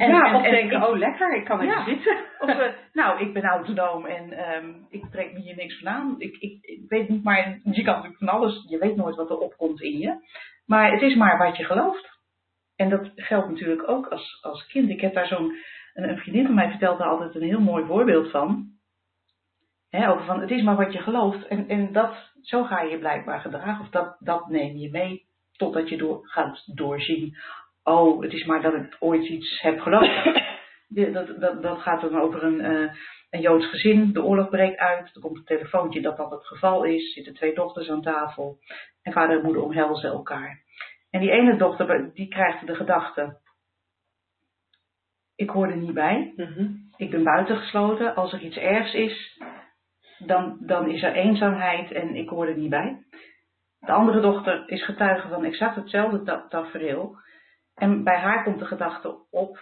En, 0.00 0.10
ja, 0.10 0.24
en, 0.24 0.34
of 0.34 0.42
denken, 0.42 0.88
oh 0.88 0.98
lekker, 0.98 1.36
ik 1.36 1.44
kan 1.44 1.60
even 1.60 1.84
zitten. 1.84 2.16
Of, 2.38 2.48
uh, 2.48 2.66
nou, 2.92 3.20
ik 3.20 3.32
ben 3.32 3.42
autonoom 3.42 4.06
en 4.06 4.54
um, 4.54 4.86
ik 4.90 5.04
trek 5.10 5.32
me 5.32 5.38
hier 5.38 5.56
niks 5.56 5.78
van 5.78 5.88
aan. 5.88 6.14
Ik, 6.18 6.36
ik, 6.36 6.58
ik, 6.62 6.80
weet 6.88 7.08
niet, 7.08 7.22
maar 7.22 7.58
je 7.64 7.82
kan 7.82 7.94
natuurlijk 7.94 8.18
van 8.18 8.28
alles, 8.28 8.64
je 8.68 8.78
weet 8.78 8.96
nooit 8.96 9.16
wat 9.16 9.30
er 9.30 9.38
opkomt 9.38 9.80
in 9.80 9.98
je. 9.98 10.14
Maar 10.66 10.92
het 10.92 11.02
is 11.02 11.14
maar 11.14 11.38
wat 11.38 11.56
je 11.56 11.64
gelooft. 11.64 12.18
En 12.76 12.88
dat 12.88 13.10
geldt 13.14 13.48
natuurlijk 13.48 13.88
ook 13.88 14.06
als, 14.06 14.38
als 14.42 14.66
kind. 14.66 14.90
Ik 14.90 15.00
heb 15.00 15.14
daar 15.14 15.26
zo'n, 15.26 15.56
een, 15.94 16.08
een 16.08 16.18
vriendin 16.18 16.46
van 16.46 16.54
mij 16.54 16.70
vertelt 16.70 16.98
daar 16.98 17.08
altijd 17.08 17.34
een 17.34 17.48
heel 17.48 17.60
mooi 17.60 17.84
voorbeeld 17.84 18.30
van. 18.30 18.68
He, 19.90 20.10
over 20.10 20.24
van, 20.24 20.40
het 20.40 20.50
is 20.50 20.62
maar 20.62 20.76
wat 20.76 20.92
je 20.92 20.98
gelooft. 20.98 21.46
En, 21.46 21.68
en 21.68 21.92
dat, 21.92 22.32
zo 22.42 22.64
ga 22.64 22.80
je 22.80 22.90
je 22.90 22.98
blijkbaar 22.98 23.40
gedragen. 23.40 23.84
Of 23.84 23.90
dat, 23.90 24.16
dat 24.18 24.48
neem 24.48 24.76
je 24.76 24.90
mee 24.90 25.28
totdat 25.60 25.88
je 25.88 25.96
door, 25.96 26.20
gaat 26.22 26.76
doorzien. 26.76 27.36
Oh, 27.82 28.22
het 28.22 28.32
is 28.32 28.44
maar 28.44 28.62
dat 28.62 28.74
ik 28.74 28.96
ooit 28.98 29.28
iets 29.28 29.60
heb 29.60 29.80
geloofd. 29.80 30.24
dat, 31.12 31.40
dat, 31.40 31.62
dat 31.62 31.78
gaat 31.78 32.00
dan 32.00 32.20
over 32.20 32.42
een, 32.42 32.60
uh, 32.60 32.92
een 33.30 33.40
Joods 33.40 33.66
gezin. 33.66 34.12
De 34.12 34.22
oorlog 34.22 34.48
breekt 34.48 34.78
uit. 34.78 35.14
Er 35.14 35.20
komt 35.20 35.36
een 35.36 35.44
telefoontje 35.44 36.00
dat 36.00 36.16
dat 36.16 36.30
het 36.30 36.46
geval 36.46 36.84
is. 36.84 37.06
Er 37.06 37.12
zitten 37.12 37.34
twee 37.34 37.54
dochters 37.54 37.90
aan 37.90 38.02
tafel. 38.02 38.58
En 39.02 39.12
vader 39.12 39.36
en 39.36 39.44
moeder 39.44 39.62
omhelzen 39.62 40.10
elkaar. 40.10 40.62
En 41.10 41.20
die 41.20 41.30
ene 41.30 41.56
dochter, 41.56 42.10
die 42.14 42.28
krijgt 42.28 42.66
de 42.66 42.74
gedachte, 42.74 43.38
ik 45.40 45.50
hoor 45.50 45.68
er 45.68 45.76
niet 45.76 45.94
bij. 45.94 46.32
Mm 46.36 46.88
Ik 46.96 47.10
ben 47.10 47.24
buitengesloten. 47.24 48.14
Als 48.14 48.32
er 48.32 48.40
iets 48.40 48.56
ergs 48.56 48.94
is, 48.94 49.40
dan, 50.18 50.56
dan 50.60 50.90
is 50.90 51.02
er 51.02 51.12
eenzaamheid 51.12 51.92
en 51.92 52.14
ik 52.14 52.28
hoor 52.28 52.46
er 52.46 52.56
niet 52.56 52.70
bij. 52.70 53.04
De 53.78 53.92
andere 53.92 54.20
dochter 54.20 54.62
is 54.66 54.84
getuige 54.84 55.28
van 55.28 55.44
exact 55.44 55.74
hetzelfde 55.74 56.46
tafereel. 56.48 57.16
En 57.80 58.04
bij 58.04 58.18
haar 58.18 58.44
komt 58.44 58.58
de 58.58 58.64
gedachte 58.64 59.14
op, 59.30 59.58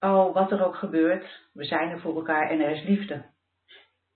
oh, 0.00 0.34
wat 0.34 0.52
er 0.52 0.64
ook 0.64 0.76
gebeurt, 0.76 1.48
we 1.52 1.64
zijn 1.64 1.90
er 1.90 2.00
voor 2.00 2.16
elkaar 2.16 2.50
en 2.50 2.60
er 2.60 2.70
is 2.70 2.84
liefde. 2.84 3.24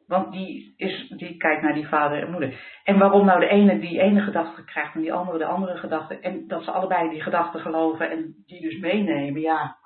Want 0.07 0.32
die, 0.32 0.74
is, 0.76 1.09
die 1.09 1.36
kijkt 1.36 1.62
naar 1.62 1.74
die 1.74 1.89
vader 1.89 2.22
en 2.22 2.30
moeder. 2.30 2.80
En 2.84 2.99
waarom 2.99 3.26
nou 3.26 3.41
de 3.41 3.49
ene 3.49 3.78
die 3.78 4.01
ene 4.01 4.20
gedachte 4.20 4.64
krijgt 4.64 4.95
en 4.95 5.01
die 5.01 5.12
andere 5.12 5.39
de 5.39 5.45
andere 5.45 5.76
gedachte. 5.76 6.18
En 6.18 6.49
dat 6.49 6.64
ze 6.64 6.70
allebei 6.70 7.11
die 7.11 7.22
gedachten 7.22 7.61
geloven 7.61 8.11
en 8.11 8.34
die 8.47 8.61
dus 8.61 8.78
meenemen. 8.78 9.41
Ja, 9.41 9.76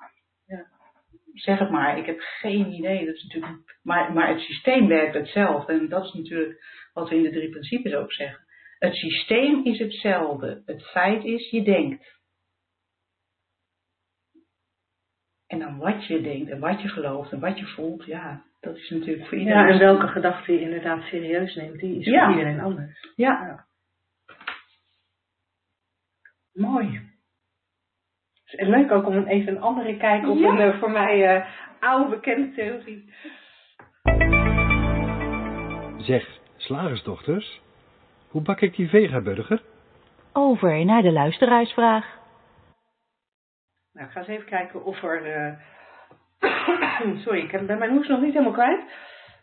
ja. 0.45 0.65
zeg 1.33 1.59
het 1.59 1.69
maar. 1.69 1.97
Ik 1.97 2.05
heb 2.05 2.19
geen 2.19 2.73
idee. 2.73 3.05
Dat 3.05 3.15
is 3.15 3.23
natuurlijk, 3.23 3.79
maar, 3.83 4.13
maar 4.13 4.27
het 4.27 4.39
systeem 4.39 4.87
werkt 4.87 5.13
hetzelfde. 5.13 5.73
En 5.73 5.89
dat 5.89 6.03
is 6.03 6.13
natuurlijk 6.13 6.63
wat 6.93 7.09
we 7.09 7.15
in 7.15 7.23
de 7.23 7.31
drie 7.31 7.49
principes 7.49 7.93
ook 7.93 8.13
zeggen. 8.13 8.45
Het 8.79 8.95
systeem 8.95 9.65
is 9.65 9.79
hetzelfde. 9.79 10.61
Het 10.65 10.83
feit 10.83 11.23
is, 11.23 11.49
je 11.49 11.63
denkt. 11.63 12.21
En 15.53 15.59
dan 15.59 15.77
wat 15.77 16.05
je 16.05 16.21
denkt 16.21 16.49
en 16.49 16.59
wat 16.59 16.81
je 16.81 16.87
gelooft 16.87 17.31
en 17.31 17.39
wat 17.39 17.59
je 17.59 17.65
voelt, 17.65 18.05
ja, 18.05 18.41
dat 18.59 18.75
is 18.75 18.89
natuurlijk 18.89 19.27
voor 19.27 19.37
iedereen. 19.37 19.65
Ja, 19.65 19.71
en 19.73 19.79
welke 19.79 20.07
gedachte 20.07 20.53
je 20.53 20.59
inderdaad 20.59 21.01
serieus 21.01 21.55
neemt, 21.55 21.79
die 21.79 21.99
is 21.99 22.05
voor 22.05 22.29
iedereen 22.29 22.59
anders. 22.59 23.11
Ja. 23.15 23.45
ja. 23.45 23.65
Mooi. 26.53 27.01
En 28.45 28.69
leuk 28.69 28.91
ook 28.91 29.05
om 29.05 29.27
even 29.27 29.55
een 29.55 29.61
andere 29.61 29.97
kijk 29.97 30.27
op 30.29 30.37
een 30.37 30.59
uh, 30.59 30.79
voor 30.79 30.91
mij 30.91 31.35
uh, 31.35 31.45
oude 31.79 32.09
bekende 32.09 32.53
theorie. 32.53 33.13
Zeg, 35.97 36.39
slagersdochters, 36.57 37.61
hoe 38.29 38.41
bak 38.41 38.61
ik 38.61 38.75
die 38.75 38.89
vegaburger? 38.89 39.61
Over 40.31 40.85
naar 40.85 41.01
de 41.01 41.11
luisteraarsvraag. 41.11 42.21
Nou, 43.93 44.07
ik 44.07 44.11
ga 44.11 44.19
eens 44.19 44.27
even 44.27 44.45
kijken 44.45 44.83
of 44.83 45.03
er... 45.03 45.57
Uh, 46.41 47.15
Sorry, 47.23 47.39
ik 47.39 47.67
ben 47.67 47.77
mijn 47.77 47.91
hoes 47.91 48.07
nog 48.07 48.21
niet 48.21 48.33
helemaal 48.33 48.53
kwijt. 48.53 48.81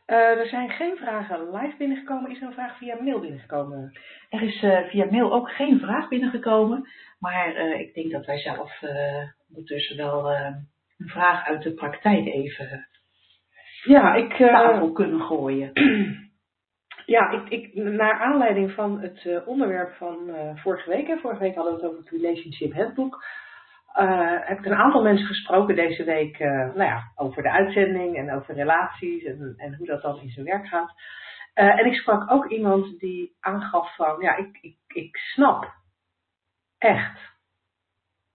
Uh, 0.06 0.38
er 0.38 0.46
zijn 0.46 0.70
geen 0.70 0.96
vragen 0.96 1.50
live 1.50 1.76
binnengekomen. 1.76 2.30
Is 2.30 2.40
er 2.40 2.46
een 2.46 2.52
vraag 2.52 2.78
via 2.78 2.96
mail 3.02 3.20
binnengekomen? 3.20 3.98
Er 4.28 4.42
is 4.42 4.62
uh, 4.62 4.88
via 4.88 5.06
mail 5.10 5.32
ook 5.32 5.50
geen 5.50 5.78
vraag 5.78 6.08
binnengekomen. 6.08 6.88
Maar 7.18 7.56
ik 7.56 7.94
denk 7.94 8.10
dat 8.10 8.26
wij 8.26 8.38
zelf 8.38 8.82
ondertussen 9.48 9.96
wel 9.96 10.32
een 10.32 11.08
vraag 11.08 11.46
uit 11.46 11.62
de 11.62 11.74
praktijk 11.74 12.26
even 12.26 12.88
ja, 13.84 14.14
ik, 14.14 14.36
tafel 14.36 14.92
kunnen 14.92 15.20
gooien. 15.20 15.70
Ja, 17.06 17.30
ik, 17.30 17.48
ik, 17.48 17.74
naar 17.74 18.20
aanleiding 18.20 18.72
van 18.72 19.00
het 19.00 19.44
onderwerp 19.44 19.92
van 19.92 20.36
vorige 20.54 20.90
week. 20.90 21.06
Hè, 21.06 21.16
vorige 21.16 21.40
week 21.40 21.54
hadden 21.54 21.74
we 21.74 21.80
het 21.80 21.88
over 21.88 22.02
het 22.02 22.10
Relationship 22.10 22.72
Handbook 22.72 23.24
uh, 23.96 24.46
heb 24.48 24.58
ik 24.58 24.64
een 24.64 24.74
aantal 24.74 25.02
mensen 25.02 25.26
gesproken 25.26 25.74
deze 25.74 26.04
week 26.04 26.38
uh, 26.38 26.48
nou 26.48 26.82
ja, 26.82 27.12
over 27.14 27.42
de 27.42 27.50
uitzending 27.50 28.16
en 28.16 28.32
over 28.32 28.54
relaties 28.54 29.24
en, 29.24 29.54
en 29.56 29.74
hoe 29.74 29.86
dat 29.86 30.02
dan 30.02 30.20
in 30.20 30.30
zijn 30.30 30.46
werk 30.46 30.66
gaat. 30.66 30.92
Uh, 31.54 31.78
en 31.78 31.86
ik 31.86 31.94
sprak 31.94 32.30
ook 32.30 32.50
iemand 32.50 32.98
die 32.98 33.36
aangaf 33.40 33.96
van, 33.96 34.20
ja, 34.20 34.36
ik, 34.36 34.58
ik, 34.60 34.76
ik 34.86 35.16
snap 35.16 35.74
echt 36.78 37.20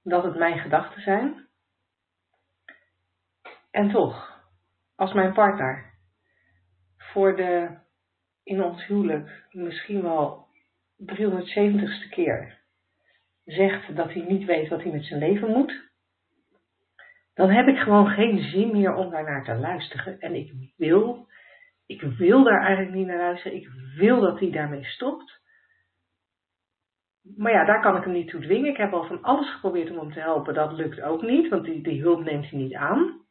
dat 0.04 0.24
het 0.24 0.36
mijn 0.36 0.60
gedachten 0.60 1.02
zijn. 1.02 1.48
En 3.72 3.92
toch, 3.92 4.44
als 4.96 5.14
mijn 5.14 5.34
partner 5.34 5.94
voor 6.98 7.36
de, 7.36 7.78
in 8.44 8.64
ons 8.64 8.86
huwelijk 8.86 9.46
misschien 9.52 10.02
wel 10.02 10.48
370ste 11.02 12.10
keer 12.10 12.55
zegt 13.46 13.96
dat 13.96 14.14
hij 14.14 14.22
niet 14.22 14.46
weet 14.46 14.70
wat 14.70 14.84
hij 14.84 14.92
met 14.92 15.06
zijn 15.06 15.20
leven 15.20 15.50
moet, 15.50 15.94
dan 17.34 17.50
heb 17.50 17.68
ik 17.68 17.78
gewoon 17.78 18.08
geen 18.08 18.40
zin 18.40 18.72
meer 18.72 18.94
om 18.94 19.10
daar 19.10 19.24
naar 19.24 19.44
te 19.44 19.56
luisteren. 19.56 20.20
En 20.20 20.36
ik 20.36 20.54
wil, 20.78 21.28
ik 21.86 22.02
wil 22.02 22.44
daar 22.44 22.62
eigenlijk 22.62 22.96
niet 22.96 23.08
naar 23.08 23.18
luisteren. 23.18 23.58
Ik 23.58 23.70
wil 23.96 24.20
dat 24.20 24.40
hij 24.40 24.52
daarmee 24.52 24.84
stopt. 24.84 25.44
Maar 27.38 27.52
ja, 27.52 27.66
daar 27.66 27.82
kan 27.82 27.98
ik 27.98 28.04
hem 28.04 28.14
niet 28.14 28.30
toe 28.30 28.42
dwingen. 28.42 28.70
Ik 28.72 28.78
heb 28.78 28.94
al 28.94 29.08
van 29.08 29.22
alles 29.22 29.54
geprobeerd 29.54 29.90
om 29.92 29.98
hem 29.98 30.12
te 30.14 30.20
helpen. 30.20 30.54
Dat 30.54 30.72
lukt 30.72 31.02
ook 31.02 31.22
niet, 31.22 31.50
want 31.50 31.66
die, 31.66 31.84
die 31.84 32.02
hulp 32.02 32.24
neemt 32.24 32.50
hij 32.50 32.60
niet 32.60 32.76
aan. 32.76 33.24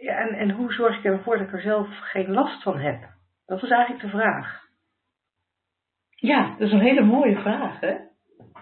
En, 0.00 0.28
en 0.28 0.50
hoe 0.50 0.72
zorg 0.72 0.98
ik 0.98 1.04
ervoor 1.04 1.38
dat 1.38 1.46
ik 1.46 1.52
er 1.52 1.60
zelf 1.60 1.88
geen 2.00 2.30
last 2.30 2.62
van 2.62 2.78
heb? 2.78 3.14
Dat 3.46 3.60
was 3.60 3.70
eigenlijk 3.70 4.02
de 4.02 4.10
vraag. 4.10 4.65
Ja, 6.16 6.50
dat 6.58 6.66
is 6.66 6.72
een 6.72 6.80
hele 6.80 7.04
mooie 7.04 7.36
vraag, 7.36 7.80
hè? 7.80 7.96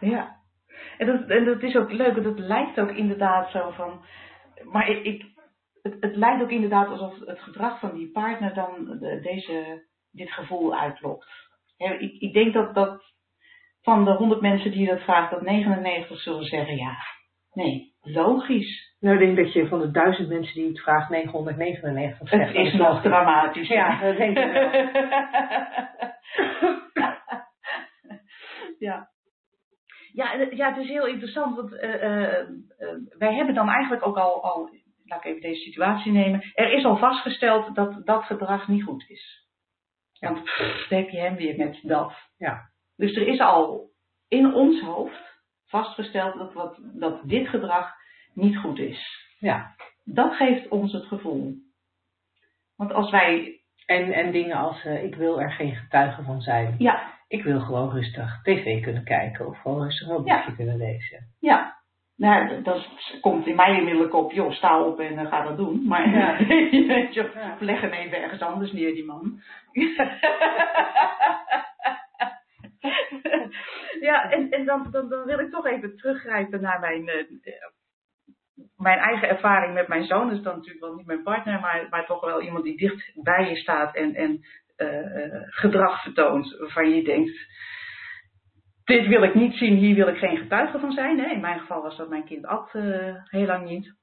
Ja. 0.00 0.42
En 0.98 1.06
dat, 1.06 1.28
en 1.28 1.44
dat 1.44 1.62
is 1.62 1.76
ook 1.76 1.92
leuk, 1.92 2.14
want 2.14 2.26
het 2.26 2.38
lijkt 2.38 2.80
ook 2.80 2.90
inderdaad 2.90 3.50
zo 3.50 3.70
van. 3.70 4.04
Maar 4.62 4.88
ik, 4.88 5.04
ik 5.04 5.24
het, 5.82 5.96
het, 6.00 6.16
lijkt 6.16 6.42
ook 6.42 6.50
inderdaad 6.50 6.88
alsof 6.88 7.18
het 7.26 7.40
gedrag 7.40 7.80
van 7.80 7.94
die 7.94 8.10
partner 8.10 8.54
dan 8.54 8.98
de, 8.98 9.20
deze, 9.20 9.86
dit 10.10 10.30
gevoel 10.30 10.74
uitlokt. 10.74 11.26
ik, 11.76 12.20
ik 12.20 12.32
denk 12.32 12.52
dat, 12.52 12.74
dat 12.74 13.02
van 13.82 14.04
de 14.04 14.10
100 14.10 14.40
mensen 14.40 14.70
die 14.70 14.86
dat 14.86 15.00
vragen, 15.00 15.36
dat 15.36 15.46
99 15.46 16.20
zullen 16.20 16.44
zeggen 16.44 16.76
ja. 16.76 16.96
Nee, 17.52 17.94
logisch. 18.00 18.93
Nou, 19.04 19.16
ik 19.16 19.24
denk 19.24 19.36
dat 19.36 19.52
je 19.52 19.68
van 19.68 19.80
de 19.80 19.90
duizend 19.90 20.28
mensen 20.28 20.54
die 20.54 20.68
het 20.68 20.80
vraagt 20.80 21.10
999 21.10 22.28
zegt. 22.28 22.46
Het 22.46 22.66
is 22.66 22.72
nog 22.72 23.02
dramatisch. 23.02 23.68
Ja, 23.68 24.00
dat 24.00 24.16
denk 24.16 24.38
ik 24.38 24.52
wel. 24.52 24.70
ja. 28.88 29.08
Ja, 30.12 30.32
ja, 30.50 30.68
het 30.68 30.76
is 30.76 30.88
heel 30.88 31.06
interessant, 31.06 31.56
want 31.56 31.72
uh, 31.72 31.94
uh, 31.94 32.46
wij 33.18 33.34
hebben 33.34 33.54
dan 33.54 33.68
eigenlijk 33.68 34.06
ook 34.06 34.16
al, 34.16 34.42
al, 34.44 34.70
laat 35.04 35.24
ik 35.24 35.30
even 35.30 35.40
deze 35.40 35.60
situatie 35.60 36.12
nemen, 36.12 36.52
er 36.54 36.72
is 36.72 36.84
al 36.84 36.96
vastgesteld 36.96 37.74
dat 37.74 38.06
dat 38.06 38.24
gedrag 38.24 38.68
niet 38.68 38.84
goed 38.84 39.04
is. 39.08 39.46
Want 40.20 40.42
pff, 40.42 40.86
dan 40.88 40.98
heb 40.98 41.08
je 41.08 41.18
hem 41.18 41.36
weer 41.36 41.56
met 41.56 41.78
dat. 41.82 42.12
Ja. 42.36 42.70
Dus 42.96 43.16
er 43.16 43.26
is 43.26 43.40
al 43.40 43.90
in 44.28 44.54
ons 44.54 44.80
hoofd 44.80 45.40
vastgesteld 45.66 46.34
dat, 46.34 46.52
wat, 46.52 46.78
dat 46.82 47.20
dit 47.24 47.48
gedrag 47.48 48.02
niet 48.34 48.56
goed 48.56 48.78
is. 48.78 49.28
Ja. 49.38 49.74
Dat 50.04 50.34
geeft 50.34 50.68
ons 50.68 50.92
het 50.92 51.04
gevoel. 51.04 51.54
Want 52.76 52.92
als 52.92 53.10
wij. 53.10 53.58
En, 53.86 54.12
en 54.12 54.32
dingen 54.32 54.56
als 54.56 54.84
uh, 54.84 55.04
ik 55.04 55.14
wil 55.14 55.40
er 55.40 55.50
geen 55.52 55.74
getuige 55.74 56.22
van 56.22 56.40
zijn. 56.40 56.74
Ja. 56.78 57.12
Ik 57.28 57.44
wil 57.44 57.60
gewoon 57.60 57.90
rustig 57.90 58.42
tv 58.42 58.82
kunnen 58.82 59.04
kijken 59.04 59.46
of 59.46 59.60
gewoon 59.60 59.82
rustig 59.82 60.08
een 60.08 60.16
boekje 60.16 60.32
ja. 60.32 60.54
kunnen 60.56 60.76
lezen. 60.76 61.18
Ja. 61.40 61.82
Nou, 62.16 62.62
dat 62.62 62.88
komt 63.20 63.46
in 63.46 63.56
mij 63.56 63.78
inmiddelijk 63.78 64.14
op, 64.14 64.32
joh, 64.32 64.52
sta 64.52 64.82
op 64.82 65.00
en 65.00 65.12
uh, 65.12 65.26
ga 65.26 65.42
dat 65.42 65.56
doen. 65.56 65.86
Maar 65.86 66.08
ja. 66.08 66.38
ja. 67.10 67.56
leg 67.60 67.80
hem 67.80 67.92
even 67.92 68.22
ergens 68.22 68.40
anders 68.40 68.72
neer, 68.72 68.94
die 68.94 69.04
man. 69.04 69.40
ja, 74.08 74.30
en, 74.30 74.50
en 74.50 74.64
dan, 74.64 74.88
dan, 74.90 75.08
dan 75.08 75.24
wil 75.24 75.38
ik 75.38 75.50
toch 75.50 75.66
even 75.66 75.96
teruggrijpen 75.96 76.60
naar 76.60 76.80
mijn, 76.80 77.02
uh, 77.02 77.24
mijn 78.76 78.98
eigen 78.98 79.28
ervaring 79.28 79.74
met 79.74 79.88
mijn 79.88 80.04
zoon. 80.04 80.30
is 80.30 80.42
dan 80.42 80.54
natuurlijk 80.56 80.84
wel 80.84 80.94
niet 80.94 81.06
mijn 81.06 81.22
partner, 81.22 81.60
maar, 81.60 81.86
maar 81.90 82.06
toch 82.06 82.20
wel 82.20 82.42
iemand 82.42 82.64
die 82.64 82.76
dicht 82.76 83.12
bij 83.22 83.48
je 83.48 83.56
staat 83.56 83.94
en, 83.94 84.14
en 84.14 84.40
uh, 84.76 85.42
gedrag 85.46 86.02
vertoont 86.02 86.56
waarvan 86.58 86.90
je 86.90 87.02
denkt. 87.02 87.38
Dit 88.84 89.06
wil 89.06 89.22
ik 89.22 89.34
niet 89.34 89.54
zien, 89.54 89.76
hier 89.76 89.94
wil 89.94 90.08
ik 90.08 90.16
geen 90.16 90.36
getuige 90.36 90.78
van 90.78 90.92
zijn. 90.92 91.30
In 91.30 91.40
mijn 91.40 91.60
geval 91.60 91.82
was 91.82 91.96
dat 91.96 92.08
mijn 92.08 92.24
kind 92.24 92.46
at 92.46 92.72
heel 93.30 93.46
lang 93.46 93.68
niet. 93.68 93.94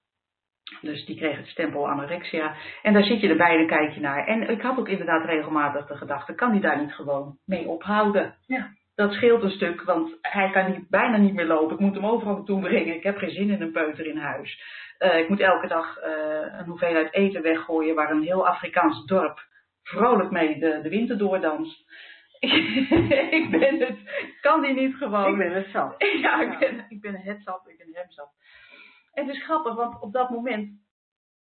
Dus 0.82 1.06
die 1.06 1.16
kreeg 1.16 1.38
het 1.38 1.48
stempel 1.48 1.90
anorexia. 1.90 2.56
En 2.82 2.94
daar 2.94 3.04
zit 3.04 3.22
je 3.22 3.30
erbij 3.30 3.58
en 3.58 3.68
kijk 3.68 3.94
je 3.94 4.00
naar. 4.00 4.28
En 4.28 4.50
ik 4.50 4.62
had 4.62 4.78
ook 4.78 4.88
inderdaad 4.88 5.26
regelmatig 5.26 5.88
de 5.88 5.98
gedachte, 5.98 6.36
kan 6.36 6.52
hij 6.52 6.60
daar 6.60 6.80
niet 6.80 6.94
gewoon 6.94 7.38
mee 7.46 7.68
ophouden? 7.68 8.36
Ja. 8.46 8.70
Dat 8.96 9.14
scheelt 9.14 9.44
een 9.44 9.52
stuk, 9.52 9.82
want 9.82 10.18
hij 10.22 10.52
kan 10.52 10.72
niet, 10.72 10.90
bijna 10.90 11.18
niet 11.18 11.34
meer 11.34 11.46
lopen. 11.46 11.74
Ik 11.74 11.80
moet 11.80 11.96
hem 11.96 12.06
overal 12.06 12.36
naartoe 12.36 12.62
brengen. 12.62 12.96
Ik 12.96 13.04
heb 13.04 13.18
geen 13.18 13.32
zin 13.32 13.50
in 13.50 13.62
een 13.62 13.72
peuter 13.72 14.06
in 14.06 14.18
huis. 14.18 14.62
Uh, 15.00 15.20
ik 15.20 15.30
moet 15.30 15.40
elke 15.40 15.68
dag 15.68 15.98
uh, 15.98 16.60
een 16.60 16.66
hoeveelheid 16.66 17.14
eten 17.14 17.42
weggooien 17.42 17.96
waar 17.96 18.12
een 18.12 18.24
heel 18.24 18.48
Afrikaans 18.48 19.06
dorp 19.06 19.50
vrolijk 19.84 20.32
mee 20.32 20.60
de, 20.60 20.80
de 20.82 20.90
winter 20.90 21.18
doordanst. 21.18 21.90
ik 23.40 23.48
ben 23.52 23.80
het, 23.80 23.98
kan 24.42 24.62
die 24.62 24.74
niet 24.74 24.96
gewoon. 24.96 25.32
Ik 25.32 25.38
ben 25.38 25.56
het 25.56 25.72
zat. 25.72 25.96
ja, 26.22 26.42
ik 26.42 26.60
ben, 26.60 26.86
ik 26.90 27.02
ben 27.02 27.16
het 27.16 27.44
zat, 27.44 27.68
ik 27.68 27.78
ben 27.78 27.90
hem 27.94 28.12
zat. 28.12 28.30
En 29.14 29.28
het 29.28 29.36
is 29.36 29.44
grappig, 29.44 29.76
want 29.76 30.02
op 30.02 30.14
dat 30.14 30.30
moment 30.30 30.70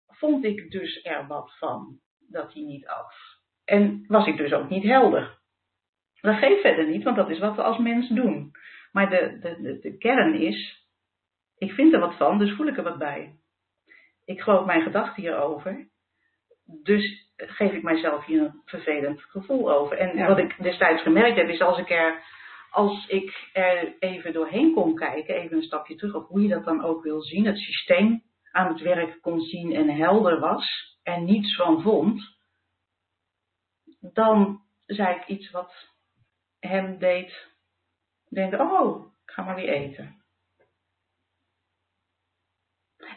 vond 0.06 0.44
ik 0.44 0.70
dus 0.70 1.04
er 1.04 1.26
wat 1.26 1.56
van 1.58 1.98
dat 2.18 2.52
hij 2.52 2.62
niet 2.62 2.86
at. 2.86 3.14
En 3.64 4.04
was 4.06 4.26
ik 4.26 4.36
dus 4.36 4.52
ook 4.52 4.68
niet 4.68 4.84
helder. 4.84 5.38
Dat 6.24 6.36
geeft 6.36 6.60
verder 6.60 6.86
niet, 6.86 7.02
want 7.02 7.16
dat 7.16 7.30
is 7.30 7.38
wat 7.38 7.56
we 7.56 7.62
als 7.62 7.78
mens 7.78 8.08
doen. 8.08 8.52
Maar 8.92 9.10
de, 9.10 9.38
de, 9.40 9.62
de, 9.62 9.78
de 9.78 9.96
kern 9.98 10.34
is, 10.34 10.86
ik 11.58 11.72
vind 11.72 11.92
er 11.92 12.00
wat 12.00 12.16
van, 12.16 12.38
dus 12.38 12.56
voel 12.56 12.66
ik 12.66 12.76
er 12.76 12.82
wat 12.82 12.98
bij. 12.98 13.34
Ik 14.24 14.40
geloof 14.40 14.66
mijn 14.66 14.82
gedachten 14.82 15.22
hierover, 15.22 15.88
dus 16.82 17.32
geef 17.36 17.72
ik 17.72 17.82
mijzelf 17.82 18.24
hier 18.24 18.40
een 18.40 18.62
vervelend 18.64 19.22
gevoel 19.22 19.72
over. 19.72 19.98
En 19.98 20.16
ja. 20.16 20.26
wat 20.26 20.38
ik 20.38 20.62
destijds 20.62 21.02
gemerkt 21.02 21.36
heb, 21.36 21.48
is 21.48 21.60
als 21.60 21.78
ik 21.78 21.90
er 21.90 22.22
als 22.70 23.06
ik 23.06 23.50
er 23.52 23.94
even 23.98 24.32
doorheen 24.32 24.74
kon 24.74 24.94
kijken, 24.94 25.34
even 25.34 25.56
een 25.56 25.62
stapje 25.62 25.94
terug, 25.94 26.14
of 26.14 26.28
hoe 26.28 26.42
je 26.42 26.48
dat 26.48 26.64
dan 26.64 26.84
ook 26.84 27.02
wil 27.02 27.22
zien, 27.22 27.46
het 27.46 27.58
systeem 27.58 28.22
aan 28.50 28.68
het 28.68 28.80
werk 28.80 29.20
kon 29.20 29.40
zien 29.40 29.74
en 29.74 29.88
helder 29.88 30.40
was 30.40 30.96
en 31.02 31.24
niets 31.24 31.56
van 31.56 31.82
vond, 31.82 32.22
dan 34.00 34.60
zei 34.86 35.16
ik 35.16 35.26
iets 35.26 35.50
wat 35.50 35.93
hem 36.66 36.98
deed 36.98 37.52
denken, 38.28 38.60
oh, 38.60 39.06
ik 39.26 39.30
ga 39.30 39.42
maar 39.42 39.54
weer 39.54 39.68
eten. 39.68 40.22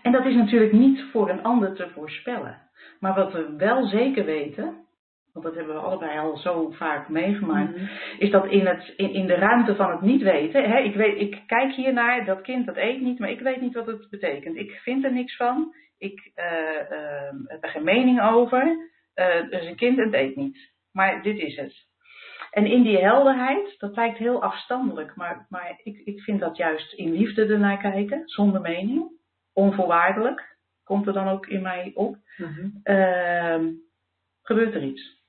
En 0.02 0.12
dat 0.12 0.26
is 0.26 0.36
natuurlijk 0.36 0.72
niet 0.72 1.04
voor 1.12 1.30
een 1.30 1.44
ander 1.44 1.76
te 1.76 1.90
voorspellen. 1.90 2.62
Maar 3.00 3.16
wat 3.16 3.32
we 3.32 3.56
wel 3.58 3.88
zeker 3.88 4.26
weten, 4.26 4.86
want 5.34 5.46
dat 5.46 5.56
hebben 5.56 5.76
we 5.76 5.82
allebei 5.82 6.20
al 6.20 6.38
zo 6.38 6.70
vaak 6.70 7.10
meegemaakt, 7.10 7.70
mm 7.70 7.78
-hmm. 7.78 7.90
is 8.18 8.32
dat 8.32 8.48
in, 8.48 8.66
het, 8.66 8.94
in, 8.96 9.14
in 9.14 9.28
de 9.28 9.36
ruimte 9.36 9.76
van 9.76 9.92
het 9.92 10.02
niet 10.02 10.22
weten, 10.22 10.70
hè, 10.70 10.80
ik, 10.80 10.96
weet, 10.96 11.20
ik 11.20 11.44
kijk 11.46 11.74
hier 11.74 11.94
naar, 11.94 12.26
dat 12.26 12.42
kind 12.42 12.66
dat 12.66 12.78
eet 12.78 13.02
niet, 13.02 13.20
maar 13.20 13.30
ik 13.30 13.40
weet 13.40 13.62
niet 13.62 13.74
wat 13.74 13.86
het 13.86 14.10
betekent. 14.10 14.56
Ik 14.56 14.72
vind 14.72 15.04
er 15.04 15.14
niks 15.14 15.36
van, 15.36 15.74
ik 15.98 16.32
uh, 16.36 16.46
uh, 16.92 17.32
heb 17.44 17.64
er 17.64 17.70
geen 17.70 17.84
mening 17.84 18.22
over, 18.22 18.68
uh, 19.16 19.50
dus 19.50 19.66
een 19.66 19.76
kind 19.76 19.98
het 19.98 20.14
eet 20.14 20.36
niet. 20.36 20.72
Maar 20.92 21.22
dit 21.22 21.38
is 21.38 21.56
het. 21.56 21.87
En 22.58 22.66
in 22.66 22.84
die 22.84 22.98
helderheid, 22.98 23.76
dat 23.80 23.96
lijkt 23.96 24.18
heel 24.18 24.42
afstandelijk, 24.42 25.16
maar, 25.16 25.46
maar 25.50 25.80
ik, 25.84 25.98
ik 25.98 26.22
vind 26.22 26.40
dat 26.40 26.58
juist 26.58 26.94
in 26.94 27.12
liefde 27.12 27.46
ernaar 27.46 27.78
kijken, 27.78 28.22
zonder 28.26 28.62
mening, 28.62 29.12
onvoorwaardelijk, 29.54 30.58
komt 30.84 31.08
er 31.08 31.14
dan 31.14 31.28
ook 31.28 31.48
in 31.48 31.62
mij 31.62 31.92
op, 31.96 32.18
mm 32.38 32.48
-hmm. 32.48 33.82
gebeurt 34.42 34.74
er 34.74 34.84
iets. 34.84 35.26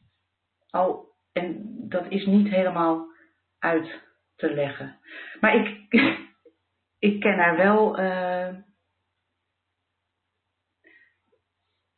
Al, 0.71 1.15
en 1.33 1.63
dat 1.89 2.05
is 2.09 2.27
niet 2.27 2.49
helemaal 2.49 3.07
uit 3.59 4.03
te 4.37 4.55
leggen. 4.55 4.99
Maar 5.41 5.55
ik, 5.55 5.87
ik 7.09 7.21
ken 7.21 7.39
er 7.39 7.57
wel 7.57 8.01
uh, 8.01 8.55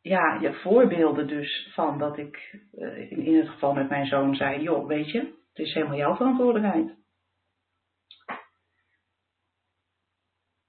ja, 0.02 0.38
ja, 0.40 0.52
voorbeelden 0.52 1.26
dus 1.26 1.70
van 1.72 1.98
dat 1.98 2.18
ik 2.18 2.60
uh, 2.74 3.10
in, 3.10 3.24
in 3.24 3.36
het 3.36 3.48
geval 3.48 3.72
met 3.72 3.88
mijn 3.88 4.06
zoon 4.06 4.34
zei, 4.34 4.62
joh, 4.62 4.86
weet 4.86 5.10
je, 5.10 5.18
het 5.18 5.66
is 5.66 5.74
helemaal 5.74 5.96
jouw 5.96 6.16
verantwoordelijkheid. 6.16 6.98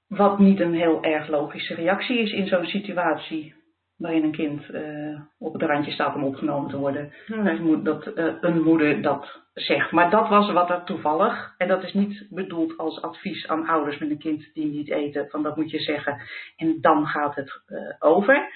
Wat 0.07 0.39
niet 0.39 0.59
een 0.59 0.73
heel 0.73 1.03
erg 1.03 1.27
logische 1.27 1.73
reactie 1.73 2.19
is 2.19 2.31
in 2.31 2.47
zo'n 2.47 2.65
situatie 2.65 3.55
waarin 4.01 4.23
een 4.23 4.31
kind 4.31 4.69
uh, 4.69 5.21
op 5.39 5.53
het 5.53 5.61
randje 5.61 5.91
staat 5.91 6.15
om 6.15 6.23
opgenomen 6.23 6.69
te 6.69 6.77
worden. 6.77 7.13
Hmm. 7.25 7.83
Dat 7.83 8.07
uh, 8.07 8.33
een 8.41 8.61
moeder 8.61 9.01
dat 9.01 9.41
zegt. 9.53 9.91
Maar 9.91 10.09
dat 10.09 10.29
was 10.29 10.51
wat 10.51 10.69
er 10.69 10.83
toevallig, 10.83 11.55
en 11.57 11.67
dat 11.67 11.83
is 11.83 11.93
niet 11.93 12.27
bedoeld 12.29 12.77
als 12.77 13.01
advies 13.01 13.47
aan 13.47 13.67
ouders 13.67 13.97
met 13.97 14.09
een 14.09 14.19
kind 14.19 14.49
die 14.53 14.65
niet 14.65 14.89
eten, 14.89 15.29
van 15.29 15.43
dat 15.43 15.55
moet 15.55 15.71
je 15.71 15.79
zeggen 15.79 16.21
en 16.55 16.77
dan 16.81 17.05
gaat 17.05 17.35
het 17.35 17.61
uh, 17.67 17.95
over. 17.99 18.49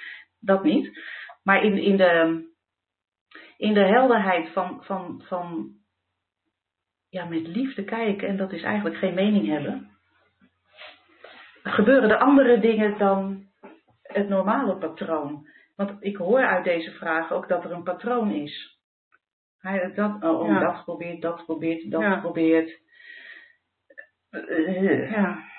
Dat 0.45 0.63
niet. 0.63 0.99
Maar 1.43 1.63
in, 1.63 1.77
in, 1.77 1.97
de, 1.97 2.43
in 3.57 3.73
de 3.73 3.85
helderheid 3.85 4.49
van, 4.53 4.83
van, 4.83 5.21
van 5.25 5.73
ja, 7.09 7.25
met 7.25 7.47
liefde 7.47 7.83
kijken, 7.83 8.27
en 8.27 8.37
dat 8.37 8.51
is 8.51 8.63
eigenlijk 8.63 8.97
geen 8.97 9.13
mening 9.13 9.47
hebben, 9.47 9.89
gebeuren 11.63 12.09
er 12.09 12.17
andere 12.17 12.59
dingen 12.59 12.97
dan 12.97 13.45
het 14.01 14.29
normale 14.29 14.77
patroon. 14.77 15.47
Want 15.75 15.95
ik 15.99 16.17
hoor 16.17 16.45
uit 16.45 16.63
deze 16.63 16.91
vraag 16.91 17.31
ook 17.31 17.47
dat 17.47 17.63
er 17.63 17.71
een 17.71 17.83
patroon 17.83 18.31
is. 18.31 18.79
Hij 19.59 19.93
dat, 19.93 20.23
oh, 20.23 20.39
oh, 20.39 20.47
Ja. 20.47 20.59
dat 20.59 20.75
geprobeerd, 20.75 21.21
dat 21.21 21.39
geprobeerd, 21.39 21.91
dat 21.91 22.01
Ja. 22.01 22.21
Eh, 24.29 25.11
Ja. 25.11 25.53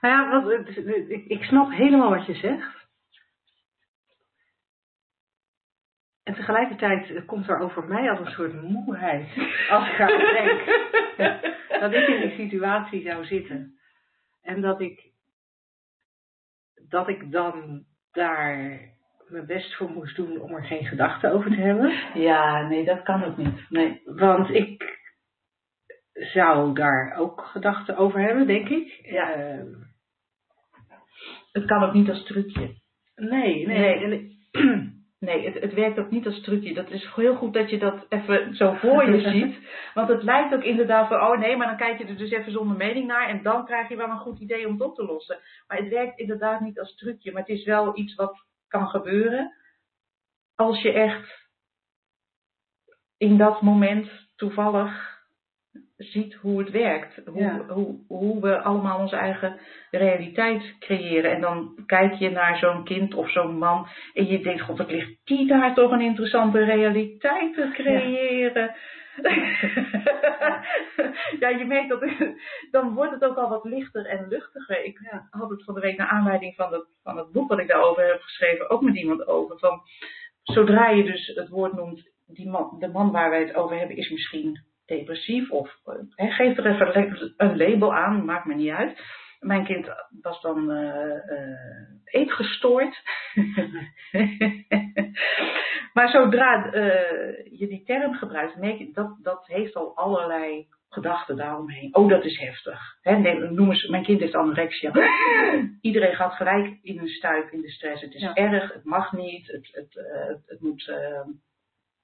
Nou 0.00 0.14
ja, 0.14 0.42
wat, 0.42 0.68
ik, 1.08 1.24
ik 1.26 1.42
snap 1.42 1.70
helemaal 1.70 2.10
wat 2.10 2.26
je 2.26 2.34
zegt. 2.34 2.77
En 6.28 6.34
tegelijkertijd 6.34 7.24
komt 7.26 7.48
er 7.48 7.58
over 7.58 7.84
mij 7.84 8.10
als 8.10 8.18
een 8.20 8.32
soort 8.32 8.62
moeheid. 8.62 9.28
Als 9.70 9.88
ik 9.90 10.00
aan 10.00 10.18
denk 10.18 10.64
dat 11.80 11.92
ik 11.92 12.08
in 12.08 12.20
die 12.28 12.36
situatie 12.36 13.02
zou 13.02 13.24
zitten. 13.24 13.78
En 14.42 14.60
dat 14.60 14.80
ik, 14.80 15.10
dat 16.88 17.08
ik 17.08 17.32
dan 17.32 17.84
daar 18.12 18.80
mijn 19.28 19.46
best 19.46 19.76
voor 19.76 19.90
moest 19.90 20.16
doen 20.16 20.40
om 20.40 20.54
er 20.54 20.64
geen 20.64 20.84
gedachten 20.84 21.32
over 21.32 21.50
te 21.50 21.60
hebben. 21.60 21.92
Ja, 22.14 22.68
nee, 22.68 22.84
dat 22.84 23.02
kan 23.02 23.24
ook 23.24 23.36
niet. 23.36 23.70
Nee. 23.70 24.00
Want 24.04 24.50
ik 24.50 24.98
zou 26.12 26.74
daar 26.74 27.14
ook 27.16 27.40
gedachten 27.44 27.96
over 27.96 28.20
hebben, 28.20 28.46
denk 28.46 28.68
ik. 28.68 29.00
Ja. 29.02 29.32
Ehm, 29.32 29.66
Het 31.52 31.64
kan 31.64 31.82
ook 31.82 31.92
niet 31.92 32.08
als 32.08 32.24
trucje. 32.24 32.74
nee, 33.14 33.66
nee. 33.66 33.78
Nee. 33.78 34.04
En 34.04 34.12
ik- 34.12 34.36
Nee, 35.18 35.44
het, 35.44 35.62
het 35.62 35.74
werkt 35.74 35.98
ook 35.98 36.10
niet 36.10 36.26
als 36.26 36.40
trucje. 36.40 36.74
Dat 36.74 36.90
is 36.90 37.14
heel 37.14 37.36
goed 37.36 37.54
dat 37.54 37.70
je 37.70 37.78
dat 37.78 38.06
even 38.08 38.54
zo 38.54 38.72
voor 38.72 39.10
je 39.10 39.20
ziet. 39.30 39.68
Want 39.94 40.08
het 40.08 40.22
lijkt 40.22 40.54
ook 40.54 40.62
inderdaad 40.62 41.08
van, 41.08 41.20
oh 41.20 41.38
nee, 41.38 41.56
maar 41.56 41.66
dan 41.66 41.76
kijk 41.76 41.98
je 41.98 42.04
er 42.04 42.16
dus 42.16 42.30
even 42.30 42.52
zonder 42.52 42.76
mening 42.76 43.06
naar. 43.06 43.28
En 43.28 43.42
dan 43.42 43.64
krijg 43.64 43.88
je 43.88 43.96
wel 43.96 44.08
een 44.08 44.18
goed 44.18 44.40
idee 44.40 44.66
om 44.66 44.72
het 44.72 44.82
op 44.82 44.94
te 44.94 45.04
lossen. 45.04 45.38
Maar 45.66 45.78
het 45.78 45.88
werkt 45.88 46.18
inderdaad 46.18 46.60
niet 46.60 46.78
als 46.78 46.94
trucje. 46.94 47.32
Maar 47.32 47.40
het 47.40 47.56
is 47.56 47.64
wel 47.64 47.98
iets 47.98 48.14
wat 48.14 48.46
kan 48.68 48.88
gebeuren. 48.88 49.54
Als 50.54 50.82
je 50.82 50.92
echt 50.92 51.48
in 53.16 53.36
dat 53.36 53.62
moment 53.62 54.10
toevallig 54.36 55.17
ziet 55.98 56.34
hoe 56.34 56.58
het 56.58 56.70
werkt. 56.70 57.20
Hoe, 57.26 57.40
Ja. 57.42 57.64
hoe, 57.68 57.96
hoe 58.08 58.40
we 58.40 58.58
allemaal 58.60 58.98
onze 58.98 59.16
eigen 59.16 59.56
realiteit 59.90 60.74
creëren. 60.78 61.30
En 61.32 61.40
dan 61.40 61.82
kijk 61.86 62.14
je 62.14 62.30
naar 62.30 62.58
zo'n 62.58 62.84
kind 62.84 63.14
of 63.14 63.30
zo'n 63.30 63.58
man 63.58 63.86
en 64.14 64.26
je 64.26 64.40
denkt, 64.40 64.60
god, 64.62 64.78
wat 64.78 64.90
ligt 64.90 65.16
die 65.24 65.46
daar 65.46 65.74
toch 65.74 65.90
een 65.90 66.00
interessante 66.00 66.64
realiteit 66.64 67.54
te 67.54 67.70
creëren. 67.72 68.74
Ja, 71.40 71.48
je 71.48 71.64
merkt 71.66 71.88
dat 71.88 72.04
dan 72.70 72.94
wordt 72.94 73.12
het 73.12 73.24
ook 73.24 73.36
al 73.36 73.48
wat 73.48 73.64
lichter 73.64 74.06
en 74.06 74.28
luchtiger. 74.28 74.84
Ik 74.84 74.98
Ja. 75.10 75.26
had 75.30 75.50
het 75.50 75.64
van 75.64 75.74
de 75.74 75.80
week 75.80 75.96
naar 75.96 76.08
aanleiding 76.08 76.54
van 76.54 76.72
het, 76.72 76.86
van 77.02 77.16
het 77.16 77.32
boek 77.32 77.48
wat 77.48 77.58
ik 77.58 77.68
daarover 77.68 78.06
heb 78.06 78.20
geschreven, 78.20 78.70
ook 78.70 78.82
met 78.82 78.96
iemand 78.96 79.26
over. 79.26 79.58
Van, 79.58 79.80
zodra 80.42 80.88
je 80.88 81.04
dus 81.04 81.26
het 81.34 81.48
woord 81.48 81.72
noemt, 81.72 82.10
die 82.26 82.48
man, 82.48 82.76
de 82.78 82.88
man 82.88 83.10
waar 83.10 83.30
wij 83.30 83.40
het 83.40 83.54
over 83.54 83.78
hebben 83.78 83.96
is 83.96 84.10
misschien 84.10 84.60
depressief 84.88 85.50
of 85.50 85.70
eh, 86.16 86.34
geef 86.36 86.56
er 86.56 86.66
even 86.66 87.34
een 87.36 87.56
label 87.56 87.94
aan, 87.94 88.24
maakt 88.24 88.44
me 88.44 88.54
niet 88.54 88.70
uit. 88.70 89.00
Mijn 89.40 89.64
kind 89.64 89.88
was 90.22 90.40
dan 90.40 90.70
eh, 90.70 91.12
eh, 91.12 91.58
eetgestoord. 92.04 93.02
maar 95.94 96.08
zodra 96.08 96.70
je 97.50 97.66
die 97.68 97.82
term 97.84 98.14
gebruikt, 98.14 98.56
merk 98.56 98.78
je 98.78 98.90
dat 98.92 99.16
dat 99.22 99.46
heeft 99.46 99.74
al 99.74 99.96
allerlei 99.96 100.66
gedachten 100.88 101.36
daaromheen. 101.36 101.94
Oh, 101.94 102.08
dat 102.08 102.24
is 102.24 102.38
heftig. 102.38 102.80
Nee, 103.02 103.38
noem 103.38 103.70
eens, 103.70 103.86
mijn 103.86 104.04
kind 104.04 104.20
heeft 104.20 104.34
anorexia. 104.34 104.92
Iedereen 105.80 106.14
gaat 106.14 106.32
gelijk 106.32 106.78
in 106.82 106.98
een 106.98 107.08
stuip 107.08 107.50
in 107.50 107.60
de 107.60 107.70
stress. 107.70 108.02
Het 108.02 108.14
is 108.14 108.20
Ja. 108.20 108.34
erg, 108.34 108.72
het 108.72 108.84
mag 108.84 109.12
niet, 109.12 109.46
het, 109.46 109.68
het, 109.72 109.96
eh, 109.96 110.34
het 110.46 110.60
moet 110.60 110.92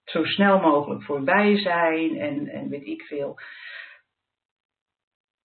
zo 0.04 0.24
snel 0.24 0.60
mogelijk 0.60 1.02
voorbij 1.02 1.58
zijn 1.58 2.18
en, 2.18 2.48
en 2.48 2.68
weet 2.68 2.86
ik 2.86 3.02
veel. 3.02 3.38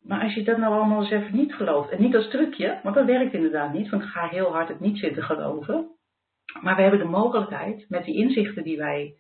Maar 0.01 0.21
als 0.21 0.33
je 0.33 0.43
dat 0.43 0.57
nou 0.57 0.73
allemaal 0.73 1.01
eens 1.01 1.11
even 1.11 1.35
niet 1.35 1.53
gelooft, 1.53 1.89
en 1.89 2.01
niet 2.01 2.15
als 2.15 2.29
trucje, 2.29 2.79
want 2.83 2.95
dat 2.95 3.05
werkt 3.05 3.33
inderdaad 3.33 3.73
niet, 3.73 3.89
want 3.89 4.03
ik 4.03 4.09
ga 4.09 4.27
heel 4.27 4.51
hard 4.51 4.67
het 4.67 4.79
niet 4.79 4.97
zitten 4.97 5.23
geloven. 5.23 5.89
Maar 6.61 6.75
we 6.75 6.81
hebben 6.81 6.99
de 6.99 7.05
mogelijkheid, 7.05 7.85
met 7.89 8.05
die 8.05 8.15
inzichten 8.15 8.63
die 8.63 8.77
wij, 8.77 9.15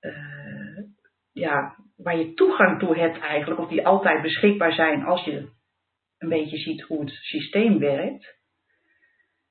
eh, 0.00 0.82
ja, 1.32 1.76
waar 1.96 2.16
je 2.16 2.34
toegang 2.34 2.78
toe 2.78 2.98
hebt 2.98 3.18
eigenlijk, 3.18 3.60
of 3.60 3.68
die 3.68 3.86
altijd 3.86 4.22
beschikbaar 4.22 4.72
zijn 4.72 5.04
als 5.04 5.24
je 5.24 5.48
een 6.18 6.28
beetje 6.28 6.56
ziet 6.56 6.82
hoe 6.82 7.00
het 7.00 7.10
systeem 7.10 7.78
werkt, 7.78 8.38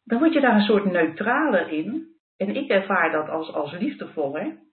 dan 0.03 0.19
word 0.19 0.33
je 0.33 0.39
daar 0.39 0.55
een 0.55 0.61
soort 0.61 0.85
neutraler 0.85 1.69
in. 1.71 2.11
En 2.37 2.55
ik 2.55 2.69
ervaar 2.69 3.11
dat 3.11 3.29
als, 3.29 3.53
als 3.53 3.71
liefdevoller. 3.71 4.45
Oh, 4.45 4.72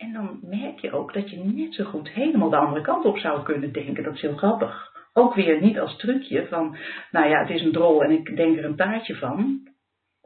en 0.00 0.12
dan 0.12 0.38
merk 0.42 0.78
je 0.78 0.92
ook 0.92 1.12
dat 1.12 1.30
je 1.30 1.36
net 1.36 1.74
zo 1.74 1.84
goed 1.84 2.10
helemaal 2.10 2.50
de 2.50 2.56
andere 2.56 2.80
kant 2.80 3.04
op 3.04 3.18
zou 3.18 3.42
kunnen 3.42 3.72
denken. 3.72 4.04
Dat 4.04 4.14
is 4.14 4.20
heel 4.20 4.36
grappig. 4.36 4.92
Ook 5.12 5.34
weer 5.34 5.60
niet 5.60 5.78
als 5.78 5.96
trucje 5.96 6.46
van, 6.46 6.76
nou 7.10 7.28
ja, 7.28 7.40
het 7.40 7.50
is 7.50 7.62
een 7.62 7.72
drol 7.72 8.04
en 8.04 8.10
ik 8.10 8.36
denk 8.36 8.58
er 8.58 8.64
een 8.64 8.76
taartje 8.76 9.14
van. 9.14 9.68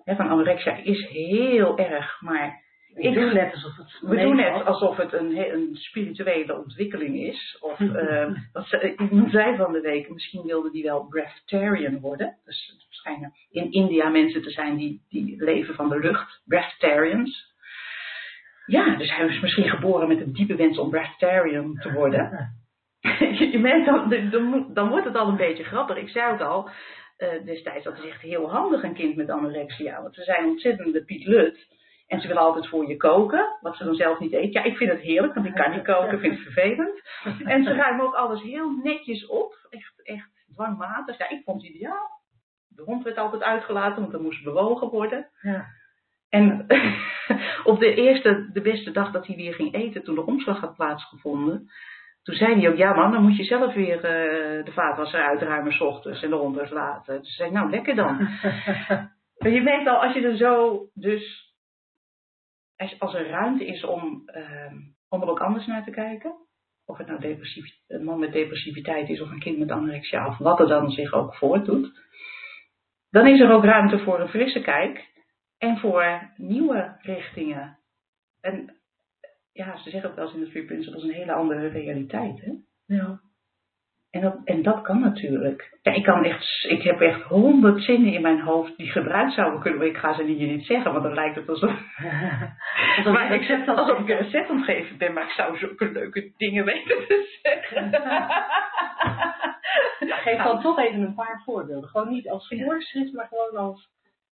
Van 0.04 0.28
anorexia 0.28 0.76
is 0.76 1.08
heel 1.08 1.78
erg, 1.78 2.20
maar 2.20 2.62
ik 2.94 3.14
doe 3.14 3.32
net 3.32 3.52
alsof 3.52 3.76
het 3.76 3.98
we 4.00 4.16
doen 4.16 4.36
net 4.36 4.64
alsof 4.64 4.96
het 4.96 5.12
een, 5.12 5.54
een 5.54 5.76
spirituele 5.76 6.58
ontwikkeling 6.58 7.16
is. 7.16 7.58
Of 7.60 7.80
eh, 8.02 8.30
wat 8.52 8.66
ze, 8.66 8.94
iemand 8.96 9.30
zei 9.30 9.56
van 9.56 9.72
de 9.72 9.80
week, 9.80 10.10
misschien 10.10 10.42
wilde 10.42 10.70
die 10.70 10.82
wel 10.82 11.06
breatharian 11.06 12.00
worden. 12.00 12.36
Dus 12.44 12.72
het 12.72 12.86
schijnen 12.88 13.32
in 13.50 13.72
India 13.72 14.08
mensen 14.08 14.42
te 14.42 14.50
zijn 14.50 14.76
die, 14.76 15.02
die 15.08 15.44
leven 15.44 15.74
van 15.74 15.88
de 15.88 15.98
lucht, 15.98 16.42
breatharians. 16.44 17.53
Ja, 18.66 18.96
dus 18.96 19.16
hij 19.16 19.26
is 19.26 19.40
misschien 19.40 19.68
geboren 19.68 20.08
met 20.08 20.20
een 20.20 20.32
diepe 20.32 20.56
wens 20.56 20.78
om 20.78 20.90
breatharian 20.90 21.74
te 21.74 21.92
worden. 21.92 22.30
je 23.52 23.58
merkt 23.58 23.86
dan, 23.86 24.30
dan, 24.30 24.74
dan 24.74 24.88
wordt 24.88 25.04
het 25.04 25.16
al 25.16 25.28
een 25.28 25.36
beetje 25.36 25.64
grappig. 25.64 25.96
Ik 25.96 26.08
zei 26.08 26.32
ook 26.32 26.40
al 26.40 26.70
eh, 27.16 27.44
destijds, 27.44 27.84
dat 27.84 27.98
is 27.98 28.04
echt 28.04 28.20
heel 28.20 28.50
handig 28.50 28.82
een 28.82 28.94
kind 28.94 29.16
met 29.16 29.30
anorexia. 29.30 30.02
Want 30.02 30.14
ze 30.14 30.22
zijn 30.22 30.44
ontzettende 30.44 31.04
Piet 31.04 31.26
Lut. 31.26 31.72
En 32.06 32.20
ze 32.20 32.26
willen 32.26 32.42
altijd 32.42 32.68
voor 32.68 32.88
je 32.88 32.96
koken, 32.96 33.58
wat 33.60 33.76
ze 33.76 33.84
dan 33.84 33.94
zelf 33.94 34.18
niet 34.18 34.32
eet. 34.32 34.52
Ja, 34.52 34.62
ik 34.62 34.76
vind 34.76 34.90
het 34.90 35.00
heerlijk, 35.00 35.34
want 35.34 35.46
ik 35.46 35.54
kan 35.54 35.70
niet 35.70 35.82
koken, 35.82 36.18
vind 36.18 36.34
het 36.34 36.42
vervelend. 36.42 37.02
En 37.52 37.64
ze 37.64 37.72
ruimen 37.72 38.04
ook 38.04 38.14
alles 38.14 38.42
heel 38.42 38.70
netjes 38.70 39.26
op. 39.26 39.66
Echt, 39.70 40.02
echt 40.02 40.28
dwangmatig. 40.52 41.18
Ja, 41.18 41.30
ik 41.30 41.42
vond 41.44 41.62
het 41.62 41.70
ideaal. 41.70 42.22
De 42.68 42.82
hond 42.82 43.04
werd 43.04 43.18
altijd 43.18 43.42
uitgelaten, 43.42 44.02
want 44.02 44.14
er 44.14 44.20
moest 44.20 44.44
bewogen 44.44 44.88
worden. 44.88 45.28
Ja. 45.40 45.66
En 46.34 46.66
op 47.70 47.78
de 47.78 47.94
eerste, 47.94 48.50
de 48.52 48.60
beste 48.60 48.90
dag 48.90 49.12
dat 49.12 49.26
hij 49.26 49.36
weer 49.36 49.54
ging 49.54 49.74
eten, 49.74 50.02
toen 50.02 50.14
de 50.14 50.26
omslag 50.26 50.60
had 50.60 50.74
plaatsgevonden, 50.74 51.70
toen 52.22 52.34
zei 52.34 52.60
hij 52.60 52.70
ook, 52.70 52.76
ja 52.76 52.94
man, 52.94 53.12
dan 53.12 53.22
moet 53.22 53.36
je 53.36 53.44
zelf 53.44 53.74
weer 53.74 53.96
eh, 53.96 54.64
de 54.64 54.72
vaatwasser 54.72 55.20
uitruimen 55.20 55.72
s 55.72 55.80
ochtends 55.80 56.22
en 56.22 56.30
de 56.30 56.36
hond 56.36 56.58
uitlaten. 56.58 57.20
Dus 57.20 57.36
zei 57.36 57.50
nou 57.50 57.70
lekker 57.70 57.94
dan. 57.94 58.18
Maar 59.38 59.52
je 59.52 59.62
merkt 59.62 59.88
al, 59.88 60.02
als 60.02 60.14
je 60.14 60.20
er 60.20 60.36
zo, 60.36 60.84
dus, 60.94 61.52
als, 62.76 63.00
als 63.00 63.14
er 63.14 63.28
ruimte 63.28 63.66
is 63.66 63.84
om, 63.84 64.22
ehm, 64.26 64.76
om 65.08 65.22
er 65.22 65.28
ook 65.28 65.40
anders 65.40 65.66
naar 65.66 65.84
te 65.84 65.90
kijken, 65.90 66.34
of 66.86 66.98
het 66.98 67.06
nou 67.06 67.20
depressief, 67.20 67.64
een 67.88 68.04
man 68.04 68.18
met 68.18 68.32
depressiviteit 68.32 69.08
is 69.08 69.20
of 69.20 69.30
een 69.30 69.38
kind 69.38 69.58
met 69.58 69.70
anorexia, 69.70 70.26
of 70.26 70.38
wat 70.38 70.60
er 70.60 70.68
dan 70.68 70.90
zich 70.90 71.12
ook 71.12 71.34
voordoet, 71.34 71.92
dan 73.10 73.26
is 73.26 73.40
er 73.40 73.50
ook 73.50 73.64
ruimte 73.64 73.98
voor 73.98 74.20
een 74.20 74.28
frisse 74.28 74.60
kijk 74.60 75.12
en 75.64 75.78
voor 75.78 76.30
nieuwe 76.36 76.96
richtingen. 77.00 77.78
En 78.40 78.74
ja, 79.52 79.76
ze 79.76 79.90
zeggen 79.90 80.10
ook 80.10 80.16
wel 80.16 80.24
eens 80.24 80.34
in 80.34 80.40
de 80.40 80.50
Three 80.50 80.64
Principles 80.64 81.02
een 81.02 81.10
hele 81.10 81.32
andere 81.32 81.68
realiteit. 81.68 82.40
Hè? 82.40 82.52
Ja. 82.96 83.20
En, 84.10 84.20
dat, 84.20 84.36
en 84.44 84.62
dat 84.62 84.82
kan 84.82 85.00
natuurlijk. 85.00 85.78
Ja, 85.82 85.92
ik, 85.92 86.02
kan 86.02 86.24
echt, 86.24 86.64
ik 86.68 86.82
heb 86.82 87.00
echt 87.00 87.22
honderd 87.22 87.82
zinnen 87.82 88.12
in 88.12 88.22
mijn 88.22 88.40
hoofd 88.40 88.76
die 88.76 88.90
gebruikt 88.90 89.32
zouden 89.32 89.60
kunnen, 89.60 89.78
maar 89.78 89.88
ik 89.88 89.96
ga 89.96 90.14
ze 90.14 90.22
hier 90.22 90.46
niet 90.46 90.66
zeggen, 90.66 90.92
want 90.92 91.04
dan 91.04 91.14
lijkt 91.14 91.36
het 91.36 91.48
alsof, 91.48 91.70
Alsof 92.96 93.12
maar 93.12 93.32
ik, 93.32 93.40
recept 93.40 93.66
had 93.66 93.78
alsof 93.78 93.98
ik 93.98 94.08
een 94.08 94.16
recept 94.16 94.50
aan 94.50 94.56
het 94.56 94.64
geven 94.64 94.98
ben, 94.98 95.12
maar 95.12 95.24
ik 95.24 95.30
zou 95.30 95.58
zulke 95.58 95.92
leuke 95.92 96.32
dingen 96.36 96.64
weten 96.64 97.06
te 97.06 97.38
zeggen. 97.42 97.90
Geef 100.24 100.42
dan 100.42 100.60
toch 100.60 100.78
even 100.78 101.02
een 101.02 101.14
paar 101.14 101.42
voorbeelden. 101.44 101.88
Gewoon 101.88 102.08
niet 102.08 102.28
als 102.28 102.54
voorschrift, 102.64 103.12
maar 103.12 103.26
gewoon 103.26 103.56
als 103.56 103.90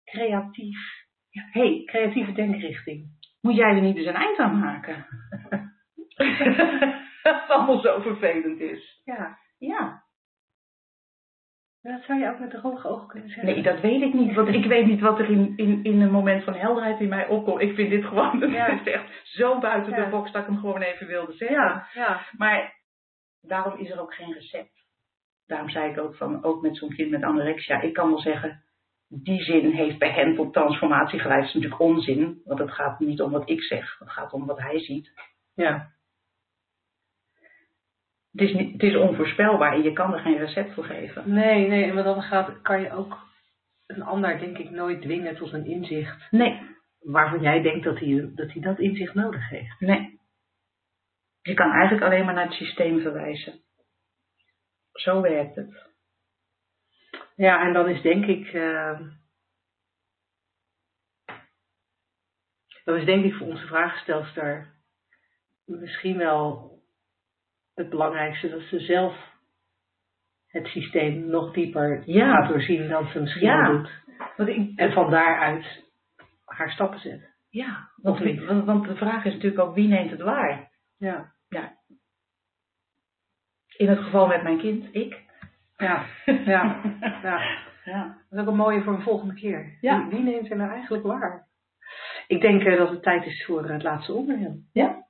creatief. 0.05 0.98
Ja, 1.31 1.43
hey, 1.51 1.83
creatieve 1.87 2.33
denkrichting. 2.33 3.07
Moet 3.41 3.57
jij 3.57 3.75
er 3.75 3.81
niet 3.81 3.97
eens 3.97 4.07
een 4.07 4.15
eind 4.15 4.39
aan 4.39 4.59
maken? 4.59 5.07
Dat 7.23 7.41
het 7.41 7.51
allemaal 7.51 7.81
zo 7.81 8.01
vervelend 8.01 8.61
is. 8.61 9.01
Ja. 9.05 9.39
Ja. 9.59 10.03
Dat 11.83 12.03
zou 12.03 12.19
je 12.19 12.29
ook 12.31 12.39
met 12.39 12.51
droge 12.51 12.89
ogen 12.89 13.09
kunnen 13.09 13.29
zeggen. 13.29 13.53
Nee, 13.55 13.63
dat 13.63 13.81
weet 13.81 14.03
ik 14.03 14.15
niet. 14.15 14.35
Want 14.35 14.49
ik 14.49 14.65
weet 14.65 14.87
niet 14.87 15.01
wat 15.01 15.19
er 15.19 15.31
in, 15.31 15.53
in, 15.57 15.85
in 15.85 16.01
een 16.01 16.11
moment 16.11 16.45
van 16.45 16.55
helderheid 16.55 17.01
in 17.01 17.09
mij 17.09 17.27
opkomt. 17.27 17.61
Ik 17.61 17.75
vind 17.75 17.91
dit 17.91 18.05
gewoon 18.05 18.43
is 18.55 18.93
echt 18.93 19.21
zo 19.25 19.59
buiten 19.59 19.93
Ja. 19.93 20.05
de 20.05 20.11
box 20.11 20.33
dat 20.33 20.43
ik 20.43 20.49
hem 20.49 20.59
gewoon 20.59 20.83
even 20.83 21.07
wilde 21.07 21.33
zeggen. 21.33 21.57
Ja, 21.57 21.89
ja. 21.95 22.21
Maar 22.37 22.75
daarom 23.41 23.79
is 23.79 23.91
er 23.91 24.01
ook 24.01 24.15
geen 24.15 24.33
recept. 24.33 24.87
Daarom 25.47 25.69
zei 25.71 25.91
ik 25.91 25.99
ook 25.99 26.17
van, 26.17 26.45
ook 26.45 26.63
met 26.63 26.77
zo'n 26.77 26.95
kind 26.95 27.11
met 27.11 27.23
anorexia, 27.23 27.81
ik 27.81 27.93
kan 27.93 28.09
wel 28.09 28.21
zeggen, 28.21 28.63
die 29.09 29.43
zin 29.43 29.71
heeft 29.71 29.99
bij 29.99 30.13
hen 30.13 30.35
tot 30.35 30.53
transformatie 30.53 31.19
geleid. 31.19 31.39
Dat 31.41 31.49
is 31.49 31.55
natuurlijk 31.55 31.81
onzin, 31.81 32.41
want 32.45 32.59
het 32.59 32.71
gaat 32.71 33.01
niet 33.01 33.21
om 33.23 33.31
wat 33.31 33.51
ik 33.51 33.63
zeg, 33.63 33.99
het 33.99 34.11
gaat 34.11 34.33
om 34.33 34.47
wat 34.47 34.59
hij 34.59 34.79
ziet. 34.79 35.13
Ja. 35.55 35.97
Het 38.33 38.49
is, 38.49 38.53
niet, 38.53 38.73
het 38.73 38.83
is 38.83 38.97
onvoorspelbaar 38.97 39.73
en 39.73 39.83
je 39.83 39.93
kan 39.93 40.15
er 40.15 40.21
geen 40.21 40.39
recept 40.39 40.75
voor 40.75 40.85
geven. 40.85 41.33
Nee, 41.33 41.69
nee, 41.69 41.93
maar 41.93 42.05
dan 42.05 42.23
gaat, 42.23 42.63
kan 42.63 42.81
je 42.81 42.93
ook 42.93 43.19
een 43.87 44.03
ander, 44.03 44.39
denk 44.39 44.59
ik, 44.59 44.71
nooit 44.71 45.03
dwingen 45.03 45.37
tot 45.37 45.53
een 45.53 45.67
inzicht 45.67 46.31
Nee, 46.31 46.61
waarvan 47.01 47.41
jij 47.43 47.63
denkt 47.63 47.85
dat 47.85 47.99
hij 47.99 48.31
dat, 48.35 48.53
hij 48.53 48.63
dat 48.63 48.79
inzicht 48.79 49.15
nodig 49.15 49.49
heeft. 49.49 49.81
nee. 49.81 50.17
Je 51.43 51.55
kan 51.55 51.71
eigenlijk 51.71 52.03
alleen 52.03 52.25
maar 52.25 52.35
naar 52.35 52.45
het 52.45 52.55
systeem 52.55 53.01
verwijzen. 53.01 53.61
Zo 54.93 55.21
werkt 55.21 55.55
het. 55.55 55.87
Ja, 57.39 57.67
en 57.67 57.73
dan 57.73 57.89
is 57.89 58.03
denk 58.03 58.25
ik. 58.27 58.47
eh, 58.53 59.01
dan 62.85 62.97
is 62.97 63.05
denk 63.05 63.25
ik 63.25 63.35
voor 63.35 63.47
onze 63.47 63.67
vraagstelster 63.67 64.75
misschien 65.65 66.17
wel 66.17 66.73
het 67.75 67.89
belangrijkste 67.91 68.49
dat 68.49 68.61
ze 68.63 68.81
zelf 68.81 69.33
het 70.47 70.67
systeem 70.67 71.27
nog 71.27 71.53
dieper 71.55 72.03
Ja. 72.07 72.31
gaat 72.33 72.49
doorzien 72.49 72.89
dan 72.89 73.09
ze 73.09 73.21
misschien 73.21 73.47
Ja. 73.49 73.69
doet. 73.71 73.91
Want 74.37 74.49
ik, 74.49 74.79
En 74.79 74.93
van 74.93 75.11
daaruit 75.11 75.85
haar 76.45 76.71
stappen 76.71 77.01
zet. 77.01 77.35
ja, 77.51 77.91
want, 77.97 78.21
niet? 78.21 78.45
want, 78.45 78.65
want 78.65 78.85
de 78.87 78.97
vraag 78.97 79.25
is 79.25 79.33
natuurlijk 79.33 79.63
ook 79.63 79.75
wie 79.75 79.89
neemt 79.89 80.11
het 80.11 80.21
waar? 80.21 80.71
Ja. 80.97 81.33
Ja. 81.49 81.77
In 83.77 83.89
het 83.89 83.99
geval 83.99 84.27
met 84.27 84.43
mijn 84.43 84.59
kind, 84.59 84.95
ik. 84.95 85.27
Ja. 85.79 86.05
Ja. 86.45 86.81
ja. 87.23 87.41
ja. 87.85 88.17
Dat 88.31 88.39
is 88.39 88.41
ook 88.41 88.47
een 88.47 88.57
mooie 88.57 88.83
voor 88.83 88.93
een 88.95 89.03
volgende 89.03 89.35
keer. 89.35 89.79
Ja. 89.81 89.99
Wie, 89.99 90.09
wie 90.09 90.33
neemt 90.33 90.51
er 90.51 90.57
nou 90.57 90.71
eigenlijk 90.71 91.05
waar? 91.05 91.47
Ik 92.27 92.41
denk 92.41 92.63
eh, 92.63 92.79
dat 92.79 92.91
het 92.91 93.03
tijd 93.03 93.25
is 93.27 93.45
voor 93.47 93.69
het 93.69 93.83
laatste 93.83 94.13
onderdeel. 94.13 94.57
Ja? 94.73 95.07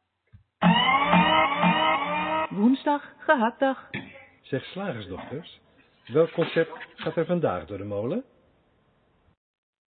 Woensdag, 2.51 3.13
gehaktdag. 3.19 3.91
Zeg 4.43 4.65
slagersdochters, 4.65 5.61
welk 6.07 6.31
concept 6.31 6.87
gaat 6.95 7.17
er 7.17 7.27
vandaag 7.27 7.67
door 7.67 7.79
de 7.79 7.85
molen? 7.85 8.25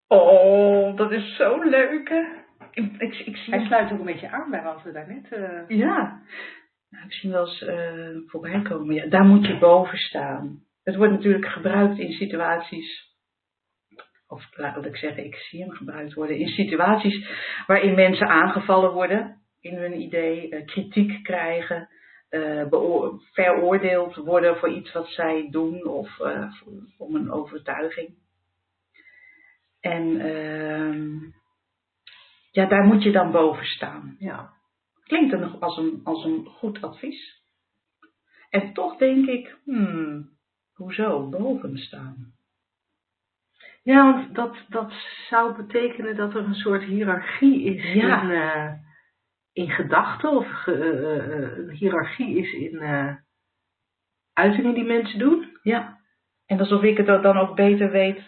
Oh, 0.08 0.98
dat 0.98 1.12
is 1.12 1.36
zo 1.36 1.64
leuk, 1.64 2.10
hè? 2.10 2.24
Ik, 2.72 2.92
ik, 2.98 3.16
ik 3.16 3.38
zie 3.38 3.54
Hij 3.54 3.66
sluit 3.66 3.92
ook 3.92 4.00
een 4.00 4.06
beetje 4.06 4.30
aan 4.30 4.50
bij 4.50 4.64
wat 4.64 4.84
we 4.84 4.92
daarnet... 4.92 5.32
eh 5.32 5.78
Ja. 5.78 6.22
Nou, 6.90 7.06
ik 7.06 7.14
zie 7.14 7.30
hem 7.30 7.40
wel 7.40 7.48
eens 7.48 7.62
eh, 7.62 8.30
voorbij 8.30 8.62
komen. 8.62 8.96
Ja, 8.96 9.08
daar 9.08 9.26
moet 9.26 9.48
je 9.48 9.58
boven 9.58 9.98
staan. 9.98 10.64
Het 10.90 10.98
wordt 10.98 11.14
natuurlijk 11.14 11.48
gebruikt 11.48 12.00
in 12.00 12.12
situaties. 12.12 13.16
Of 14.28 14.58
laat 14.58 14.86
ik 14.86 14.96
zeggen, 14.96 15.26
ik 15.26 15.36
zie 15.36 15.62
hem 15.62 15.72
gebruikt 15.72 16.14
worden. 16.14 16.38
In 16.38 16.48
situaties 16.48 17.28
waarin 17.68 17.96
mensen 17.96 18.28
aangevallen 18.28 18.94
worden 18.94 19.42
in 19.60 19.76
hun 19.76 20.02
idee, 20.02 20.50
eh, 20.50 20.66
kritiek 20.66 21.24
krijgen, 21.24 21.90
eh, 22.30 22.66
veroordeeld 23.32 24.16
worden 24.16 24.58
voor 24.58 24.70
iets 24.70 24.92
wat 24.92 25.08
zij 25.08 25.48
doen 25.52 25.88
of 25.88 26.20
eh, 26.20 26.52
om 26.98 27.16
een 27.16 27.32
overtuiging. 27.32 28.18
En 29.80 30.20
ehm, 30.20 31.18
ja, 32.52 32.66
daar 32.66 32.84
moet 32.84 33.04
je 33.04 33.12
dan 33.12 33.32
boven 33.32 33.66
staan. 33.66 34.16
ja. 34.20 34.54
Klinkt 35.04 35.34
er 35.34 35.40
nog 35.40 35.60
als 35.60 35.78
een, 35.78 36.02
als 36.04 36.24
een 36.26 36.46
goed 36.46 36.82
advies. 36.82 37.44
En 38.50 38.74
toch 38.74 38.98
denk 38.98 39.26
ik, 39.28 39.58
hmm, 39.64 40.38
hoezo 40.80 41.30
boven 41.30 41.78
staan? 41.78 42.34
Ja, 43.84 44.14
want 44.14 44.36
dat, 44.36 44.58
dat 44.70 44.92
zou 45.30 45.56
betekenen 45.56 46.16
dat 46.16 46.34
er 46.36 46.44
een 46.44 46.54
soort 46.56 46.84
hiërarchie 46.84 47.64
is 47.64 47.94
Ja. 47.94 48.22
in, 48.22 48.32
eh, 48.32 48.74
in 49.54 49.70
gedachten 49.70 50.30
of 50.30 50.48
ge- 50.48 50.74
eh, 50.74 51.34
eh, 51.34 51.58
een 51.58 51.70
hiërarchie 51.70 52.38
is 52.38 52.54
in 52.54 52.80
uitingen 54.34 54.74
die 54.74 54.84
mensen 54.84 55.20
doen. 55.20 55.58
Ja. 55.64 55.98
En 56.46 56.60
alsof 56.60 56.84
ik 56.84 56.98
het 56.98 57.06
dan 57.06 57.38
ook 57.38 57.56
beter 57.56 57.92
weet 57.92 58.22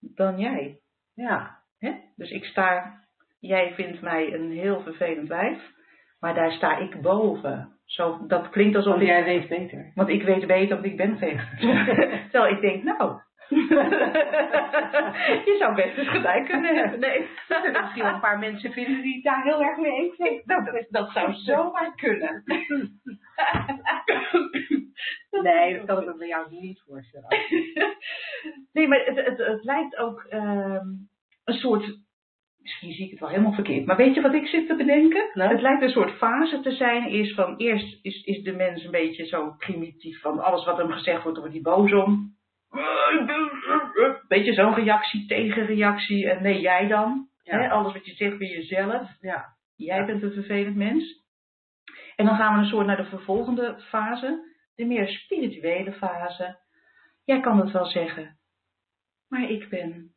dan 0.00 0.38
jij. 0.38 0.80
Ja, 1.14 1.58
Hè? 1.78 1.92
Dus 2.16 2.30
ik 2.30 2.44
sta, 2.44 3.00
jij 3.38 3.74
vindt 3.74 4.00
mij 4.00 4.34
een 4.34 4.50
heel 4.50 4.80
vervelend 4.82 5.28
wijf, 5.28 5.72
maar 6.18 6.34
daar 6.34 6.52
sta 6.52 6.76
ik 6.76 7.00
boven. 7.02 7.79
Zo, 7.90 8.26
dat 8.26 8.48
klinkt 8.48 8.76
alsof 8.76 8.94
want 8.94 9.06
jij 9.06 9.24
weet 9.24 9.48
beter. 9.48 9.92
want 9.94 10.08
ik 10.08 10.22
weet 10.22 10.46
beter, 10.46 10.74
want 10.76 10.84
ik 10.86 10.96
ben 10.96 11.18
vegan. 11.18 11.58
Terwijl 12.30 12.54
ik 12.54 12.60
denk, 12.60 12.82
nou, 12.82 13.20
je 15.46 15.56
zou 15.58 15.74
best 15.74 15.98
eens 15.98 16.08
gelijk 16.08 16.48
kunnen 16.48 16.74
hebben. 16.74 17.00
Nee. 17.00 17.28
Er 17.48 17.80
misschien 17.80 18.02
wel 18.02 18.14
een 18.14 18.20
paar 18.20 18.38
mensen 18.38 18.72
vinden 18.72 19.02
die 19.02 19.14
het 19.14 19.24
daar 19.24 19.42
heel 19.42 19.62
erg 19.62 19.76
mee 19.78 19.92
eens 19.92 20.16
zijn. 20.16 20.42
Dat, 20.44 20.86
dat 20.88 21.10
zou 21.10 21.32
zomaar 21.32 21.94
kunnen. 21.94 22.42
Nee, 25.30 25.76
dat 25.76 25.86
kan 25.86 26.00
ik 26.00 26.06
me 26.06 26.16
bij 26.16 26.28
jou 26.28 26.50
niet 26.50 26.82
voorstellen. 26.86 27.28
Nee, 28.72 28.88
maar 28.88 29.04
het, 29.04 29.24
het, 29.26 29.38
het 29.38 29.64
lijkt 29.64 29.96
ook 29.96 30.24
ehm, 30.28 30.86
een 31.44 31.54
soort. 31.54 31.98
Misschien 32.62 32.92
zie 32.92 33.04
ik 33.04 33.10
het 33.10 33.20
wel 33.20 33.28
helemaal 33.28 33.52
verkeerd. 33.52 33.86
Maar 33.86 33.96
weet 33.96 34.14
je 34.14 34.20
wat 34.20 34.34
ik 34.34 34.46
zit 34.46 34.66
te 34.66 34.76
bedenken? 34.76 35.30
Nou? 35.32 35.52
Het 35.52 35.60
lijkt 35.60 35.82
een 35.82 35.90
soort 35.90 36.16
fase 36.16 36.60
te 36.60 36.70
zijn. 36.70 37.08
Is 37.08 37.34
van 37.34 37.56
eerst 37.56 37.98
is, 38.02 38.22
is 38.22 38.42
de 38.42 38.52
mens 38.52 38.84
een 38.84 38.90
beetje 38.90 39.26
zo 39.26 39.54
primitief. 39.58 40.20
Van 40.20 40.38
alles 40.38 40.64
wat 40.64 40.76
hem 40.76 40.90
gezegd 40.90 41.22
wordt, 41.22 41.38
wordt 41.38 41.52
hij 41.52 41.62
boos 41.62 41.92
om. 41.92 42.38
Beetje 44.28 44.52
zo'n 44.52 44.74
reactie, 44.74 45.26
tegenreactie. 45.26 46.30
En 46.30 46.42
nee, 46.42 46.60
jij 46.60 46.86
dan. 46.86 47.28
Ja. 47.42 47.68
Alles 47.68 47.92
wat 47.92 48.06
je 48.06 48.14
zegt 48.14 48.38
bij 48.38 48.48
jezelf. 48.48 49.08
Ja, 49.20 49.58
Jij 49.86 50.04
bent 50.04 50.22
een 50.22 50.32
vervelend 50.32 50.76
mens. 50.76 51.24
En 52.16 52.26
dan 52.26 52.36
gaan 52.36 52.54
we 52.54 52.60
een 52.60 52.68
soort 52.68 52.86
naar 52.86 52.96
de 52.96 53.04
vervolgende 53.04 53.80
fase, 53.80 54.54
de 54.74 54.84
meer 54.84 55.08
spirituele 55.08 55.92
fase. 55.92 56.58
Jij 57.24 57.40
kan 57.40 57.58
het 57.60 57.70
wel 57.70 57.84
zeggen, 57.84 58.38
maar 59.28 59.50
ik 59.50 59.68
ben 59.68 60.14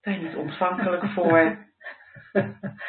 daar 0.00 0.18
niet 0.18 0.36
ontvankelijk 0.36 1.04
voor. 1.04 1.68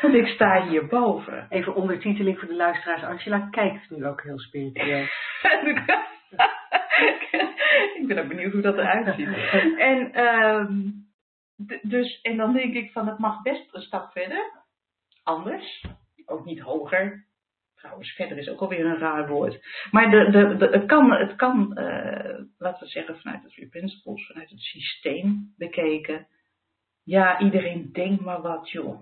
Want 0.02 0.14
ik 0.14 0.28
sta 0.28 0.68
hierboven. 0.68 1.46
even 1.50 1.76
ondertiteling 1.76 2.40
voor 2.40 2.48
de 2.48 2.56
luisteraars. 2.56 3.04
Angela 3.04 3.48
kijkt 3.52 3.90
nu 3.90 4.06
ook 4.06 4.24
heel 4.24 4.40
spiritueel. 4.40 5.02
ik 8.00 8.04
ben 8.08 8.18
ook 8.18 8.28
benieuwd 8.28 8.52
hoe 8.52 8.62
dat 8.62 8.78
eruit 8.78 9.16
ziet. 9.16 9.28
En, 9.78 10.14
ehm, 10.14 10.90
dus, 11.82 12.22
en 12.22 12.38
dan 12.38 12.54
denk 12.54 12.74
ik 12.74 12.92
van 12.92 13.08
het 13.08 13.18
mag 13.18 13.42
best 13.42 13.74
een 13.74 13.82
stap 13.82 14.12
verder. 14.12 14.52
Anders. 15.24 15.86
Ook 16.26 16.46
niet 16.46 16.60
hoger. 16.60 17.26
Trouwens, 17.76 18.12
verder 18.12 18.38
is 18.38 18.50
ook 18.50 18.60
alweer 18.60 18.86
een 18.86 18.98
raar 18.98 19.28
woord. 19.28 19.68
Maar 19.92 20.10
de, 20.10 20.30
de, 20.32 20.58
de, 20.58 20.66
het 20.66 20.86
kan, 20.86 21.12
het 21.12 21.36
kan 21.36 21.78
eh, 21.78 22.40
laten 22.58 22.84
we 22.84 22.90
zeggen, 22.90 23.20
vanuit 23.20 23.44
het 23.44 23.54
Three 23.54 23.68
Principles, 23.68 24.28
vanuit 24.28 24.50
het 24.50 24.60
systeem 24.60 25.54
bekeken. 25.58 26.28
Ja, 27.04 27.40
iedereen 27.40 27.90
denkt 27.92 28.22
maar 28.24 28.42
wat, 28.42 28.70
joh. 28.72 29.00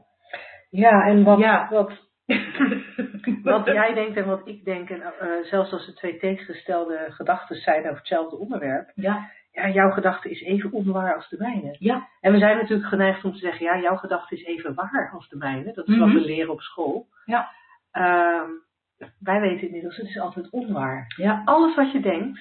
Ja, 0.69 1.05
en 1.05 1.23
wat, 1.23 1.39
Ja. 1.39 1.67
wat, 1.69 1.91
wat 3.43 3.65
jij 3.65 3.93
denkt 3.93 4.17
en 4.17 4.25
wat 4.25 4.47
ik 4.47 4.63
denk, 4.65 4.89
en 4.89 5.01
eh, 5.01 5.43
zelfs 5.43 5.71
als 5.71 5.87
er 5.87 5.95
twee 5.95 6.17
tegengestelde 6.19 7.05
gedachten 7.09 7.55
zijn 7.55 7.83
over 7.85 7.97
hetzelfde 7.97 8.35
onderwerp, 8.37 8.91
Ja, 8.95 9.31
ja, 9.51 9.67
jouw 9.69 9.91
gedachte 9.91 10.29
is 10.29 10.41
even 10.41 10.71
onwaar 10.71 11.15
als 11.15 11.29
de 11.29 11.37
mijne. 11.37 11.75
ja, 11.79 12.07
En 12.21 12.31
we 12.31 12.37
zijn 12.39 12.57
natuurlijk 12.57 12.89
geneigd 12.89 13.23
om 13.23 13.31
te 13.31 13.37
zeggen, 13.37 13.65
ja, 13.65 13.79
jouw 13.79 13.95
gedachte 13.95 14.35
is 14.35 14.43
even 14.45 14.73
waar 14.73 15.09
als 15.13 15.29
de 15.29 15.37
mijne. 15.37 15.73
Dat 15.73 15.87
is 15.87 15.97
wat 15.97 16.07
Mhm. 16.07 16.17
we 16.17 16.23
leren 16.25 16.51
op 16.51 16.61
school. 16.61 17.07
Ja. 17.25 17.51
Ehm, 17.91 18.49
wij 19.19 19.39
weten 19.41 19.65
inmiddels, 19.65 19.97
het 19.97 20.07
is 20.07 20.19
altijd 20.19 20.49
onwaar. 20.49 21.13
ja, 21.15 21.41
Alles 21.45 21.75
wat 21.75 21.91
je 21.91 21.99
denkt, 21.99 22.39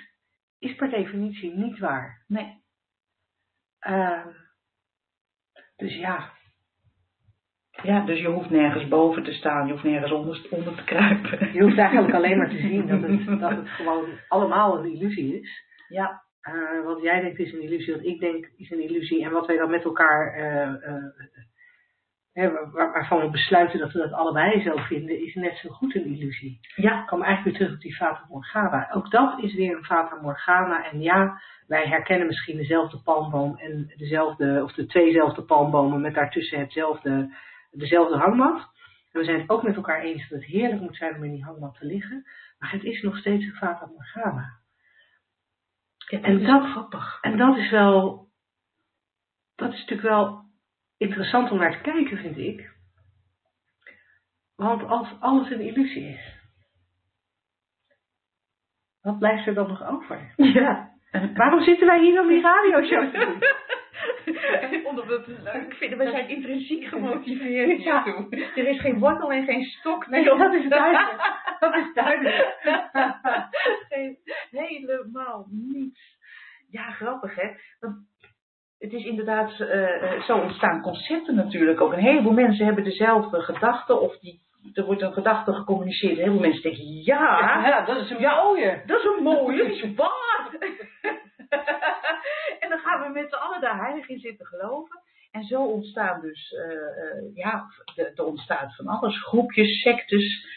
is 0.58 0.74
per 0.74 0.90
definitie 0.90 1.54
niet 1.56 1.78
waar. 1.78 2.24
nee. 2.26 2.62
Ehm, 3.78 4.28
dus 5.78 5.96
ja, 5.96 6.32
Ja, 7.82 8.04
dus 8.04 8.20
je 8.20 8.28
hoeft 8.28 8.50
nergens 8.50 8.88
boven 8.88 9.22
te 9.22 9.32
staan, 9.32 9.66
je 9.66 9.72
hoeft 9.72 9.84
nergens 9.84 10.12
onder, 10.12 10.46
onder 10.50 10.74
te 10.74 10.84
kruipen. 10.84 11.52
je 11.52 11.62
hoeft 11.62 11.78
eigenlijk 11.78 12.14
alleen 12.14 12.38
maar 12.38 12.50
te 12.50 12.58
zien 12.58 12.86
dat 12.86 13.00
het, 13.02 13.26
dat 13.40 13.50
het 13.50 13.68
gewoon 13.68 14.04
allemaal 14.28 14.78
een 14.78 14.92
illusie 14.92 15.40
is. 15.40 15.66
Ja, 15.88 16.22
Eh, 16.40 16.84
wat 16.84 17.02
jij 17.02 17.20
denkt 17.20 17.38
is 17.38 17.52
een 17.52 17.62
illusie, 17.62 17.94
wat 17.94 18.04
ik 18.04 18.20
denk 18.20 18.50
is 18.56 18.70
een 18.70 18.82
illusie. 18.82 19.24
En 19.24 19.30
wat 19.30 19.46
wij 19.46 19.56
dan 19.56 19.70
met 19.70 19.84
elkaar, 19.84 20.34
eh, 20.34 20.62
eh, 20.62 21.04
hè, 22.38 22.70
waarvan 22.70 23.20
we 23.20 23.30
besluiten 23.30 23.78
dat 23.78 23.92
we 23.92 23.98
dat 23.98 24.12
allebei 24.12 24.62
zo 24.62 24.76
vinden, 24.76 25.24
is 25.26 25.34
net 25.34 25.56
zo 25.56 25.68
goed 25.68 25.94
een 25.94 26.04
illusie. 26.04 26.60
ja, 26.74 27.00
Ik 27.00 27.06
kom 27.06 27.22
eigenlijk 27.22 27.44
weer 27.44 27.66
terug 27.66 27.74
op 27.76 27.82
die 27.82 27.94
Fata 27.96 28.26
Morgana. 28.28 28.90
Ook 28.92 29.10
dat 29.10 29.38
is 29.42 29.54
weer 29.54 29.76
een 29.76 29.84
Fata 29.84 30.20
Morgana. 30.20 30.90
En 30.90 31.00
ja, 31.00 31.40
wij 31.66 31.86
herkennen 31.86 32.26
misschien 32.26 32.56
dezelfde 32.56 33.00
palmboom 33.02 33.56
en 33.56 33.92
dezelfde, 33.96 34.60
of 34.62 34.72
de 34.72 34.86
tweezelfde 34.86 35.42
palmbomen 35.42 36.00
met 36.00 36.14
daartussen 36.14 36.58
hetzelfde, 36.60 37.34
dezelfde 37.70 38.16
hangmat. 38.16 38.76
En 39.12 39.20
we 39.20 39.24
zijn 39.24 39.40
het 39.40 39.50
ook 39.50 39.62
met 39.62 39.76
elkaar 39.76 40.00
eens 40.02 40.28
dat 40.28 40.38
het 40.38 40.48
heerlijk 40.48 40.80
moet 40.80 40.96
zijn 40.96 41.14
om 41.16 41.24
in 41.24 41.32
die 41.32 41.44
hangmat 41.44 41.74
te 41.78 41.86
liggen. 41.86 42.26
Maar 42.58 42.72
het 42.72 42.84
is 42.84 43.02
nog 43.02 43.16
steeds 43.18 43.44
een 43.44 43.52
Fata 43.56 43.86
Morgana. 43.86 44.56
Ja, 46.08 46.20
En 46.20 46.40
is 46.40 46.46
dat- 46.46 46.70
grappig. 46.70 47.18
En 47.20 47.36
dat 47.36 47.56
is 47.56 47.70
wel 47.70 48.26
dat 49.56 49.72
is 49.72 49.78
natuurlijk 49.78 50.08
wel 50.08 50.46
interessant 50.98 51.50
om 51.50 51.58
naar 51.58 51.72
te 51.72 51.90
kijken, 51.90 52.16
vind 52.16 52.38
ik. 52.38 52.76
Want 54.56 54.82
als 54.82 55.08
alles 55.20 55.50
een 55.50 55.60
illusie 55.60 56.08
is, 56.08 56.36
wat 59.02 59.18
blijft 59.18 59.46
er 59.46 59.54
dan 59.54 59.68
nog 59.68 59.82
over? 59.88 60.32
Ja. 60.36 60.90
Waarom 61.34 61.60
zitten 61.60 61.86
wij 61.86 62.00
hier 62.00 62.20
om 62.20 62.28
die 62.28 62.40
radioshow 62.40 63.12
te 63.12 63.18
doen? 63.18 63.42
Omdat 64.88 65.06
we 65.06 65.12
het 65.12 65.42
leuk 65.42 65.74
vinden. 65.74 65.98
We 65.98 66.10
zijn 66.10 66.28
intrinsiek 66.28 66.84
gemotiveerd 66.84 67.82
Ja. 67.82 68.06
Er 68.30 68.68
is 68.68 68.80
geen 68.80 68.98
wortel 68.98 69.32
en 69.32 69.44
geen 69.44 69.64
stok. 69.64 70.06
Nee, 70.06 70.24
dat 70.24 70.54
is 70.54 70.68
duidelijk. 70.68 71.36
Dat 71.58 71.74
is 71.74 71.94
duidelijk. 71.94 72.56
Helemaal 74.50 75.46
niets. 75.50 76.16
Ja, 76.70 76.90
grappig 76.90 77.34
hè. 77.34 77.48
Want 77.80 77.96
het 78.78 78.92
is 78.92 79.04
inderdaad, 79.04 79.60
eh, 79.60 80.02
eh, 80.02 80.22
zo 80.22 80.36
ontstaan 80.36 80.82
concepten 80.82 81.34
natuurlijk 81.34 81.80
ook. 81.80 81.92
Een 81.92 81.98
heleboel 81.98 82.32
mensen 82.32 82.66
hebben 82.66 82.84
dezelfde 82.84 83.40
gedachten 83.40 84.00
of 84.00 84.18
die, 84.18 84.40
er 84.74 84.84
wordt 84.84 85.02
een 85.02 85.12
gedachte 85.12 85.52
gecommuniceerd. 85.52 86.12
Een 86.12 86.18
heleboel 86.18 86.40
mensen 86.40 86.62
denken, 86.62 86.84
ja, 86.84 87.66
Ja, 87.66 87.84
dat 87.84 87.96
is 87.96 88.10
een 88.10 88.20
mooie. 88.20 88.82
dat 88.86 88.98
is 88.98 89.04
een 89.04 89.22
mooie, 89.22 89.58
dat 89.58 89.66
is 89.66 89.94
waar. 89.94 90.48
en 92.60 92.68
dan 92.68 92.78
gaan 92.78 93.02
we 93.02 93.08
met 93.12 93.28
z'n 93.28 93.34
allen 93.34 93.60
daar 93.60 93.84
heilig 93.84 94.08
in 94.08 94.18
zitten 94.18 94.46
geloven. 94.46 95.00
En 95.30 95.42
zo 95.42 95.62
ontstaan 95.62 96.20
dus, 96.20 96.52
eh, 96.52 97.34
ja, 97.34 97.64
er 98.14 98.24
ontstaat 98.24 98.76
van 98.76 98.86
alles. 98.86 99.22
Groepjes, 99.22 99.80
sectes, 99.80 100.56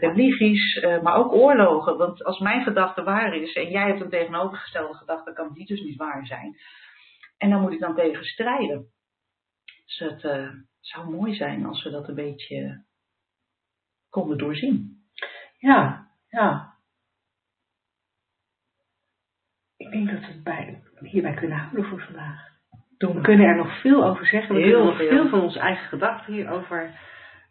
religies, 0.00 0.86
maar 1.02 1.16
ook 1.16 1.32
oorlogen. 1.32 1.96
Want 1.96 2.24
als 2.24 2.38
mijn 2.38 2.62
gedachte 2.62 3.02
waar 3.02 3.34
is 3.34 3.54
en 3.54 3.70
jij 3.70 3.86
hebt 3.86 4.00
een 4.00 4.10
tegenovergestelde 4.10 4.94
gedachte, 4.94 5.32
kan 5.32 5.52
die 5.52 5.66
dus 5.66 5.80
niet 5.80 5.96
waar 5.96 6.26
zijn. 6.26 6.56
En 7.38 7.50
dan 7.50 7.60
moet 7.60 7.72
ik 7.72 7.80
dan 7.80 7.94
tegen 7.94 8.24
strijden. 8.24 8.86
Dus 9.84 9.98
het 9.98 10.24
eh, 10.24 10.48
zou 10.80 11.10
mooi 11.10 11.34
zijn 11.34 11.64
als 11.64 11.82
we 11.82 11.90
dat 11.90 12.08
een 12.08 12.14
beetje 12.14 12.84
konden 14.08 14.38
doorzien. 14.38 15.02
Ja, 15.58 16.08
ja. 16.28 16.74
Ik 19.76 19.90
denk 19.90 20.10
dat 20.10 20.20
we 20.20 20.26
het 20.26 20.42
bij, 20.42 20.82
hierbij 21.00 21.34
kunnen 21.34 21.58
houden 21.58 21.84
voor 21.84 22.00
vandaag. 22.00 22.52
We 22.98 23.20
kunnen 23.20 23.46
er 23.46 23.56
nog 23.56 23.80
veel 23.80 24.04
over 24.04 24.26
zeggen. 24.26 24.54
We 24.54 24.60
Heel 24.60 24.70
kunnen 24.70 24.86
nog 24.86 24.96
veel. 24.96 25.08
veel 25.08 25.28
van 25.28 25.40
onze 25.40 25.58
eigen 25.58 25.88
gedachten 25.88 26.32
hierover 26.32 26.98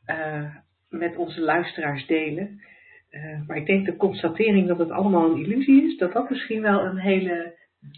eh, 0.06 0.56
met 0.90 1.16
onze 1.18 1.42
luisteraars 1.42 2.06
delen. 2.06 2.62
Eh, 3.10 3.48
maar 3.48 3.58
ik 3.58 3.66
denk 3.66 3.86
de 3.86 3.96
constatering 3.96 4.68
dat 4.68 4.78
het 4.78 4.92
allemaal 4.92 5.32
een 5.32 5.44
illusie 5.46 5.84
is, 5.84 5.98
dat 5.98 6.14
dat 6.14 6.30
misschien 6.30 6.62
wel 6.62 6.86
een 6.86 6.98
hele 6.98 7.53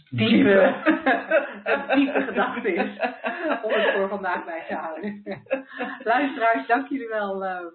diepe, 0.10 0.76
diepe 1.96 2.22
gedachte 2.22 2.74
is. 2.74 3.00
Om 3.64 3.72
het 3.72 3.94
voor 3.96 4.10
vandaag 4.10 4.46
bij 4.46 4.64
te 4.68 4.76
houden. 4.76 5.24
Luisteraars, 6.14 6.68
dank 6.68 6.88
jullie 6.88 7.08
wel 7.08 7.46
eh, 7.46 7.66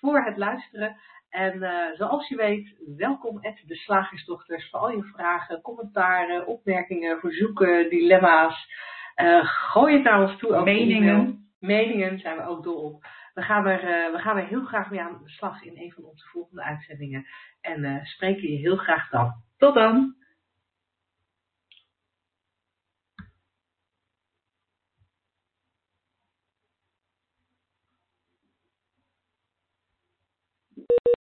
voor 0.00 0.24
het 0.24 0.36
luisteren. 0.36 0.96
En 1.30 1.62
eh, 1.62 1.96
zoals 1.96 2.28
je 2.28 2.36
weet, 2.36 2.76
welkom 2.96 3.36
at 3.36 3.62
de 3.66 3.74
Slagersdochters 3.74 4.70
voor 4.70 4.80
al 4.80 4.90
je 4.90 5.02
vragen, 5.02 5.60
commentaren, 5.60 6.46
opmerkingen, 6.46 7.18
verzoeken, 7.18 7.90
dilemma's. 7.90 8.68
Eh, 9.14 9.44
gooi 9.44 9.94
het 9.94 10.02
naar 10.02 10.22
ons 10.22 10.38
toe. 10.38 10.54
ook 10.54 10.64
Meningen. 10.64 11.46
Meningen 11.60 12.18
zijn 12.18 12.36
we 12.36 12.46
ook 12.46 12.62
dol 12.62 12.82
op. 12.82 13.06
We 13.34 13.42
gaan, 13.42 13.66
er, 13.66 14.12
we 14.12 14.18
gaan 14.18 14.36
er 14.36 14.46
heel 14.46 14.64
graag 14.64 14.90
mee 14.90 15.00
aan 15.00 15.20
de 15.22 15.30
slag 15.30 15.62
in 15.62 15.76
een 15.76 15.92
van 15.92 16.04
onze 16.04 16.26
volgende 16.26 16.62
uitzendingen. 16.62 17.26
En 17.60 18.00
spreken 18.02 18.50
je 18.50 18.56
heel 18.56 18.76
graag 18.76 19.10
dan. 19.10 19.32
Tot 19.56 19.74
dan! 19.74 20.17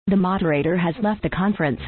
The 0.09 0.17
moderator 0.17 0.77
has 0.77 0.95
left 1.03 1.23
the 1.25 1.31
conference. 1.31 1.81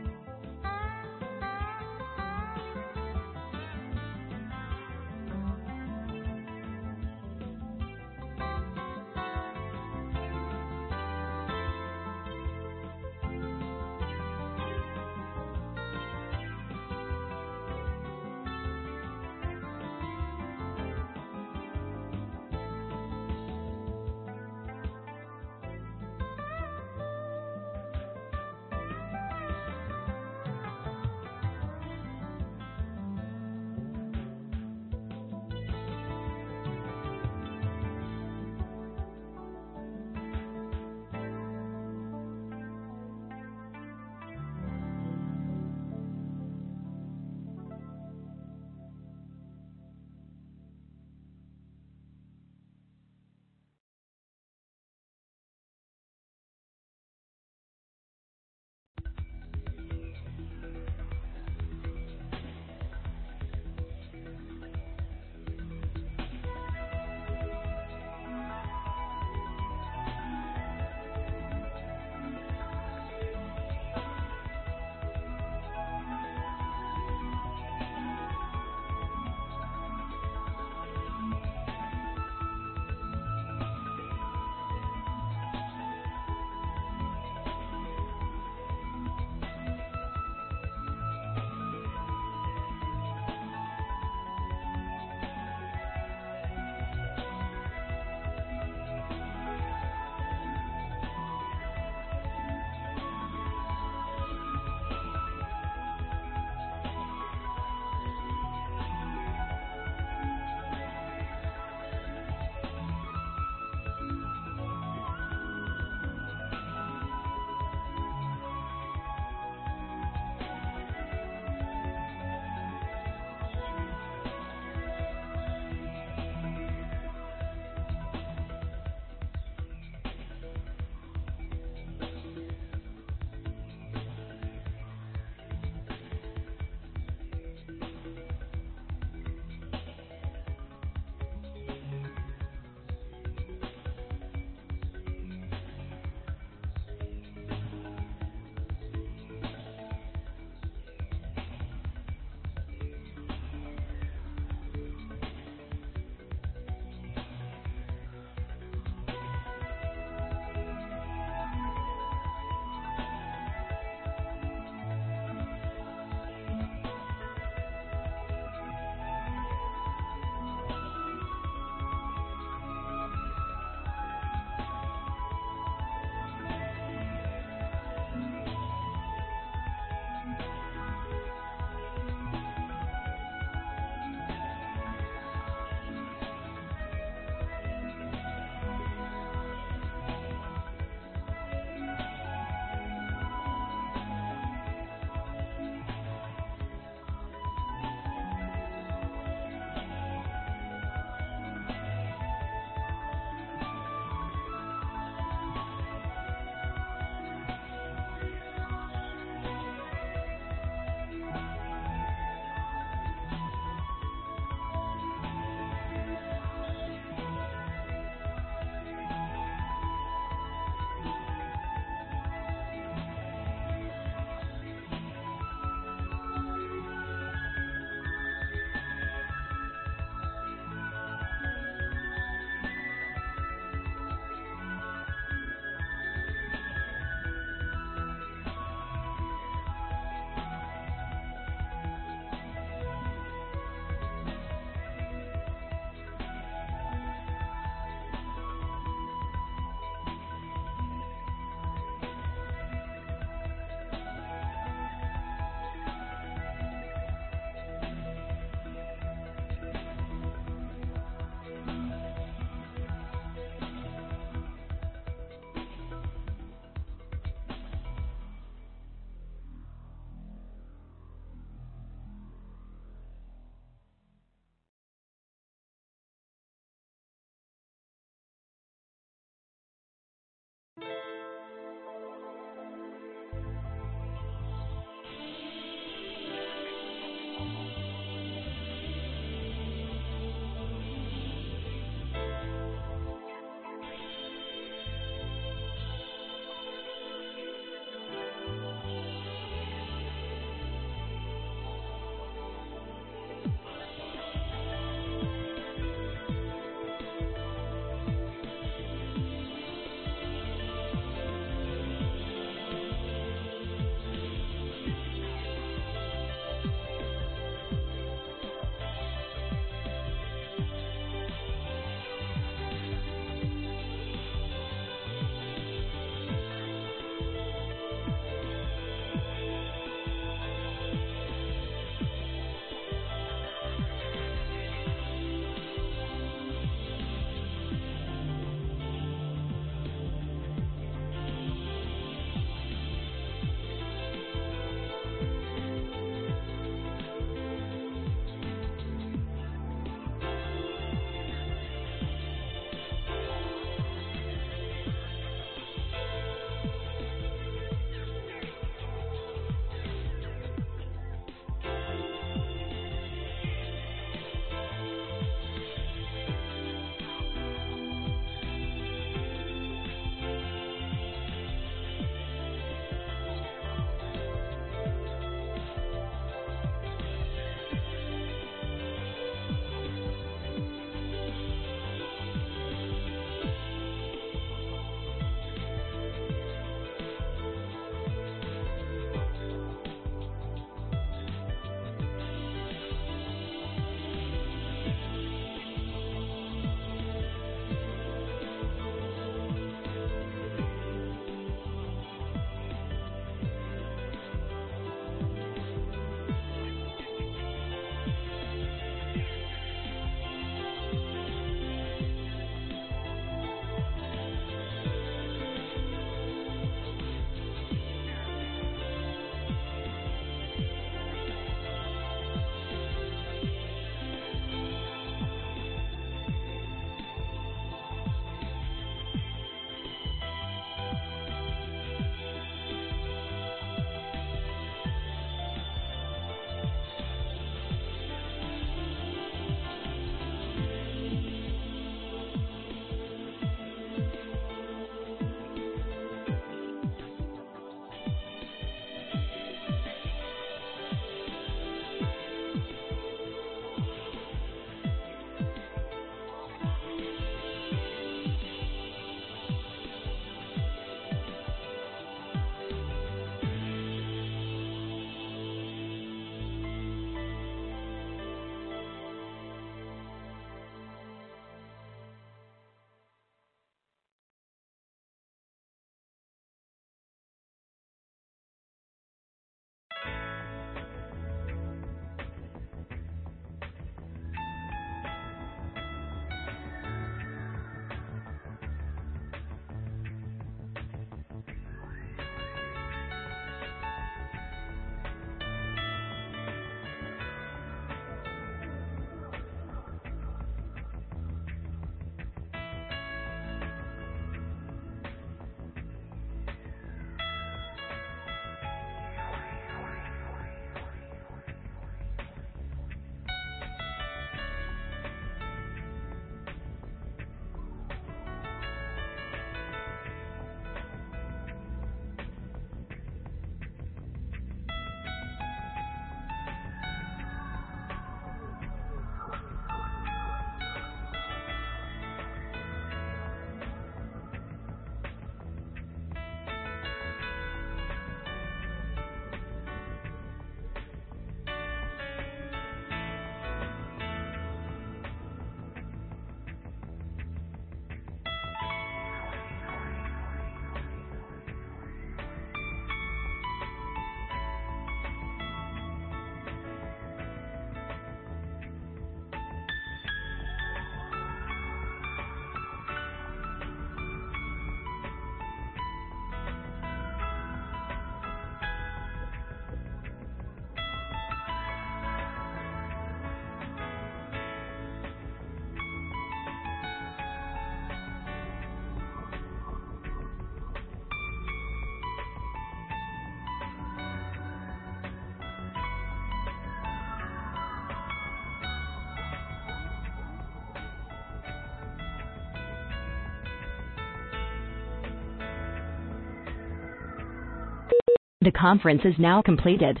The 598.40 598.52
conference 598.52 599.00
is 599.04 599.14
now 599.18 599.42
completed. 599.42 600.00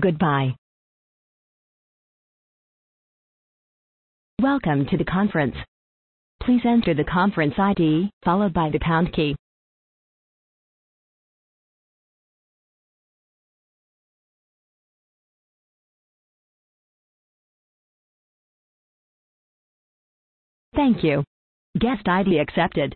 Goodbye. 0.00 0.56
Welcome 4.40 4.86
to 4.86 4.96
the 4.96 5.04
conference. 5.04 5.54
Please 6.42 6.62
enter 6.64 6.94
the 6.94 7.04
conference 7.04 7.54
ID, 7.58 8.10
followed 8.24 8.54
by 8.54 8.70
the 8.70 8.78
pound 8.78 9.12
key. 9.12 9.36
Thank 20.74 21.04
you. 21.04 21.22
Guest 21.78 22.08
ID 22.08 22.38
accepted. 22.38 22.94